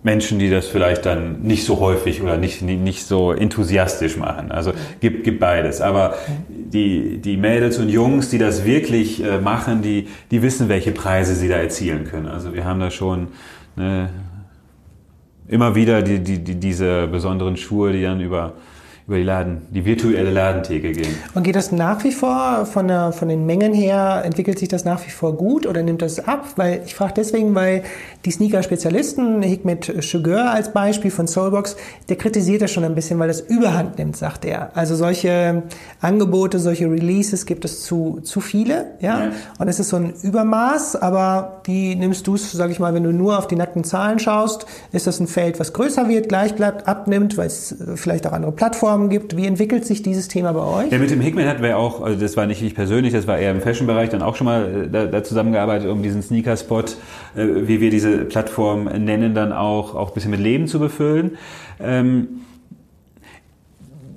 [0.02, 4.50] Menschen, die das vielleicht dann nicht so häufig oder nicht, nicht so enthusiastisch machen.
[4.50, 5.80] Also gibt, gibt beides.
[5.80, 6.14] Aber
[6.48, 11.34] die, die Mädels und Jungs, die das wirklich äh, machen, die, die wissen, welche Preise
[11.34, 12.26] sie da erzielen können.
[12.26, 13.28] Also wir haben da schon
[13.76, 14.08] ne,
[15.50, 18.52] immer wieder die, die, die, diese besonderen Schuhe, die dann über
[19.10, 21.12] über die Laden, die virtuelle Ladentheke gehen.
[21.34, 24.84] Und geht das nach wie vor von, der, von den Mengen her, entwickelt sich das
[24.84, 26.46] nach wie vor gut oder nimmt das ab?
[26.54, 27.82] Weil ich frage deswegen, weil
[28.24, 31.76] die Sneaker-Spezialisten, Hikmet Sugar als Beispiel von Soulbox,
[32.08, 34.70] der kritisiert das schon ein bisschen, weil das Überhand nimmt, sagt er.
[34.76, 35.64] Also solche
[36.00, 39.24] Angebote, solche Releases gibt es zu, zu viele, ja?
[39.24, 39.32] ja.
[39.58, 43.12] Und es ist so ein Übermaß, aber die nimmst du, sage ich mal, wenn du
[43.12, 46.86] nur auf die nackten Zahlen schaust, ist das ein Feld, was größer wird, gleich bleibt,
[46.86, 49.36] abnimmt, weil es vielleicht auch andere Plattformen Plattformen gibt.
[49.36, 50.92] Wie entwickelt sich dieses Thema bei euch?
[50.92, 53.38] Ja, mit dem Hickman hatten wir auch, also das war nicht ich persönlich, das war
[53.38, 56.86] eher im Fashion-Bereich, dann auch schon mal äh, da, da zusammengearbeitet, um diesen Sneaker-Spot, äh,
[57.36, 61.38] wie wir diese Plattform nennen, dann auch, auch ein bisschen mit Leben zu befüllen.
[61.80, 62.28] Ähm,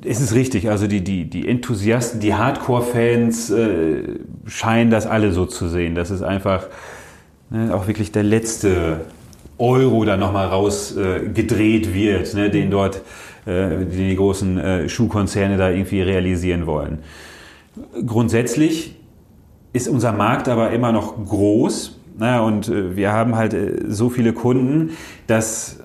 [0.06, 4.04] es ist richtig, also die, die, die Enthusiasten, die Hardcore-Fans äh,
[4.46, 5.96] scheinen das alle so zu sehen.
[5.96, 6.68] Das ist einfach
[7.50, 9.02] ne, auch wirklich der letzte
[9.58, 13.02] Euro da nochmal rausgedreht äh, wird, ne, den dort
[13.46, 17.00] die, die großen äh, Schuhkonzerne da irgendwie realisieren wollen.
[18.06, 18.96] Grundsätzlich
[19.74, 24.10] ist unser Markt aber immer noch groß naja, und äh, wir haben halt äh, so
[24.10, 24.92] viele Kunden,
[25.28, 25.80] dass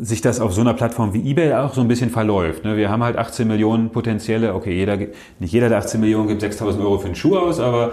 [0.00, 2.64] sich das auf so einer Plattform wie eBay auch so ein bisschen verläuft.
[2.64, 2.76] Ne?
[2.76, 6.80] Wir haben halt 18 Millionen potenzielle, okay, jeder, nicht jeder der 18 Millionen gibt 6.000
[6.80, 7.92] Euro für einen Schuh aus, aber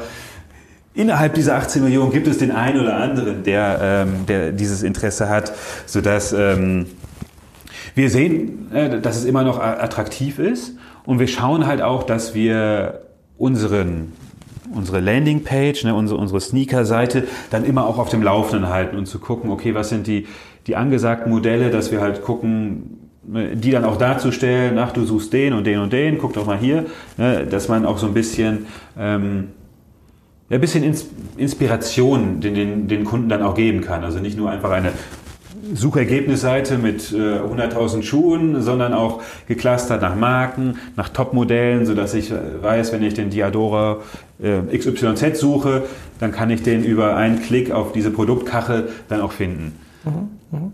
[0.93, 5.29] innerhalb dieser 18 Millionen gibt es den einen oder anderen, der, ähm, der dieses Interesse
[5.29, 5.51] hat,
[5.85, 6.87] sodass ähm,
[7.95, 12.33] wir sehen, äh, dass es immer noch attraktiv ist und wir schauen halt auch, dass
[12.33, 13.01] wir
[13.37, 14.13] unseren
[14.73, 19.19] unsere Landingpage, ne, unsere, unsere Sneaker-Seite dann immer auch auf dem Laufenden halten und zu
[19.19, 20.27] gucken, okay, was sind die,
[20.67, 25.33] die angesagten Modelle, dass wir halt gucken, ne, die dann auch darzustellen, ach, du suchst
[25.33, 26.85] den und den und den, guck doch mal hier,
[27.17, 28.65] ne, dass man auch so ein bisschen,
[28.97, 29.49] ähm,
[30.49, 30.83] ein bisschen
[31.37, 34.03] Inspiration den, den, den Kunden dann auch geben kann.
[34.03, 34.91] Also nicht nur einfach eine
[35.73, 42.35] Suchergebnisseite mit äh, 100.000 Schuhen, sondern auch geclustert nach Marken, nach Topmodellen, sodass ich äh,
[42.61, 43.97] weiß, wenn ich den Diadora
[44.41, 45.83] äh, XYZ suche,
[46.19, 49.77] dann kann ich den über einen Klick auf diese Produktkachel dann auch finden.
[50.03, 50.71] Mhm, mh.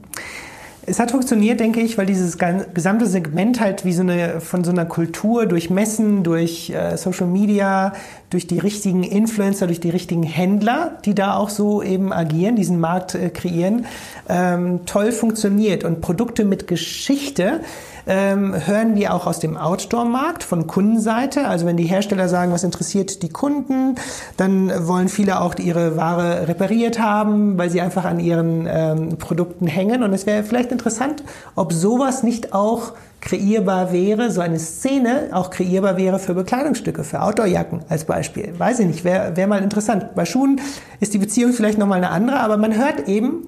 [0.90, 4.72] Es hat funktioniert, denke ich, weil dieses gesamte Segment halt wie so eine von so
[4.72, 7.92] einer Kultur durch Messen, durch äh, Social Media,
[8.30, 12.80] durch die richtigen Influencer, durch die richtigen Händler, die da auch so eben agieren, diesen
[12.80, 13.86] Markt äh, kreieren,
[14.30, 15.84] ähm, toll funktioniert.
[15.84, 17.60] Und Produkte mit Geschichte
[18.08, 21.48] ähm, hören wir auch aus dem Outdoor-Markt von Kundenseite.
[21.48, 23.96] Also wenn die Hersteller sagen, was interessiert die Kunden,
[24.38, 29.68] dann wollen viele auch ihre Ware repariert haben, weil sie einfach an ihren ähm, Produkten
[29.68, 30.04] hängen.
[30.04, 31.24] Und es wäre vielleicht interessant,
[31.56, 37.22] ob sowas nicht auch kreierbar wäre, so eine Szene auch kreierbar wäre für Bekleidungsstücke, für
[37.22, 38.54] Outdoorjacken als Beispiel.
[38.58, 40.16] Weiß ich nicht, wäre wär mal interessant.
[40.16, 40.62] Bei Schuhen
[41.00, 43.48] ist die Beziehung vielleicht nochmal eine andere, aber man hört eben,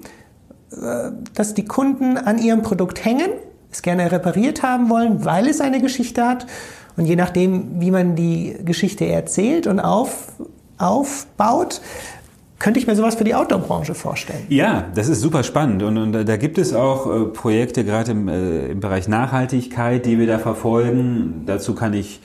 [0.72, 3.30] äh, dass die Kunden an ihrem Produkt hängen,
[3.70, 6.46] es gerne repariert haben wollen, weil es eine Geschichte hat.
[6.96, 10.32] Und je nachdem, wie man die Geschichte erzählt und auf,
[10.78, 11.80] aufbaut,
[12.58, 14.44] könnte ich mir sowas für die Outdoor-Branche vorstellen.
[14.48, 18.28] Ja, das ist super spannend und, und da gibt es auch äh, Projekte gerade im,
[18.28, 21.44] äh, im Bereich Nachhaltigkeit, die wir da verfolgen.
[21.46, 22.20] Dazu kann ich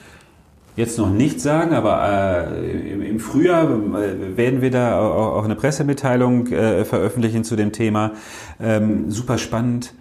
[0.76, 5.44] jetzt noch nichts sagen, aber äh, im, im, Frühjahr äh, werden wir da auch, auch
[5.44, 8.12] eine Pressemitteilung äh, veröffentlichen zu dem Thema.
[8.60, 9.94] Ähm, super spannend.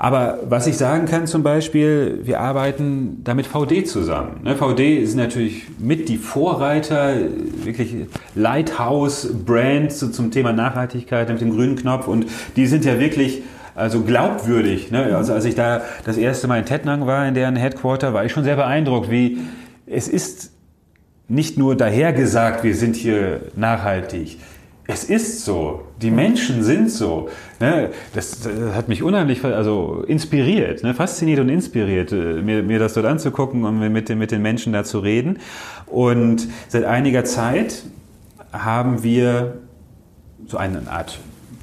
[0.00, 4.40] Aber was ich sagen kann zum Beispiel, wir arbeiten da mit VD zusammen.
[4.44, 7.16] Ne, VD ist natürlich mit die Vorreiter,
[7.64, 8.06] wirklich
[8.36, 13.42] Lighthouse-Brand zum Thema Nachhaltigkeit mit dem grünen Knopf und die sind ja wirklich
[13.74, 14.92] also glaubwürdig.
[14.92, 15.16] Ne?
[15.16, 18.30] Also als ich da das erste Mal in Tettnang war, in deren Headquarter, war ich
[18.30, 19.38] schon sehr beeindruckt, wie
[19.84, 20.52] es ist
[21.26, 24.38] nicht nur dahergesagt, wir sind hier nachhaltig
[24.90, 25.82] es ist so.
[26.00, 27.28] Die Menschen sind so.
[27.60, 27.90] Ne?
[28.14, 30.94] Das, das, hat mich unheimlich also inspiriert, ne?
[30.94, 34.72] fasziniert und inspiriert, äh, mir, mir das dort anzugucken und mit, den, mit den Menschen
[34.72, 35.40] da zu reden.
[35.86, 37.82] Und seit einiger Zeit
[38.50, 39.58] haben wir
[40.46, 41.18] so eine Art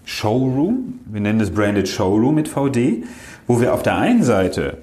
[0.06, 3.06] Showroom, wir nennen es Branded Showroom mit VD,
[3.48, 4.78] wo wir auf der einen Seite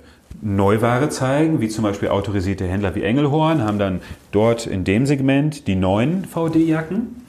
[0.45, 4.01] Neuware zeigen, wie zum Beispiel autorisierte Händler wie Engelhorn, haben dann
[4.33, 7.23] dort in dem Segment die neuen VD-Jacken.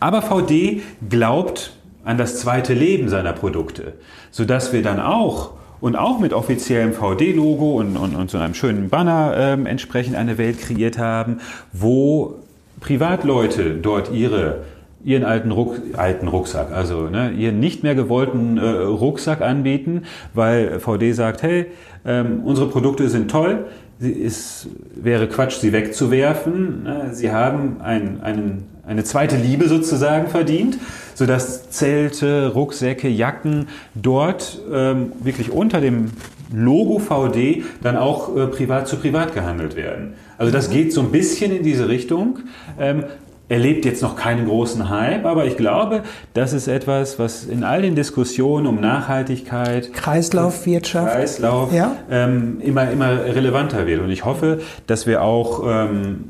[0.00, 1.72] Aber VD glaubt
[2.04, 3.94] an das zweite Leben seiner Produkte,
[4.30, 8.88] sodass wir dann auch und auch mit offiziellem VD-Logo und, und, und so einem schönen
[8.88, 11.38] Banner ähm, entsprechend eine Welt kreiert haben,
[11.72, 12.36] wo
[12.80, 14.64] Privatleute dort ihre
[15.04, 20.02] ihren alten, Ruck, alten Rucksack, also ne, ihren nicht mehr gewollten äh, Rucksack anbieten,
[20.34, 21.66] weil VD sagt, hey,
[22.04, 23.66] ähm, unsere Produkte sind toll,
[24.00, 26.84] es wäre Quatsch, sie wegzuwerfen.
[26.84, 27.08] Ne?
[27.12, 30.78] Sie haben ein, einen, eine zweite Liebe sozusagen verdient,
[31.14, 36.12] sodass Zelte, Rucksäcke, Jacken dort ähm, wirklich unter dem
[36.52, 40.14] Logo VD dann auch äh, privat zu privat gehandelt werden.
[40.38, 42.38] Also das geht so ein bisschen in diese Richtung.
[42.80, 43.04] Ähm,
[43.50, 46.02] erlebt jetzt noch keinen großen Hype, aber ich glaube,
[46.34, 51.96] das ist etwas, was in all den Diskussionen um Nachhaltigkeit, Kreislaufwirtschaft, Kreislauf ja?
[52.10, 54.02] ähm, immer, immer relevanter wird.
[54.02, 56.24] Und ich hoffe, dass wir auch ähm,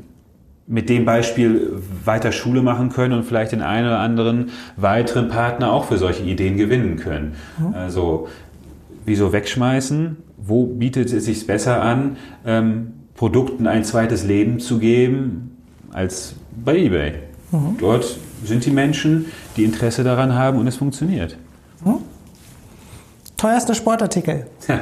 [0.69, 5.73] mit dem Beispiel weiter Schule machen können und vielleicht den einen oder anderen weiteren Partner
[5.73, 7.33] auch für solche Ideen gewinnen können.
[7.57, 7.73] Mhm.
[7.73, 8.27] Also
[9.03, 10.17] wieso wegschmeißen?
[10.37, 15.57] Wo bietet es sich besser an, ähm, Produkten ein zweites Leben zu geben,
[15.91, 17.15] als bei eBay.
[17.51, 17.77] Mhm.
[17.79, 19.25] Dort sind die Menschen,
[19.57, 21.35] die Interesse daran haben und es funktioniert.
[21.83, 21.97] Mhm.
[23.35, 24.45] Teuerster Sportartikel.
[24.67, 24.79] Ja.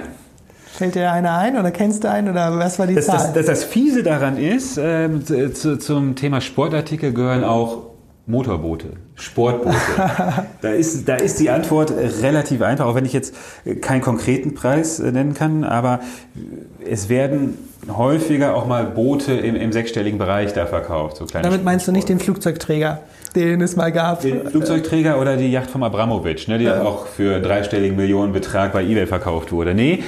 [0.77, 3.17] Fällt dir einer ein oder kennst du einen oder was war die das, Zahl?
[3.17, 5.09] Das, das, das Fiese daran ist, äh,
[5.51, 7.87] zu, zum Thema Sportartikel gehören auch
[8.27, 9.75] Motorboote, Sportboote.
[10.61, 11.91] da, ist, da ist die Antwort
[12.21, 13.33] relativ einfach, auch wenn ich jetzt
[13.81, 16.01] keinen konkreten Preis äh, nennen kann, aber
[16.87, 17.57] es werden
[17.89, 21.17] häufiger auch mal Boote im, im sechsstelligen Bereich da verkauft.
[21.17, 22.99] So Damit meinst du nicht den Flugzeugträger,
[23.35, 24.21] den es mal gab?
[24.21, 26.83] Den Flugzeugträger oder die Yacht von Abramowitsch, ne, die ja.
[26.83, 29.73] auch für dreistelligen Millionenbetrag bei eBay verkauft wurde.
[29.73, 30.03] Nee,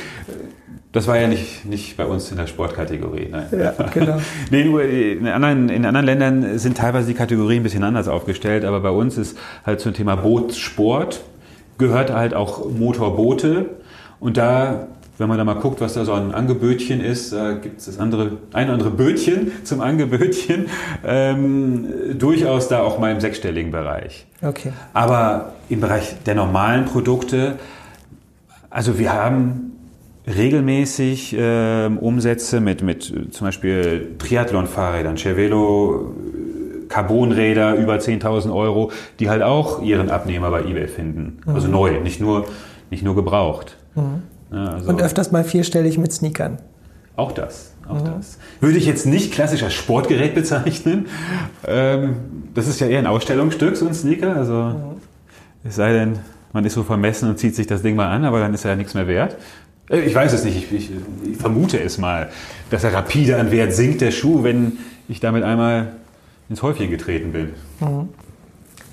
[0.91, 3.27] das war ja nicht, nicht bei uns in der Sportkategorie.
[3.29, 3.47] Nein.
[3.51, 4.19] Ja, genau.
[4.51, 8.65] nee, nur in anderen, in anderen Ländern sind teilweise die Kategorien ein bisschen anders aufgestellt,
[8.65, 11.21] aber bei uns ist halt zum Thema Bootsport
[11.77, 13.69] gehört halt auch Motorboote.
[14.19, 14.87] Und da,
[15.17, 17.99] wenn man da mal guckt, was da so ein Angebötchen ist, da gibt es das
[17.99, 20.67] andere, ein oder andere Bötchen zum Angebötchen,
[21.05, 21.87] ähm,
[22.17, 24.25] durchaus da auch mal im sechsstelligen Bereich.
[24.41, 24.73] Okay.
[24.93, 27.57] Aber im Bereich der normalen Produkte,
[28.69, 29.68] also wir haben
[30.29, 38.91] regelmäßig äh, Umsätze mit, mit äh, zum Beispiel Triathlon-Fahrrädern, Cervelo, äh, Carbonräder über 10.000 Euro,
[39.19, 41.39] die halt auch ihren Abnehmer bei eBay finden.
[41.45, 41.55] Mhm.
[41.55, 42.45] Also neu, nicht nur,
[42.89, 43.77] nicht nur gebraucht.
[43.95, 44.23] Mhm.
[44.51, 46.57] Ja, also Und öfters mal vierstellig mit Sneakern.
[47.15, 47.73] Auch das.
[47.87, 48.05] Auch mhm.
[48.17, 48.37] das.
[48.59, 51.07] Würde ich jetzt nicht klassisch als Sportgerät bezeichnen.
[51.67, 52.15] Ähm,
[52.53, 54.35] das ist ja eher ein Ausstellungsstück, so ein Sneaker.
[54.35, 55.01] Also, mhm.
[55.63, 56.19] es sei denn,
[56.53, 58.71] man ist so vermessen und zieht sich das Ding mal an, aber dann ist er
[58.71, 59.37] ja nichts mehr wert.
[59.89, 60.91] Äh, ich weiß es nicht, ich, ich,
[61.31, 62.29] ich, vermute es mal,
[62.69, 65.93] dass er rapide an Wert sinkt, der Schuh, wenn ich damit einmal
[66.49, 67.49] ins Häufchen getreten bin.
[67.79, 68.09] Mhm.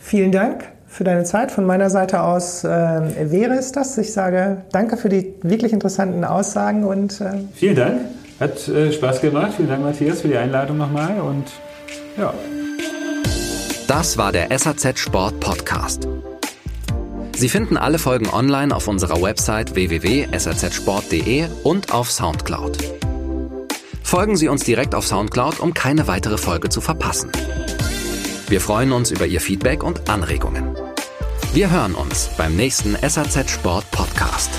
[0.01, 1.51] Vielen Dank für deine Zeit.
[1.51, 3.99] Von meiner Seite aus äh, wäre es das.
[3.99, 8.01] Ich sage danke für die wirklich interessanten Aussagen und äh vielen Dank.
[8.39, 9.53] Hat äh, Spaß gemacht.
[9.57, 11.45] Vielen Dank, Matthias, für die Einladung nochmal und
[12.17, 12.33] ja.
[13.89, 16.09] Das war der SAZ Sport Podcast.
[17.37, 22.79] Sie finden alle Folgen online auf unserer Website www.sazsport.de und auf Soundcloud.
[24.03, 27.31] Folgen Sie uns direkt auf Soundcloud, um keine weitere Folge zu verpassen.
[28.49, 30.77] Wir freuen uns über Ihr Feedback und Anregungen.
[31.53, 34.51] Wir hören uns beim nächsten SAZ Sport Podcast.